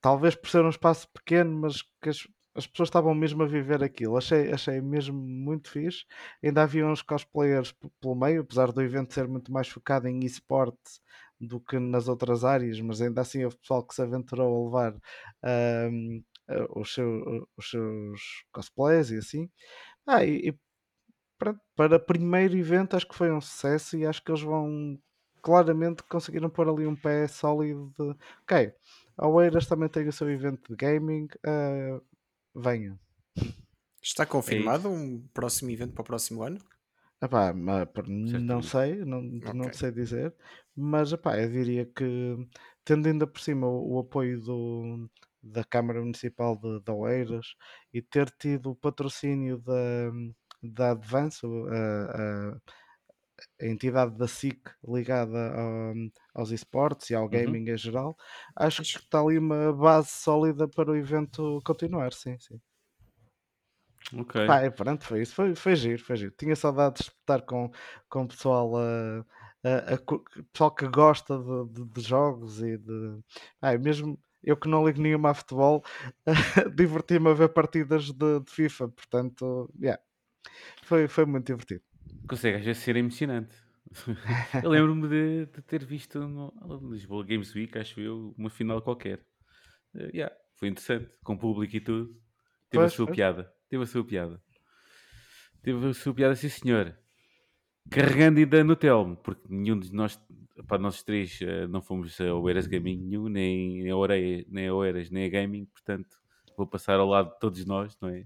[0.01, 3.83] Talvez por ser um espaço pequeno, mas que as, as pessoas estavam mesmo a viver
[3.83, 4.17] aquilo.
[4.17, 6.05] Achei, achei mesmo muito fixe.
[6.43, 10.99] Ainda havia uns cosplayers pelo meio, apesar do evento ser muito mais focado em esporte
[11.39, 15.01] do que nas outras áreas, mas ainda assim houve pessoal que se aventurou a levar
[15.43, 15.89] eh,
[16.75, 19.49] os, seu- os seus cosplays e assim.
[20.07, 20.59] Ah, e, e
[21.75, 24.99] para primeiro evento acho que foi um sucesso e acho que eles vão
[25.41, 28.73] claramente conseguiram pôr ali um pé sólido de ok,
[29.17, 31.27] a Oeiras também tem o seu evento de gaming,
[32.55, 32.99] venha.
[34.01, 36.59] Está confirmado um próximo evento para o próximo ano?
[37.21, 39.73] Epá, não sei, não, não Ok.
[39.73, 40.35] sei dizer,
[40.75, 42.35] mas epá, eu diria que
[42.85, 45.09] tendo ainda por cima o, o apoio do,
[45.41, 47.55] da Câmara Municipal de, de Oeiras
[47.91, 50.11] e ter tido o patrocínio da,
[50.61, 52.61] da Advance, a, a-
[53.61, 55.93] a entidade da SIC ligada ao-
[56.35, 58.15] aos esportes e ao gaming em geral,
[58.55, 62.59] acho que está ali uma base sólida para o evento continuar, sim, sim.
[64.13, 64.35] Ok.
[64.45, 65.35] Pá, e pronto, foi isso.
[65.35, 66.33] Foi, foi giro, foi giro.
[66.37, 67.69] Tinha saudades de estar com,
[68.09, 69.25] com o pessoal, a,
[69.63, 69.97] a-
[70.53, 73.19] pessoal que gosta de, de- de jogos e de.
[73.61, 75.83] Ah, mesmo eu que não ligo nenhuma a futebol,
[76.75, 78.87] diverti-me a ver partidas de, de FIFA.
[78.89, 80.01] Portanto, yeah,
[80.83, 81.83] foi, foi muito divertido.
[82.27, 83.55] Consegue às vezes ser emocionante.
[84.63, 86.53] eu lembro-me de, de ter visto no
[86.91, 89.25] Lisboa Games Week, acho eu, uma final qualquer.
[89.95, 92.09] Eh, yeah, foi interessante, com público e tudo.
[92.69, 93.15] Teve a Pois, sua pois.
[93.15, 93.53] piada.
[93.69, 94.43] Teve a sua piada.
[95.61, 96.97] Teve a sua piada, sim senhor.
[97.89, 100.21] Carregando ainda no Telmo, porque nenhum de nós,
[100.67, 104.73] para nós três, eh, não fomos a Oeiras Gaming nenhum, nem, nem a nem a
[104.73, 106.09] Oeiras, nem a Gaming, portanto
[106.57, 108.25] vou passar ao lado de todos nós, não é?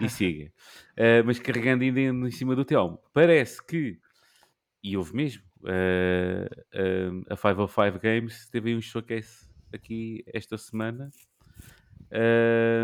[0.00, 0.52] e siga.
[0.98, 3.98] Uh, mas carregando ainda em cima do Telmo, parece que,
[4.82, 11.10] e houve mesmo, uh, uh, a 505 Games teve aí um showcase aqui esta semana,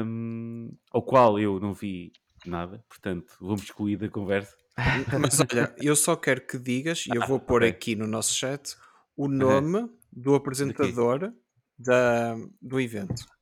[0.07, 2.13] um, ao qual eu não vi
[2.47, 4.57] nada, portanto vou-me excluir da conversa.
[5.21, 8.77] Mas olha, eu só quero que digas, e eu vou pôr aqui no nosso chat,
[9.17, 11.33] o nome do apresentador
[11.77, 13.36] da, do evento.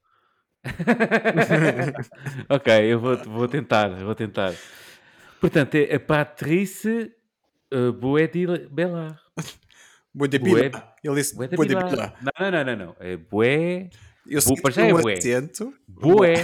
[2.49, 4.55] ok, eu vou, vou tentar, vou tentar.
[5.41, 7.13] Portanto, é a Patrice
[7.73, 7.99] uh, de
[10.39, 10.95] Bué- Bila.
[11.03, 11.89] Ele disse Bué Bué de Bila.
[11.91, 12.15] Bila.
[12.23, 12.97] Não, não, não, não, não.
[13.01, 13.91] É Bué.
[14.27, 15.15] Eu sei que é um bué.
[15.15, 15.75] acento.
[15.87, 16.35] Boé.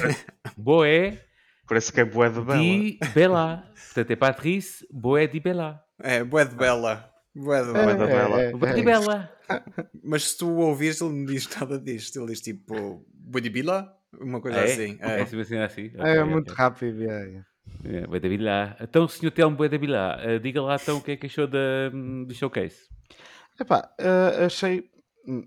[0.56, 1.24] Boé
[1.66, 2.58] Parece que é bué de bela.
[2.58, 3.64] di Bela.
[3.86, 5.80] Portanto, é Patrice Boé di Bela.
[6.02, 7.08] É, Bué de Bela.
[7.34, 8.40] Bué de É, Bela.
[8.42, 8.84] é, Boé é isso.
[8.84, 9.32] Bela.
[10.04, 12.18] Mas se tu ouvires, ele não diz nada disto.
[12.18, 13.96] Ele diz tipo Bué de Bila?
[14.18, 14.72] Uma coisa Ah, é?
[14.72, 14.98] assim.
[15.00, 15.22] É, É.
[15.22, 15.90] assim, assim, assim.
[15.98, 16.54] É Ok, muito ok.
[16.54, 17.02] rápido.
[17.02, 17.46] yeah, yeah.
[17.84, 18.76] É, Boé da Bilá.
[18.80, 21.46] Então, senhor Telmo Boé da Bilá, eh, diga lá então o que é que achou
[21.46, 22.88] da, do showcase.
[23.58, 24.90] Epá, eh, achei,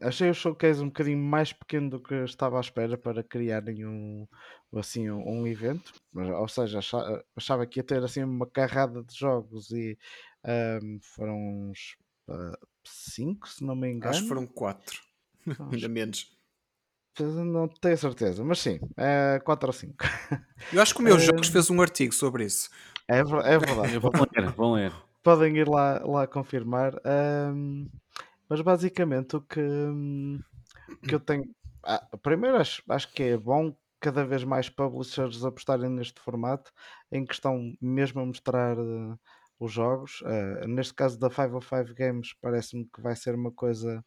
[0.02, 4.27] achei o showcase um bocadinho mais pequeno do que estava à espera para criarem um,
[4.76, 5.94] assim, um, um evento.
[6.11, 9.98] Mas, ou seja, acha- achava que ia ter assim uma carrada de jogos e
[10.44, 11.35] ahm, foram
[11.69, 11.98] uns
[12.30, 14.11] ah, cinco, se não me engano.
[14.11, 15.02] Acho que foram quatro.
[15.60, 16.31] Acho Ainda menos.
[17.19, 20.03] Não tenho certeza, mas sim, é 4 ou 5.
[20.72, 22.69] Eu acho que o meu Jogos fez um artigo sobre isso.
[23.07, 23.98] É, é verdade.
[23.99, 24.94] Vão ler, vão ler.
[25.22, 26.94] podem ir lá, lá confirmar.
[27.06, 27.88] ahm,
[28.49, 30.40] mas basicamente o que, hum,
[31.07, 31.45] que eu tenho.
[31.84, 36.72] Ah, primeiro, acho, acho que é bom cada vez mais publishers apostarem neste formato
[37.11, 39.15] em que estão mesmo a mostrar eh,
[39.60, 40.23] os jogos.
[40.26, 44.03] Ah, neste caso da 505 Games, parece-me que vai ser uma coisa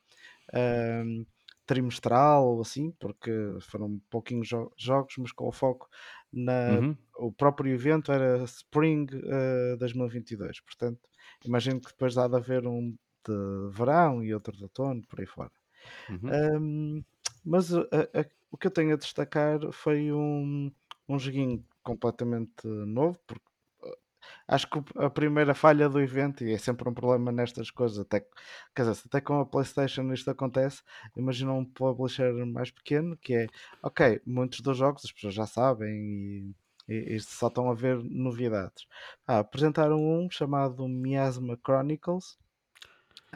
[0.54, 1.24] ahm,
[1.66, 3.30] trimestral ou assim, porque
[3.62, 5.88] foram pouquinhos jo- jogos, mas com o foco
[6.32, 6.98] na, Uhum.
[7.18, 11.00] o próprio evento era Spring eh, 2022, portanto,
[11.44, 15.26] imagino que depois há de haver um de verão e outro de outono, por aí
[15.26, 15.50] fora.
[16.08, 16.38] Uhum.
[16.56, 17.04] Ahm,
[17.44, 20.70] mas uh, a- a- o que eu tenho a destacar foi um,
[21.08, 23.55] um joguinho completamente novo, porque uh,
[24.48, 28.20] acho que a primeira falha do evento, e é sempre um problema nestas coisas, até,
[28.20, 28.28] que-
[28.74, 30.82] quer dizer, até com a PlayStation isto acontece,
[31.16, 33.46] imagina um publisher mais pequeno que é
[33.82, 36.54] ok, muitos dos jogos as pessoas já sabem
[36.88, 38.86] e, e- e só estão a ver novidades.
[39.26, 42.38] Ah, apresentaram um chamado Miasma Chronicles.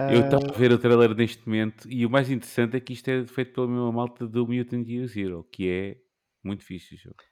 [0.07, 2.93] Eu Ah, estava a ver o trailer neste momento e o mais interessante é que
[2.93, 5.97] isto é feito pela mesma malta do Mutant Year Zero, que é
[6.45, 7.23] muito fixe o jogo.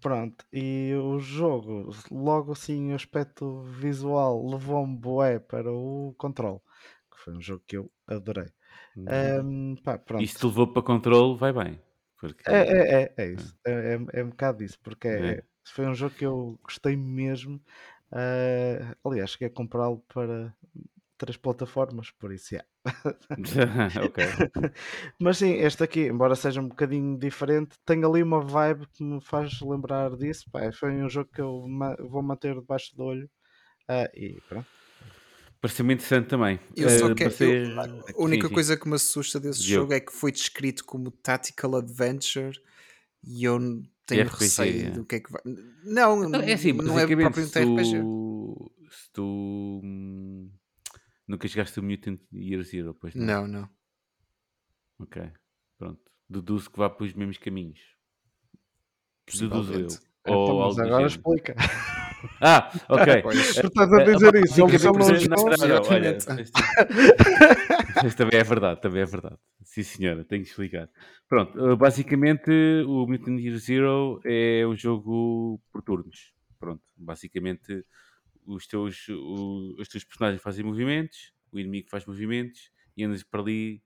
[0.00, 6.62] Pronto, e o jogo, logo assim, o aspecto visual levou-me bué para o Control,
[7.10, 8.52] que foi um jogo que eu adorei.
[8.96, 9.32] Uhum.
[9.40, 10.28] Ahm, pá, E pronto.
[10.28, 11.80] se te levou para controle, vai bem.
[12.18, 13.56] Porque, É, é, é, é isso.
[13.66, 15.46] É, é, é um bocado isso, porque é, É.
[15.68, 17.60] foi um jogo que eu gostei mesmo.
[18.10, 20.54] Ah, aliás, cheguei a comprá-lo para
[21.16, 22.64] três plataformas, por isso é.
[24.04, 24.24] ok.
[25.20, 29.20] Mas sim, este aqui, embora seja um bocadinho diferente, tem ali uma vibe que me
[29.20, 30.44] faz lembrar disso.
[30.50, 33.30] Pá, foi um jogo que eu ma- vou manter debaixo do olho.
[33.88, 34.66] Ah, e pronto.
[35.60, 36.60] Pareceu-me interessante também.
[36.76, 38.54] Eu só Eh, que- eu- parecer- A Sim, única sim.
[38.54, 39.82] coisa que me assusta desse Diogo.
[39.84, 42.60] jogo é que foi descrito como Tactical Adventure
[43.24, 43.58] e eu
[44.06, 44.90] tenho RPG, receio é.
[44.90, 45.42] do que é que vai.
[45.84, 47.98] Não, Não, é assim, não é propriamente se RPG.
[48.00, 50.50] tu, se tu hum,
[51.26, 53.24] nunca jogaste o Mutant Year Zero, pois não?
[53.26, 53.68] Não, não.
[54.98, 55.22] Ok,
[55.78, 56.00] pronto.
[56.28, 57.80] Deduzo que vá para os mesmos caminhos.
[59.38, 59.88] Deduzo eu.
[60.26, 61.54] Ou Então, mas agora explica.
[62.40, 63.22] Ah, ok.
[63.22, 63.56] Pois.
[63.56, 64.98] Estás a dizer Eh, isso, opa, ele fica só não
[68.02, 69.36] não, também é verdade, também é verdade.
[69.62, 70.88] Sim, senhora, tenho que explicar.
[71.28, 72.50] Pronto, eh, basicamente
[72.86, 76.32] o Mutant Year Zero é um jogo por turnos.
[76.58, 77.84] Pronto, basicamente
[78.46, 83.40] os teus, o- os teus personagens fazem movimentos, o inimigo faz movimentos e andas para
[83.40, 83.82] ali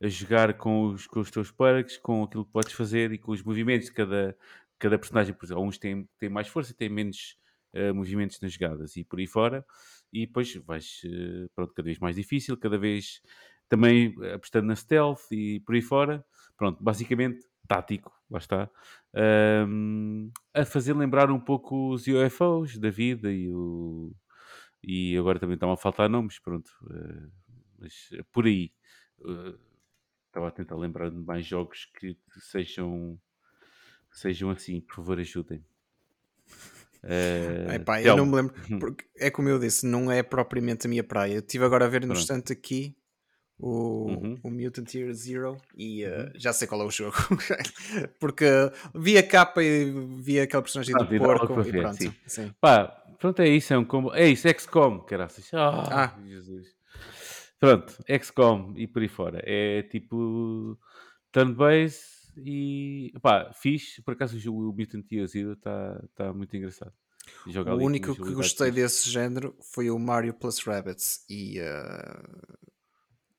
[0.00, 3.32] a jogar com os, com os teus perks, com aquilo que podes fazer e com
[3.32, 4.36] os movimentos de cada,
[4.78, 5.34] cada personagem.
[5.34, 7.36] Por exemplo, uns têm, têm mais força e têm menos
[7.72, 9.64] eh, movimentos nas jogadas e por aí fora.
[10.12, 13.22] E depois vais, eh, pronto, cada vez mais difícil, cada vez
[13.68, 16.24] também apostando na stealth e por aí fora.
[16.56, 18.70] Pronto, basicamente tático, lá está.
[19.14, 24.14] Ahm, a fazer lembrar um pouco os UFOs da vida e o.
[24.82, 26.70] E agora também estão a faltar nomes, pronto.
[26.90, 27.28] eh,
[27.78, 28.72] mas eh, por aí.
[29.26, 29.54] Eh,
[30.28, 33.20] estava a tentar lembrar de mais jogos que sejam,
[34.12, 35.64] sejam assim, por favor, ajudem.
[37.02, 40.90] Eh, Epá, eu não me lembro, porque é como eu disse, não é propriamente a
[40.90, 41.34] minha praia.
[41.34, 42.12] Eu estive agora a ver no Pronto.
[42.12, 42.96] instante aqui
[43.58, 44.38] o, Uhum.
[44.42, 47.16] o Mutant Year Zero e uh, já sei qual é o jogo.
[48.20, 48.44] porque
[48.94, 51.96] vi a capa e vi aquele personagem Pronto, do porco e ver, pronto.
[51.96, 52.14] sim.
[52.26, 52.54] sim.
[52.60, 52.86] Pá,
[53.18, 54.14] pronto, é isso, é um combo.
[54.14, 55.48] É isso, XCOM, caraças.
[55.54, 56.20] Ah, Ah.
[56.26, 56.68] Jesus.
[57.58, 59.40] Pronto, XCOM e por aí fora.
[59.44, 60.78] É tipo
[61.32, 62.04] turn-based
[62.36, 64.02] e pá, fixe.
[64.02, 66.92] Por acaso o Mutant Year Zero está tá muito engraçado.
[67.46, 72.56] Joga O único que gostei desse género foi o Mario Plus Rabbits e, uh,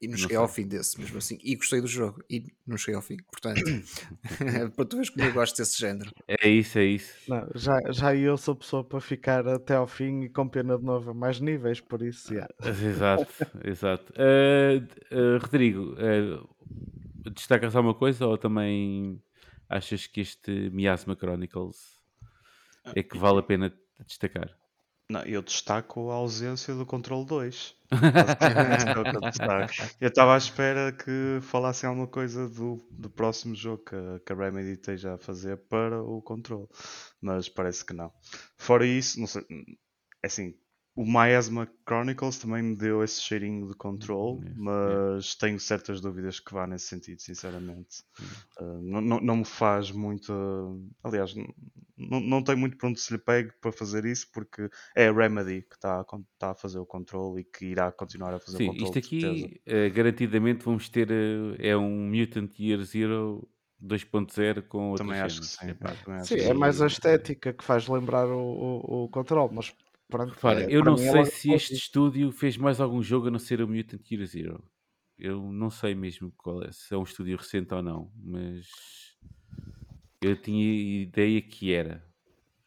[0.02, 0.42] e não Não cheguei sei.
[0.44, 1.38] ao fim desse mesmo assim.
[1.44, 3.18] E gostei do jogo e não cheguei ao fim.
[3.32, 3.62] Portanto,
[4.76, 6.12] para tu veres como eu gosto desse género.
[6.28, 7.14] É isso, é isso.
[7.28, 10.84] Não, já, já eu sou pessoa para ficar até ao fim e com pena de
[10.84, 12.48] novo a mais níveis, por isso, yeah.
[12.64, 13.28] Exato,
[13.64, 14.14] exato.
[14.16, 16.40] Eh, d- eh, Rodrigo, eh,
[17.32, 19.22] destacas alguma coisa ou também
[19.70, 21.98] achas que este Miasma Chronicles
[22.96, 23.74] é que vale a pena
[24.06, 24.56] destacar?
[25.10, 27.76] Não, eu destaco a ausência do Control 2.
[28.14, 29.66] Basicamente, é
[30.02, 34.34] eu estava à espera que falassem alguma coisa do, do próximo jogo que, a- que
[34.34, 36.70] a Remedy esteja a fazer para o Control,
[37.22, 38.12] mas parece que não.
[38.58, 39.44] Fora isso, não sei,
[40.24, 40.54] é assim,
[40.98, 46.40] o Miasma Chronicles também me deu esse cheirinho de Control, Yes, mas tenho certas dúvidas
[46.40, 47.98] que vá nesse sentido, sinceramente.
[48.60, 50.34] Uh, não, não, não me faz muito.
[51.04, 51.36] aliás,
[51.96, 55.14] não, não tem muito para onde se lhe pegue para fazer isso, porque é a
[55.14, 56.06] Remedy que está a,
[56.40, 58.86] tá a fazer o controle e que irá continuar a fazer o Sim, controle.
[58.86, 63.48] isto aqui eh, garantidamente vamos ter eh, é um Mutant Year Zero
[63.84, 65.68] 2.0 com outras Também acho que sim.
[65.68, 66.54] Acho Sim, que é sim.
[66.56, 69.72] mais a estética que faz lembrar o, o, o controle, mas
[70.10, 70.36] pronto.
[70.36, 73.40] Repara, é, eu não é sei se este estúdio fez mais algum jogo a não
[73.40, 74.64] ser o Mutant Year Zero.
[75.18, 79.18] Eu não sei mesmo qual é, se é um estúdio recente ou não, mas
[80.22, 80.64] eu tinha
[81.04, 82.06] ideia que era.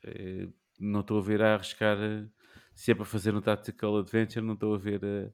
[0.05, 0.49] Eh,
[0.81, 1.99] Não estou a ver a arriscar.
[2.01, 2.29] eh,
[2.75, 5.33] Se é para fazer um Tactical Adventure, não estou a ver eh,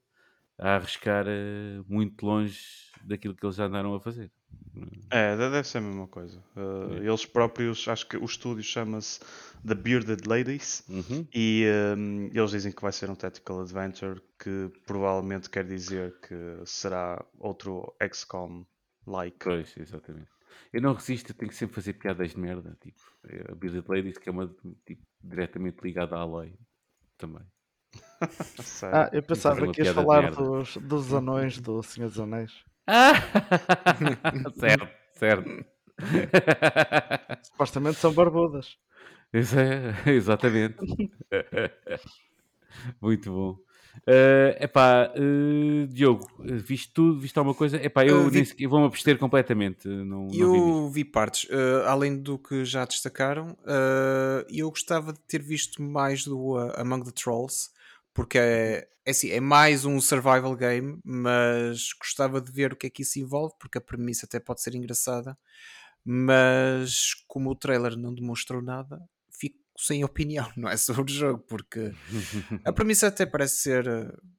[0.58, 2.60] a arriscar eh, muito longe
[3.04, 4.32] daquilo que eles já andaram a fazer.
[5.10, 6.42] É, de- deve ser a mesma coisa.
[6.56, 7.02] Uh.
[7.02, 9.20] Eles próprios, acho que o estúdio chama-se
[9.66, 10.84] The Bearded Ladies.
[10.88, 11.26] Uhum.
[11.34, 11.66] E
[11.96, 16.34] um, eles dizem que vai ser um Tactical Adventure, que provavelmente quer dizer que
[16.64, 19.38] será outro XCOM-like.
[19.40, 20.28] Pois, exatamente.
[20.72, 22.76] Eu não resisto, eu tenho que sempre fazer piadas de merda.
[22.80, 23.00] Tipo,
[23.50, 24.46] a Bearded Ladies, que é uma
[24.84, 26.54] tipo, diretamente ligada à lei
[27.16, 27.44] também.
[28.92, 32.64] Ah, eu pensava que ias falar dos, dos anões do Senhor dos Anéis.
[32.86, 33.14] Ah!
[34.58, 35.64] certo, certo.
[37.42, 38.76] Supostamente são barbudas.
[39.32, 40.76] Isso é, exatamente.
[43.00, 43.56] Muito bom.
[44.06, 47.76] É epá, uh, Diogo, viste tudo, viste alguma coisa?
[47.82, 49.88] Epá, eu Uh, vi- nem sequer- vou-me abster completamente.
[49.88, 50.58] Não, não vi.
[50.58, 55.82] Eu vi partes, uh, além do que já destacaram, uh, eu gostava de ter visto
[55.82, 57.70] mais do uh, Among the Trolls,
[58.16, 62.86] porque é, é, assim, é mais um survival game, mas gostava de ver o que
[62.86, 65.38] é que isso envolve, porque a premissa até pode ser engraçada,
[66.02, 71.44] mas como o trailer não demonstrou nada, fico sem opinião, não é sobre o jogo,
[71.47, 71.93] porque
[72.64, 73.86] a premissa até parece ser.
[73.86, 74.36] uh,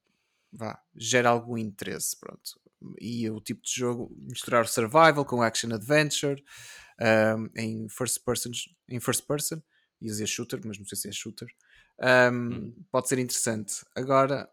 [0.49, 2.59] Vá, gera algum interesse, pronto.
[2.99, 6.41] E o tipo de jogo, misturar survival com action adventure
[7.37, 8.49] um, em first person,
[8.89, 9.61] em first person,
[10.01, 11.47] ia dizer shooter, mas não sei se é shooter,
[12.31, 13.85] um, pode ser interessante.
[13.95, 14.49] Agora,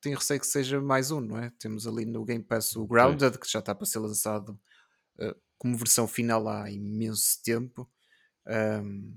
[0.00, 1.50] tenho receio que seja mais um, não é?
[1.58, 4.58] Temos ali no Game Pass o Grounded, que já está para ser lançado
[5.18, 7.90] uh, como versão final há imenso tempo.
[8.46, 9.14] Um,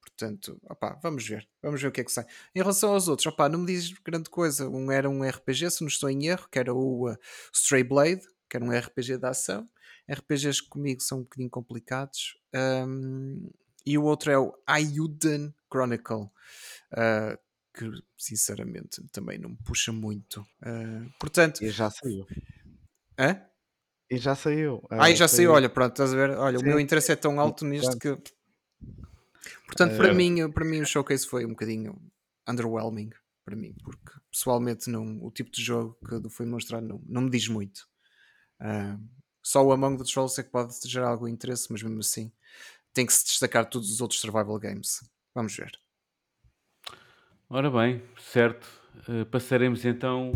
[0.00, 2.26] portanto, opá, vamos ver, vamos ver o que é que sai.
[2.54, 4.68] Em relação aos outros, opá, não me diz grande coisa.
[4.68, 7.16] Um era um RPG, se não estou em erro, que era o uh,
[7.52, 9.68] Stray Blade, que era um RPG de ação.
[10.10, 12.38] RPGs comigo são um bocadinho complicados.
[12.54, 13.50] Um,
[13.92, 16.24] e o outro é o Ayuden Chronicle,
[16.94, 17.38] uh,
[17.76, 20.40] que sinceramente também não me puxa muito.
[20.62, 22.26] Uh, portanto, E já saiu.
[23.18, 23.48] hã?
[24.10, 24.82] E já saiu.
[24.90, 26.30] Ah, Ah, e já saiu, olha, pronto, estás a ver?
[26.30, 28.16] Olha, Sim, o meu interesse é tão alto nisto que.
[29.66, 32.00] Portanto, para, Eh, mim, para mim o showcase foi um bocadinho
[32.48, 33.10] underwhelming
[33.44, 37.30] para mim, porque pessoalmente não, o tipo de jogo que foi mostrado não, não me
[37.30, 37.86] diz muito.
[38.60, 38.98] Ah,
[39.42, 42.32] só o Among the Trolls é que pode gerar algum interesse, mas mesmo assim
[42.98, 45.08] tem que se destacar todos os outros survival games.
[45.32, 45.70] Vamos ver.
[47.48, 48.66] Ora bem, certo.
[49.08, 50.32] Uh, passaremos então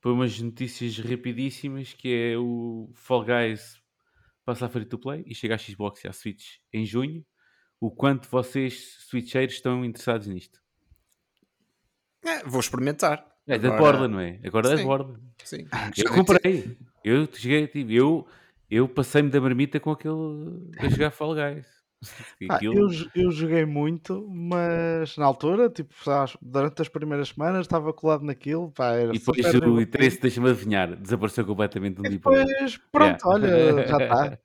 [0.00, 3.78] para umas notícias rapidíssimas, que é o Fall Guys
[4.46, 7.22] passa a free to play e chega à Xbox e à Switch em junho.
[7.78, 10.58] O quanto vocês, Switcheiros, estão interessados nisto?
[12.24, 13.26] É, vou experimentar.
[13.46, 14.40] É da Agora- borda, não é?
[14.42, 14.84] Agora da Sim.
[14.84, 15.20] borda.
[15.44, 15.68] Sim.
[15.98, 16.78] Eu comprei.
[17.04, 18.26] Eu cheguei, tipo, eu,
[18.70, 21.79] eu passei-me da marmita com aquele a jogar Fall Guys.
[22.50, 25.92] Aquilo- eu, eu joguei muito, mas na altura, tipo,
[26.40, 30.96] durante as primeiras semanas estava colado naquilo, pá, era E depois o interesse, deixa-me adivinhar,
[30.96, 33.20] desapareceu completamente de um E dia depois, pronto, Yeah.
[33.26, 34.38] olha, já está.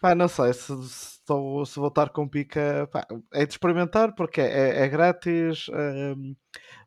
[0.00, 1.20] Pá, não sei se, se,
[1.66, 6.34] se voltar com pica, pá, é de experimentar porque é, é grátis, ahm,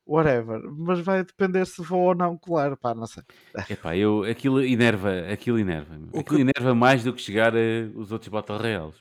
[0.06, 0.62] whatever.
[0.78, 3.24] Mas vai depender se vou ou não colar, pá, não sei.
[3.70, 5.98] Epá, eu, aquilo enerva, aquilo enerva.
[5.98, 6.10] meu.
[6.12, 7.60] O Aquilo que- enerva mais do que chegar a,
[7.96, 8.96] os outros Battle Royales.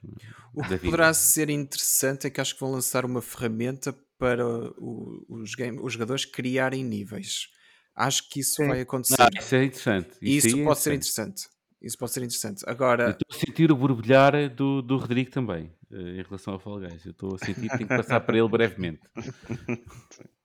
[0.55, 5.25] O que poderá ser interessante é que acho que vão lançar uma ferramenta para o-
[5.29, 7.49] os, game, os jogadores criarem níveis.
[7.95, 8.69] Acho que isso Sim.
[8.69, 9.17] vai acontecer.
[9.21, 10.11] Ah, isso é interessante.
[10.23, 11.29] Isso, aí é pode ser interessante.
[11.31, 11.53] interessante.
[11.83, 12.63] Isso pode ser interessante.
[12.65, 16.61] Eu Agora, estou a sentir o borbulhar do, do Rodrigo também, eh, em relação ao
[16.61, 17.05] Fall Guys.
[17.05, 19.01] Eu estou a sentir que tenho que passar para ele brevemente.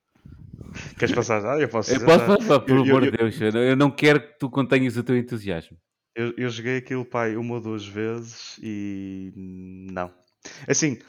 [0.98, 1.60] Queres passar já?
[1.60, 3.40] Eu posso Eu posso falar, por amor de eu- Deus.
[3.42, 5.78] Eu não- eu não quero que tu contenhas o teu entusiasmo.
[6.16, 10.12] Eu, eu joguei aquilo, pai, uma ou duas vezes e não.
[10.68, 11.00] Assim,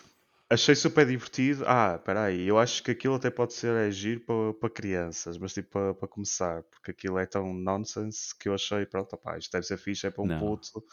[0.51, 1.65] achei super divertido.
[1.66, 5.55] Ah, espera aí, eu acho que aquilo até pode ser agir para, para crianças, mas
[5.55, 9.51] tipo para, para começar, porque aquilo é tão nonsense que eu achei, pronto, opá, isto
[9.53, 10.39] deve ser fixe, é para um Não.
[10.39, 10.85] puto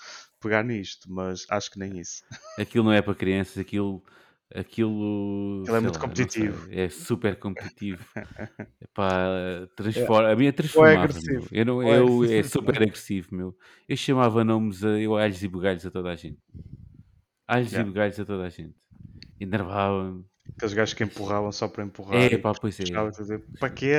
[0.41, 2.23] pegar nisto, mas acho que nem isso.
[2.57, 4.01] Aquilo não é para crianças, aquilo.
[4.57, 6.65] Aquilo, Aquilo é muito lá, competitivo.
[6.67, 8.05] sei, é super competitivo.
[8.81, 10.99] Epá, transforma, a minha Ou é transformava.
[11.03, 11.39] agressivo.
[11.41, 11.47] meu.
[11.51, 12.49] Eu não, é eu, é agressivo.
[12.49, 13.57] super agressivo, meu.
[13.87, 16.39] Eu chamava nomes a eu, alhos e bugalhos a toda a gente.
[17.47, 17.87] Alhos Yeah.
[17.87, 18.75] e bugalhos a toda a gente.
[19.39, 20.25] Enervava-me.
[20.55, 22.15] Aqueles gajos que empurravam só para empurrar.
[22.21, 22.83] É, pá, pois é.
[22.95, 23.93] a dizer, para quê?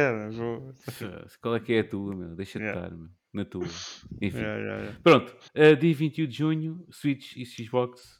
[1.43, 2.35] Qual é que é a tua, meu?
[2.37, 2.87] Deixa de Yeah.
[2.87, 3.09] estar, meu.
[3.35, 3.65] Na tua.
[4.23, 4.39] Enfim.
[4.39, 4.99] Yeah, yeah, yeah.
[5.03, 8.17] Pronto, uh, dia 21 de junho, Switch e Xbox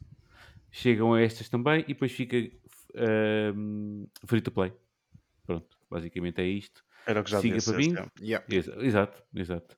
[0.77, 2.37] chegam a estas também e depois fica
[3.55, 4.71] um, free to play.
[5.45, 6.83] Pronto, basicamente é isto.
[7.05, 8.11] Era o que já Siga para ano.
[8.21, 8.45] yeah.
[8.49, 9.77] Exa- Exato, exato.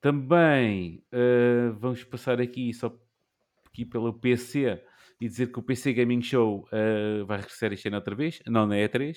[0.00, 2.96] Também uh, vamos passar aqui só
[3.66, 4.82] aqui pelo PC
[5.20, 8.66] e dizer que o PC Gaming Show uh, vai regressar este ano outra vez, não
[8.66, 9.16] na E3,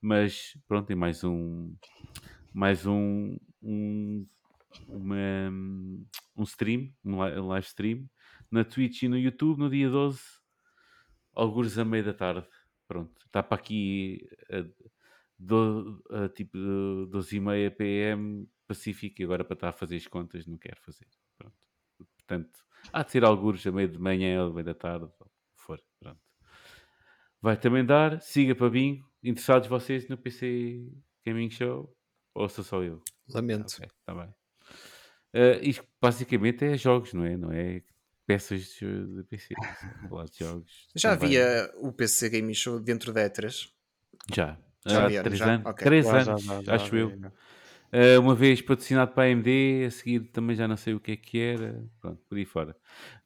[0.00, 1.74] mas pronto, tem mais um
[2.52, 4.26] mais um, um
[4.86, 5.50] uma,
[6.36, 8.08] um stream, um live stream
[8.50, 10.20] na Twitch e no YouTube no dia 12,
[11.40, 12.46] alguns a meia da tarde.
[12.86, 14.64] Pronto, está para aqui a,
[15.38, 16.58] do, a, tipo
[17.10, 20.80] 12 e meia PM Pacífico e agora para estar a fazer as contas não quero
[20.80, 21.06] fazer.
[21.36, 21.56] Pronto.
[22.16, 25.30] Portanto, há de ser alguns a meia de manhã ou a meia da tarde, ou
[25.56, 25.80] for.
[25.98, 26.20] Pronto.
[27.40, 29.08] Vai também dar, siga para bingo.
[29.22, 30.86] Interessados vocês no PC
[31.26, 31.94] Gaming Show?
[32.34, 33.02] Ou sou só eu?
[33.28, 33.66] Lamento.
[33.66, 34.32] Está bem.
[35.32, 37.36] Eh, isto basicamente é jogos, não é?
[37.36, 37.82] Não é
[38.30, 39.54] peças de, de PC.
[40.38, 40.86] Jogos.
[40.94, 41.36] Já também.
[41.36, 43.68] havia o PC Gaming Show dentro da E3?
[44.32, 44.56] Já.
[44.86, 45.54] Já Há vieram, três já?
[45.54, 45.66] anos.
[45.66, 45.84] Ok.
[45.84, 47.20] Três Já, anos, já, já acho eu.
[47.92, 51.12] Eh, uma vez patrocinado para a AMD, a seguir também já não sei o que
[51.12, 51.84] é que era.
[52.00, 52.76] Pronto, por aí fora.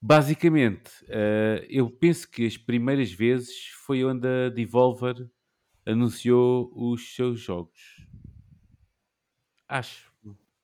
[0.00, 5.28] Basicamente, eh, eu penso que as primeiras vezes foi onde a Devolver
[5.86, 7.78] anunciou os seus jogos.
[9.68, 10.10] Acho.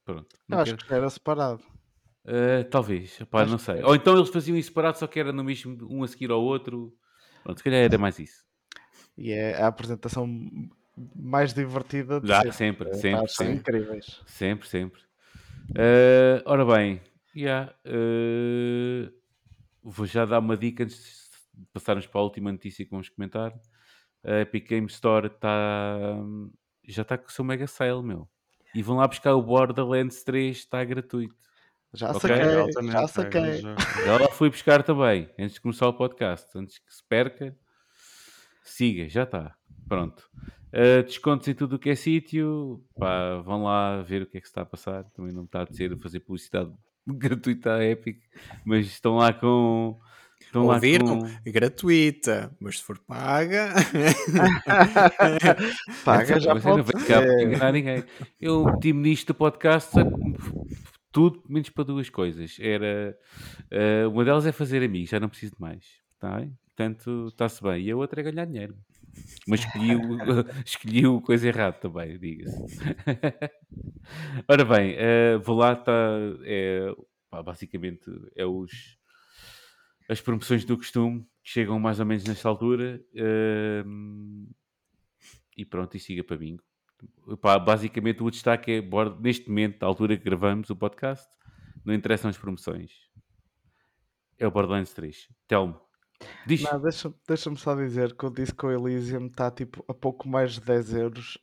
[0.05, 0.35] Pronto.
[0.51, 1.63] acho quero- que já era separado.
[2.25, 3.81] Uh, talvez, Acho não sei.
[3.81, 3.87] é.
[3.87, 6.43] Ou então eles faziam isso separado, só que era no mesmo, um a seguir ao
[6.43, 6.93] outro.
[7.43, 8.45] Pronto, se calhar era mais isso.
[9.17, 10.29] E é a apresentação
[11.17, 12.53] mais divertida de Já, sempre.
[12.53, 13.55] sempre, Eh, sempre, sempre.
[13.55, 14.21] incríveis.
[14.27, 15.01] Sempre, sempre.
[15.71, 17.01] Uh, ora bem,
[17.35, 19.13] yeah, uh,
[19.83, 23.53] vou já dar uma dica antes de passarmos para a última notícia que vamos comentar.
[24.23, 26.17] A Epic Game Store tá,
[26.87, 28.29] já está com o seu mega sale, meu.
[28.75, 31.35] E vão lá buscar o Borderlands 3, está gratuito.
[31.93, 33.53] Já saquei, já é, saquei.
[33.59, 36.47] já- Já lá fui buscar também, antes de começar o podcast.
[36.57, 37.57] Antes que se perca,
[38.63, 39.55] siga, já está.
[39.89, 40.23] Pronto.
[40.73, 42.81] Uh, descontos em tudo o que é sítio.
[42.97, 45.03] Pá, vão lá ver o que é que se está a passar.
[45.17, 46.71] Também não está a dizer fazer publicidade
[47.09, 48.19] gratuita à Epic,
[48.65, 49.99] mas estão lá com.
[50.41, 51.19] Estão lá Ouviram?
[51.21, 51.29] com.
[51.51, 53.73] Gratuita, mas se for paga.
[56.05, 57.41] Paga já não pode para ser.
[57.49, 58.05] enganar ninguém.
[58.41, 59.91] Eu meti-me nisto do podcast
[61.13, 62.57] tudo menos para duas coisas.
[62.61, 63.17] Era
[63.71, 65.85] eh, uma delas é fazer amigos, já não preciso de mais.
[66.19, 66.57] Tá bem?
[66.67, 67.85] Portanto, está-se bem.
[67.85, 68.77] E a outra é ganhar dinheiro.
[69.47, 69.61] Mas
[70.65, 72.57] escolhi o, coisa errada também, diga-se.
[74.49, 75.93] Ora bem, eh, vou lá, está.
[76.45, 76.95] É,
[77.31, 78.99] pá, basicamente é os
[80.09, 83.01] as promoções do costume que chegam mais ou menos nesta altura.
[83.15, 84.47] ehm,
[85.57, 86.63] e pronto, e siga para bingo.
[87.41, 88.83] Pá, basicamente o destaque é,
[89.21, 91.27] neste momento, à altura que gravamos o podcast,
[91.85, 92.91] não interessam as promoções.
[94.39, 95.29] É o Borderlands 3.
[95.47, 95.79] Telmo,
[96.47, 96.63] diz.
[96.63, 100.61] Não, deixa- deixa-me só dizer que o Disco Elysium está tipo a pouco mais de
[100.63, 101.39] 10 euros.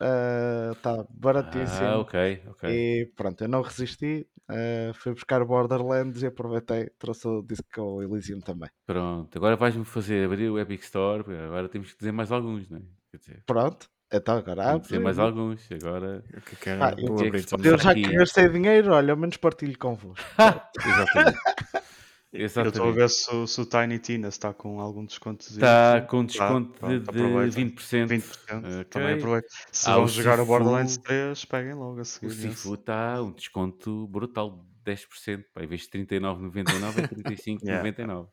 [0.75, 1.85] Está baratíssimo.
[1.87, 2.69] Ah, ok, ok.
[2.69, 4.27] E pronto, eu não resisti.
[4.49, 6.89] eh, fui buscar Borderlands e aproveitei.
[6.97, 8.69] Trouxe o Disco Elysium também.
[8.85, 11.21] Pronto, agora vais-me fazer abrir o Epic Store.
[11.45, 12.81] Agora temos que dizer mais alguns, não é?
[13.17, 15.03] Dizer, Pronto, então agora que dizer abre.
[15.03, 15.67] mais alguns.
[15.71, 16.23] Agora,
[16.61, 16.81] que é é?
[16.81, 17.71] Ah, Vou o que é abrir que se também.
[17.71, 20.25] Eu já que gastei dinheiro, olha, ao menos partilho convosco.
[20.85, 21.37] exatamente.
[22.33, 22.95] Eu estou a Exatamente.
[22.97, 25.45] ver se, o- se o Tiny Tina está com algum desconto.
[25.47, 27.55] Está com desconto de, pronto, de aproveita.
[27.57, 28.07] 20%.
[28.07, 28.57] 20%.
[28.57, 28.83] Ok.
[28.89, 29.47] Também aproveita.
[29.71, 32.27] Se Ah, vão jogar o Borderlands 3, peguem logo a seguir.
[32.27, 32.31] O.
[32.31, 34.51] Sifu está um desconto brutal
[34.85, 35.45] de 10%.
[35.53, 38.27] Pá, em vez de 39,99 é 35,99.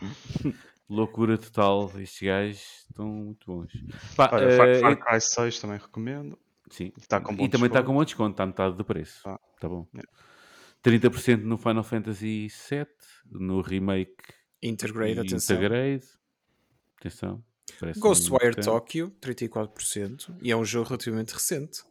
[0.90, 1.90] Loucura total.
[2.00, 3.72] Estes gajos estão muito bons.
[4.16, 6.36] Pá, Olha, Far, eh, Far Cry 6 também recomendo.
[6.70, 6.92] sim.
[6.98, 8.32] Está com bom E também está com um bom desconto.
[8.32, 9.20] Está a metade do preço.
[9.24, 9.86] Ah, Está bom.
[9.94, 10.10] yeah.
[10.82, 12.86] 30% no Final Fantasy VII.
[13.30, 14.16] No remake
[14.62, 15.56] Intergrade, e atenção.
[15.56, 16.04] Intergrade.
[16.98, 17.44] Atenção.
[17.98, 18.56] Ghostwire.
[18.56, 20.36] Tokyo, 34%.
[20.42, 21.82] E é um jogo relativamente recente.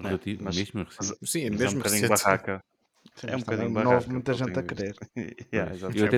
[0.00, 1.26] Relativo- Mas- mesmo mas- recente.
[1.30, 2.22] Sim, é mas mesmo um bocadinho recente.
[2.24, 2.60] barraca.
[3.20, 4.94] Sim, É um bocadinho houve muita gente a que querer.
[5.52, 5.74] Yeah.
[5.94, 6.16] Eu até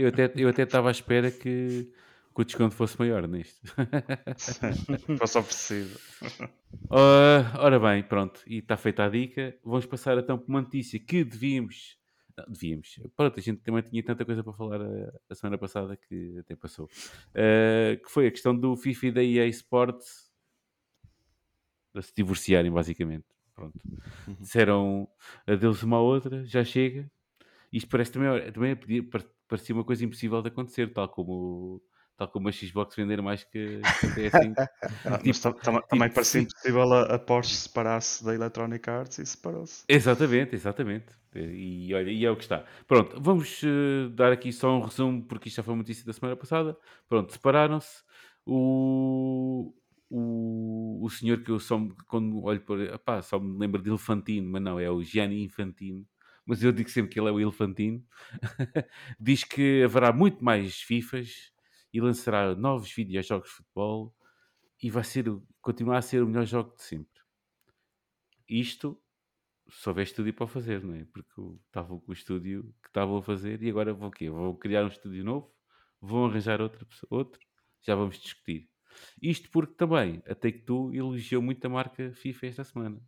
[0.00, 1.90] eu até- eu até estava à espera que,
[2.34, 3.60] que o desconto fosse maior nisto.
[5.18, 5.98] Fosse oferecido.
[6.90, 9.56] Ora, ora bem, pronto, e está feita a dica.
[9.64, 11.98] Vamos passar então para uma notícia que devíamos.
[12.36, 13.00] Não, devíamos.
[13.16, 16.54] Pronto, a gente também tinha tanta coisa para falar a, a semana passada que até
[16.54, 16.88] passou.
[17.34, 20.30] Eh, que foi a questão do FIFA e da EA Sports
[21.94, 23.24] a se divorciarem, basicamente.
[23.56, 23.74] Pronto.
[24.38, 25.08] Disseram
[25.46, 27.10] adeus uma à outra, já chega.
[27.72, 31.82] Isto parece também, também par- parecia uma coisa impossível de acontecer, tal como,
[32.16, 34.54] tal como a Xbox vender mais que, que a PS5.
[35.06, 36.46] Ah, Tipo- tam- tam- também tipo, parecia sim.
[36.46, 39.84] impossível a, a Porsche separar-se da Electronic Arts e separou-se.
[39.88, 41.06] Exatamente, exatamente.
[41.34, 42.64] E olha, e é o que está.
[42.86, 46.12] Pronto, vamos eh, dar aqui só um resumo, porque isto já foi uma notícia da
[46.12, 46.76] semana passada.
[47.08, 48.02] Pronto, separaram-se.
[48.46, 49.74] O,
[50.10, 51.78] o, o senhor que eu só
[52.08, 56.06] quando olho para epá, só me lembro de Elefantino, mas não, é o Gianni Infantino.
[56.46, 58.04] Mas eu digo sempre que ele é o Elefantino.
[59.20, 61.52] Diz que haverá muito mais FIFAs
[61.92, 64.14] e lançará novos videojogos de futebol
[64.82, 65.26] e vai ser,
[65.60, 67.20] continuar a ser o melhor jogo de sempre.
[68.48, 69.00] Isto
[69.70, 71.04] se houver estúdio para fazer, não é?
[71.06, 74.30] Porque estavam com o estúdio que estavam a fazer e agora vão o quê?
[74.30, 75.54] Vão criar um estúdio novo?
[76.00, 77.40] Vão arranjar outra, pessoa- outro?
[77.82, 78.70] Já vamos discutir.
[79.22, 83.00] Isto porque também a Take-Two elogiou muito a marca FIFA esta semana.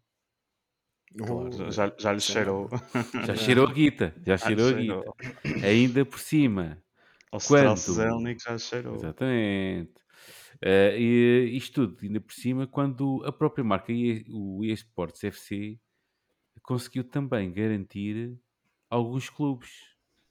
[1.17, 2.69] Claro, Uh, já, já lhe cheirou.
[3.27, 5.13] Já cheirou a guita, já Já cheirou a guita.
[5.65, 6.83] Ainda por cima,
[7.33, 7.77] Ao Quando?
[8.39, 8.95] Já cheirou.
[8.97, 9.93] Exatamente.
[10.61, 13.93] Eh, e isto tudo, ainda por cima, quando a própria marca,
[14.29, 15.79] o EA Sports FC,
[16.63, 18.37] conseguiu também garantir
[18.91, 19.71] alguns clubes,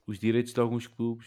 [0.06, 1.26] os direitos de alguns clubes.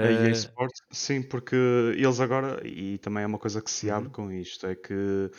[0.00, 1.54] A EA Eh, Sports, sim, porque
[1.96, 4.10] eles agora, e também é uma coisa que se abre Uhum.
[4.10, 5.30] com isto, é que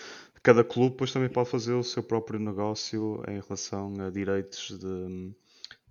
[0.41, 5.33] cada clube depois também pode fazer o seu próprio negócio em relação a direitos de,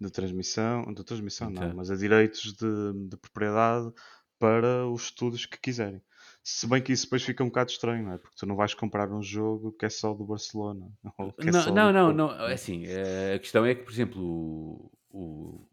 [0.01, 1.73] de transmissão, de transmissão não, Então.
[1.73, 3.93] mas a direitos de, de propriedade
[4.39, 6.03] para os estúdios que quiserem.
[6.43, 8.19] Se bem que isso depois fica um bocado estranho, não é?
[8.19, 10.91] Porque tu não vais comprar um jogo que é só do Barcelona.
[11.19, 13.83] ou que é Não, só não, não, não, é assim, eh, a questão é que,
[13.83, 15.67] por exemplo, o, o,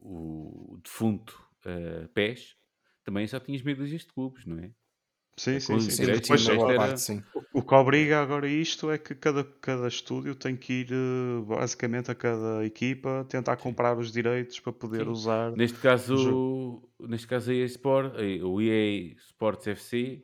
[0.00, 2.56] o, o defunto eh, PES
[3.04, 4.70] também só tinha as meia dúzias de clubes, não é?
[5.36, 5.90] Sim, sim, sim.
[5.90, 7.22] Sim, direitos Depois, era- parte, sim.
[7.54, 12.10] O que obriga agora isto é que cada, cada estúdio tem que ir, eh, basicamente,
[12.10, 15.10] a cada equipa tentar comprar os direitos para poder Sim.
[15.10, 15.52] usar.
[15.56, 18.14] Neste caso, neste caso a EA Sport,
[18.44, 20.22] o EA Sports FC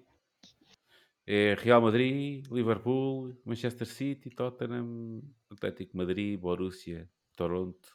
[1.26, 7.88] é Real Madrid, Liverpool, Manchester City, Tottenham, Atlético Madrid, Borussia, Toronto,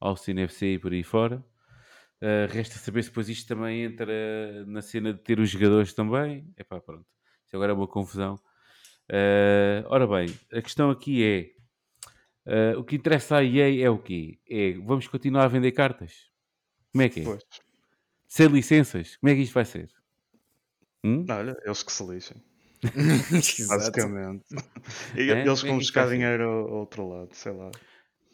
[0.00, 1.44] Austin FC e por aí fora.
[2.22, 6.46] Uh, resta saber se depois isto também entra na cena de ter os jogadores também.
[6.56, 7.06] Epá, pronto.
[7.44, 8.34] Isto agora é uma confusão.
[9.08, 13.98] Uh, ora bem, a questão aqui é uh, o que interessa à EA é o
[13.98, 14.38] quê?
[14.48, 16.30] É vamos continuar a vender cartas?
[16.92, 17.24] Como é que é?
[17.24, 17.42] Pois.
[18.28, 19.16] Sem licenças?
[19.16, 19.90] Como é que isto vai ser?
[21.02, 21.24] Hum?
[21.28, 22.36] Olha, eles que se lixem,
[23.66, 24.44] basicamente.
[25.16, 25.40] E É?
[25.40, 27.70] Eles é vão isto buscar dinheiro ao ao outro lado, sei lá.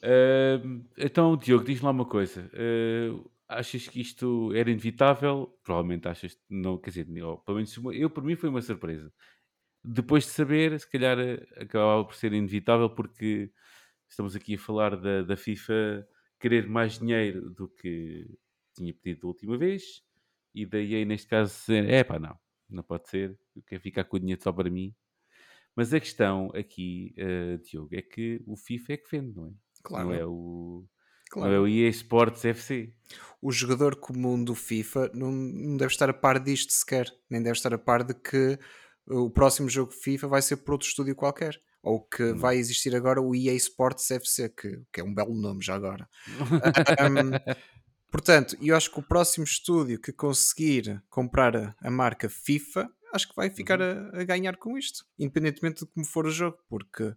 [0.02, 2.50] Uh, então, Diogo, diz-me lá uma coisa.
[2.52, 5.58] Uh, achas que isto era inevitável?
[5.62, 9.12] Provavelmente achas não, quer dizer, ou, pelo menos eu, para mim, foi uma surpresa.
[9.84, 13.52] Depois de saber, se calhar eh, acabava por ser inevitável, porque
[14.08, 16.06] estamos aqui a falar da, da FIFA
[16.40, 18.26] querer mais dinheiro do que
[18.74, 20.02] tinha pedido da última vez,
[20.54, 24.04] e daí aí, neste caso, dizer: é pá, não, não pode ser, eu quero ficar
[24.04, 24.94] com o dinheiro só para mim.
[25.76, 29.52] Mas a questão aqui, uh, Diogo, é que o FIFA é que vende, não é?
[29.82, 30.08] Claro.
[30.08, 30.88] Não é o,
[31.30, 31.52] Claro.
[31.52, 32.92] é o EA Sports FC.
[33.42, 37.56] o jogador comum do FIFA não, não deve estar a par disto sequer, nem deve
[37.56, 38.58] estar a par de que
[39.08, 41.60] o próximo jogo FIFA vai ser por outro estúdio qualquer.
[41.82, 42.38] Ou que Não.
[42.38, 46.08] vai existir agora o EA Sports FC, que, que é um belo nome já agora.
[46.98, 47.30] Ahm,
[48.10, 53.28] portanto, eu acho que o próximo estúdio que conseguir comprar a, a marca FIFA, acho
[53.28, 54.10] que vai ficar Uhum.
[54.14, 57.14] a, a ganhar com isto, independentemente de como for o jogo, porque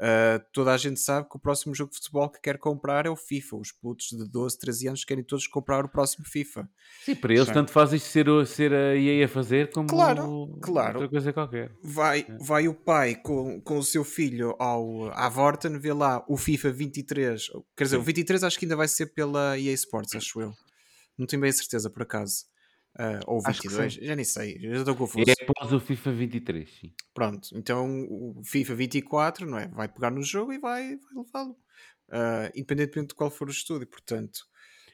[0.00, 3.10] ah, toda a gente sabe que o próximo jogo de futebol que quer comprar é
[3.10, 3.56] o FIFA.
[3.56, 6.68] Os putos de 12, 13 anos querem todos comprar o próximo FIFA.
[7.04, 7.52] Sim, para eles Sim.
[7.54, 10.94] tanto faz isto ser, o- ser a EA a fazer como Claro, claro.
[11.00, 11.72] outra coisa qualquer.
[11.82, 16.36] Vai, vai o pai com, com o seu filho ao, à Vorten, vê lá o
[16.36, 17.46] FIFA 23.
[17.76, 18.06] Quer dizer, o Sim.
[18.06, 20.52] 23 acho que ainda vai ser pela EA Sports, acho eu.
[21.16, 22.44] Não tenho bem a certeza, por acaso.
[22.98, 25.30] Ah, ou Acho que 22, já nem sei, já estou confuso.
[25.30, 26.92] É após o FIFA 23, sim.
[27.12, 29.68] Pronto, então o FIFA 24 não é?
[29.68, 31.56] vai pegar no jogo e vai, vai levá-lo.
[32.10, 33.86] Ah, independentemente de qual for o estúdio.
[33.86, 34.40] Portanto,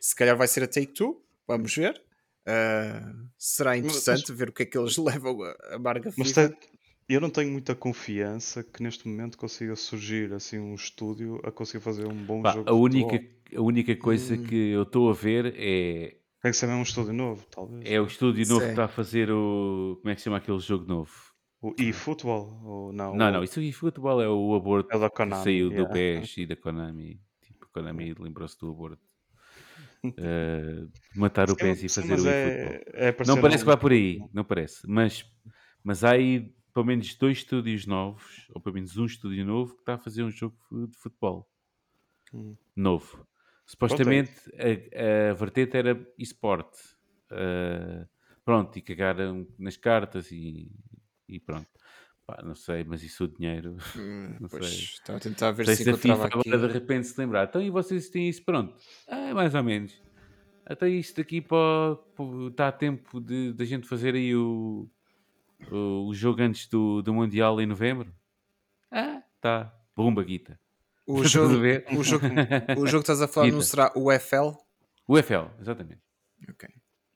[0.00, 2.02] se calhar vai ser a Take Two, vamos ver.
[2.46, 6.48] Ah, será interessante ver o que é que eles levam a, a marca Mas FIFA.
[6.48, 6.56] tem-
[7.08, 11.82] eu não tenho muita confiança que neste momento consiga surgir assim um estúdio a conseguir
[11.82, 13.16] fazer um bom Pá, jogo a, única,
[13.56, 14.44] a única coisa Hum.
[14.44, 17.84] que eu estou a ver é, Tem que ser mesmo um estúdio novo, talvez.
[17.84, 18.66] é o estúdio novo Sim.
[18.66, 19.98] que está a fazer o.
[20.00, 21.12] Como é que se chama aquele jogo novo?
[21.62, 22.60] O eFootball?
[22.64, 23.14] Ou não?
[23.14, 25.68] Não, o- não, isso aí futebol é o aborto É o da que Konami, saiu
[25.68, 25.92] do yeah.
[25.92, 27.20] PES e da Konami.
[27.42, 29.02] Tipo, a Konami lembrou-se do aborto.
[30.02, 32.94] De matar o PES e fazer o é- eFootball.
[32.94, 34.80] é Não parece que vai por aí, não parece.
[34.88, 35.26] Mas,
[35.84, 39.80] mas há aí pelo menos dois estúdios novos, ou pelo menos um estúdio novo, que
[39.80, 40.56] está a fazer um jogo
[40.88, 41.46] de futebol
[42.32, 42.56] Hum.
[42.74, 43.26] novo.
[43.70, 46.78] Supostamente a, a vertente era esporte.
[47.30, 48.04] Uh,
[48.44, 50.72] pronto, e cagaram nas cartas e,
[51.28, 51.68] e pronto.
[52.26, 53.76] Pá, não sei, mas isso o dinheiro.
[53.96, 54.78] Hum, Não pois, sei.
[54.78, 56.50] estava a tentar ver sei se se a FIFA aqui.
[56.50, 57.46] agora de repente se lembrar.
[57.48, 58.74] Então e vocês têm isso pronto?
[59.08, 59.96] Ah, mais ou menos.
[60.66, 61.96] Até isto aqui para,
[62.48, 64.88] está a tempo de, de a gente fazer aí o,
[65.70, 68.12] o, o jogo antes do, do Mundial em novembro?
[68.90, 69.72] Ah, tá.
[69.96, 70.58] Bomba, guita.
[71.12, 71.54] O jogo,
[71.98, 72.26] o, jogo,
[72.78, 74.56] o jogo que estás a falar não será o FL?
[75.08, 76.00] UFL, exatamente.
[76.48, 76.68] Ok.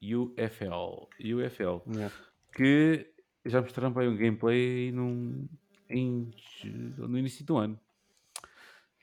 [0.03, 1.09] UFL.
[1.21, 1.91] UFL.
[1.91, 2.15] Yeah.
[2.53, 3.07] Que
[3.47, 5.49] já mostraram bem um gameplay num,
[5.89, 6.31] em,
[6.99, 7.79] no início do ano.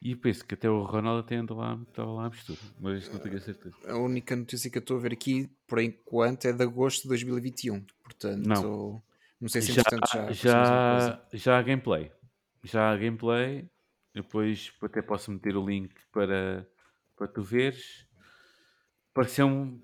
[0.01, 3.19] E penso que até o Ronaldo até anda lá, estava lá a mistura, mas não
[3.19, 3.75] tenho a certeza.
[3.85, 7.09] A única notícia que eu estou a ver aqui, por enquanto, é de agosto de
[7.09, 7.85] 2021.
[8.03, 9.03] Portanto, Não.
[9.39, 10.31] não, sei se Já, já.
[10.31, 12.11] já, já há gameplay.
[12.63, 13.69] Já há gameplay.
[14.13, 16.67] Depois até posso meter o link para,
[17.15, 18.07] para tu veres.
[19.13, 19.81] Pareceu-me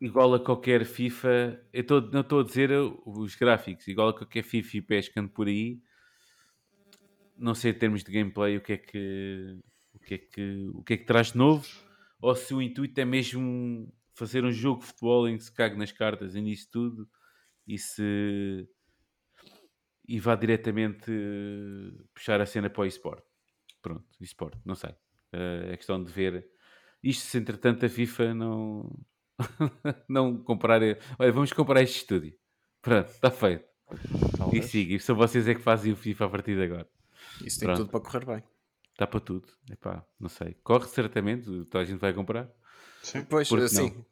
[0.00, 1.60] igual a qualquer FIFA.
[1.72, 2.70] Eu tô, não estou a dizer
[3.06, 5.80] os gráficos, igual a qualquer FIFA e PES por aí.
[7.36, 9.58] Não sei em termos de gameplay o que é que
[9.92, 11.66] o que é que, o que, é que traz de novo.
[12.20, 15.76] Ou se o intuito é mesmo fazer um jogo de futebol em que se cague
[15.76, 17.08] nas cartas e nisso tudo.
[17.66, 18.68] E se
[20.06, 23.24] e vá diretamente eh, puxar a cena para o eSport.
[23.84, 24.94] Pronto, eSport, não sei.
[25.30, 26.48] Eh, é questão de ver.
[27.02, 28.98] Isto, se entretanto a FIFA não,
[30.08, 30.80] não comprar.
[31.18, 32.34] Olha, vamos comprar este estúdio.
[32.80, 33.66] Pronto, está feito.
[33.92, 34.64] E Talvez.
[34.64, 36.88] siga, e só vocês é que fazem o FIFA a partir de agora.
[37.44, 37.80] Isso tem Pronto.
[37.80, 38.42] tudo para correr bem.
[38.92, 39.46] Está para tudo.
[39.70, 40.54] Epá, não sei.
[40.64, 42.50] Corre certamente, toda a gente vai comprar.
[43.02, 43.22] Sim.
[43.26, 44.02] Pois, Porque assim,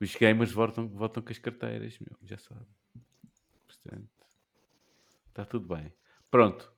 [0.00, 2.64] Os gamers votam, votam com as carteiras, meu, já sabe.
[3.66, 4.08] Portanto,
[5.30, 5.92] está tudo bem.
[6.30, 6.72] Pronto.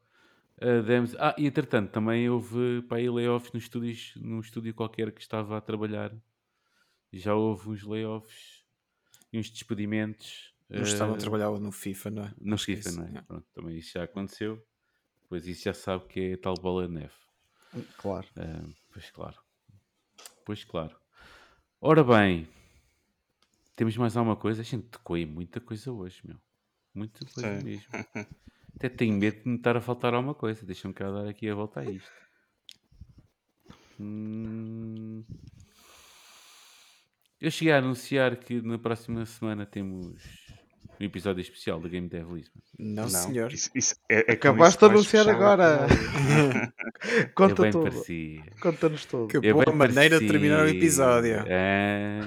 [0.60, 1.14] Ah, demos...
[1.16, 5.56] Ah, e entretanto, também houve para aí layoffs nos estúdios, num estúdio qualquer que estava
[5.56, 6.14] a trabalhar.
[7.12, 8.64] Já houve uns layoffs
[9.32, 10.54] e uns despedimentos.
[10.68, 12.34] não estavam a ah, trabalhar no FIFA, não é?
[12.40, 13.18] No que FIFA, isso, não é?
[13.18, 13.22] é.
[13.22, 14.66] Pronto, também isso já aconteceu.
[15.28, 17.14] Pois isso já sabe que é tal bola de neve.
[17.98, 18.26] Claro.
[18.36, 19.36] Ah, pois claro.
[20.44, 20.96] Pois claro.
[21.80, 22.48] Ora bem,
[23.74, 24.62] temos mais alguma coisa?
[24.62, 26.38] A gente tocou aí muita coisa hoje, meu.
[26.94, 27.64] Muita coisa Sim.
[27.64, 27.86] mesmo.
[28.76, 30.64] Até tenho medo de me estar a faltar alguma coisa.
[30.66, 32.10] Deixa-me cá dar aqui a volta a isto.
[33.98, 35.24] Hum,
[37.40, 40.14] Eu cheguei a anunciar que na próxima semana temos
[41.00, 42.60] um episódio especial da Game Dev Lisbon.
[42.78, 43.52] Não, Não, senhor.
[43.52, 45.86] Isso, isso é, é Acabaste de anunciar agora.
[47.06, 47.84] Eu Conta tudo.
[47.90, 48.42] parecia.
[48.60, 49.28] Conta-nos tudo.
[49.28, 51.44] Que Eu boa maneira de terminar o episódio.
[51.46, 52.20] É.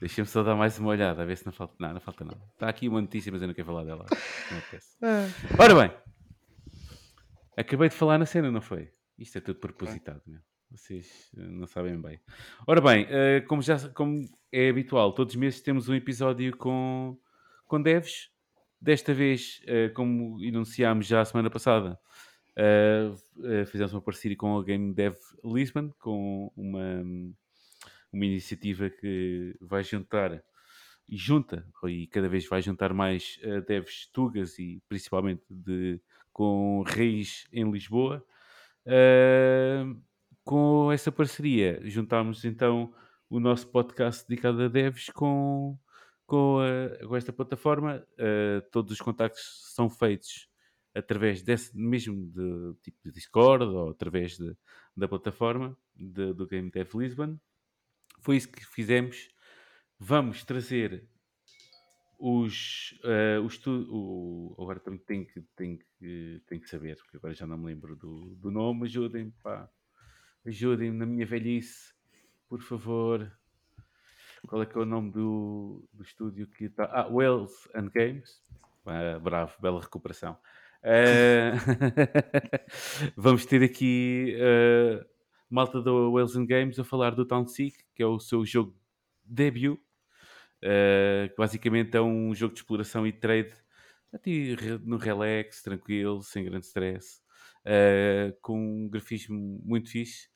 [0.00, 1.94] Deixa-me só dar mais uma olhada, a ver se não falta nada.
[1.94, 2.40] Não falta nada.
[2.52, 4.04] Está aqui uma notícia, mas eu não quero falar dela.
[4.50, 5.08] Não.
[5.08, 5.26] Ah,
[5.58, 5.96] Ora bem,
[7.56, 8.92] acabei de falar na cena, não foi?
[9.18, 10.40] Isto é tudo propositado, meu.
[10.70, 12.20] Vocês eh, não sabem bem.
[12.66, 17.18] Ora bem, eh, como, já, como é habitual, todos os meses temos um episódio com,
[17.66, 18.30] com devs.
[18.78, 21.98] Desta vez, eh, como enunciámos já a semana passada,
[23.70, 25.14] fizemos uma parceria com a Game Dev
[25.44, 27.02] Lisbon, com uma,
[28.12, 30.42] uma iniciativa que vai juntar
[31.08, 36.00] e junta, e cada vez vai juntar mais eh, devs tugas e principalmente de,
[36.32, 38.24] com raiz em Lisboa.
[38.86, 40.00] Uh,
[40.44, 42.94] com essa parceria, juntámos então
[43.28, 45.76] o nosso podcast dedicado a devs com,
[46.26, 48.06] com, a- com esta plataforma.
[48.12, 50.48] Uh, todos os contactos são feitos
[50.94, 54.56] através desse mesmo de, tipo de Discord ou através de-
[54.96, 57.38] da plataforma de- do Game Dev Lisbon.
[58.26, 59.28] Foi isso que fizemos.
[60.00, 61.08] Vamos trazer
[62.18, 67.18] os, eh, os tu- o, agora também tenho que, tenho, que, tenho que saber, porque
[67.18, 68.86] agora já não me lembro do, do nome.
[68.86, 69.70] Ajudem-me, pá.
[70.44, 71.94] Ajudem-me na minha velhice,
[72.48, 73.30] por favor.
[74.48, 76.86] Qual é que é o nome do, do estúdio que está?
[76.86, 77.08] Ah,
[77.76, 78.42] and Games.
[78.84, 80.36] Ah, bravo, bela recuperação.
[80.82, 81.52] Eh,
[83.16, 85.06] vamos ter aqui eh,
[85.50, 88.76] malta do Wells and Games a falar do Town Seek, que é o seu jogo
[89.24, 89.78] debut.
[90.64, 93.52] Uh, que basicamente é um jogo de exploração e trade
[94.82, 97.20] no relax, tranquilo, sem grande stress,
[97.66, 100.28] uh, com um grafismo muito fixe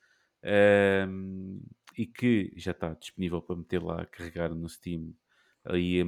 [1.07, 1.61] um,
[1.97, 5.13] e que já está disponível para meter lá carregar no Steam
[5.65, 6.03] aí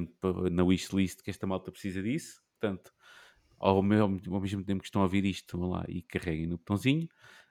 [0.50, 2.40] na wishlist que esta malta precisa disso.
[2.60, 2.92] Portanto,
[3.58, 4.08] ao, me- ao
[4.40, 7.08] mesmo tempo que estão a ouvir isto, vão lá e carreguem no botãozinho.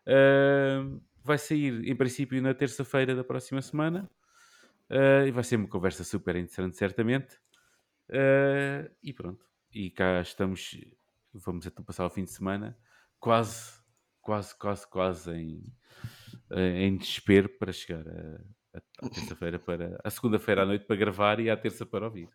[0.07, 4.09] Uh, vai sair em princípio na terça-feira da próxima semana.
[4.89, 7.35] Uh, e vai ser uma conversa super interessante, certamente.
[8.09, 9.45] Uh, e pronto.
[9.73, 10.77] E cá estamos.
[11.33, 12.77] Vamos então passar o fim de semana
[13.19, 13.71] quase,
[14.21, 15.63] quase, quase, quase em,
[16.51, 21.39] em desespero para chegar a, a- à terça-feira para a segunda-feira à noite para gravar
[21.39, 22.29] e à terça para ouvir.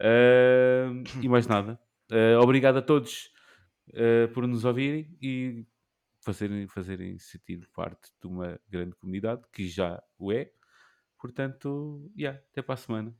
[0.01, 1.79] Uh, e mais nada.
[2.11, 3.31] Uh, obrigado a todos
[4.33, 5.65] por nos ouvirem e
[6.23, 10.51] fazerem, fazerem sentir parte de uma grande comunidade, que já o é.
[11.19, 13.15] Portanto, yeah, até para a semana.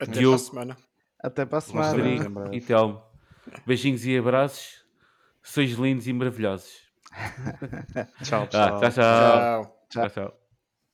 [0.00, 0.36] Até Diogo.
[0.36, 0.76] para a semana.
[1.22, 1.90] Até para a semana.
[1.90, 3.02] Rodrigo e Telmo.
[3.66, 4.84] Beijinhos e abraços.
[5.42, 6.90] Sois lindos e maravilhosos.
[8.24, 8.80] Tchau, Ah, pessoal.
[8.80, 8.90] tchau, tchau.
[9.88, 10.08] Tchau.
[10.08, 10.41] tchau, tchau.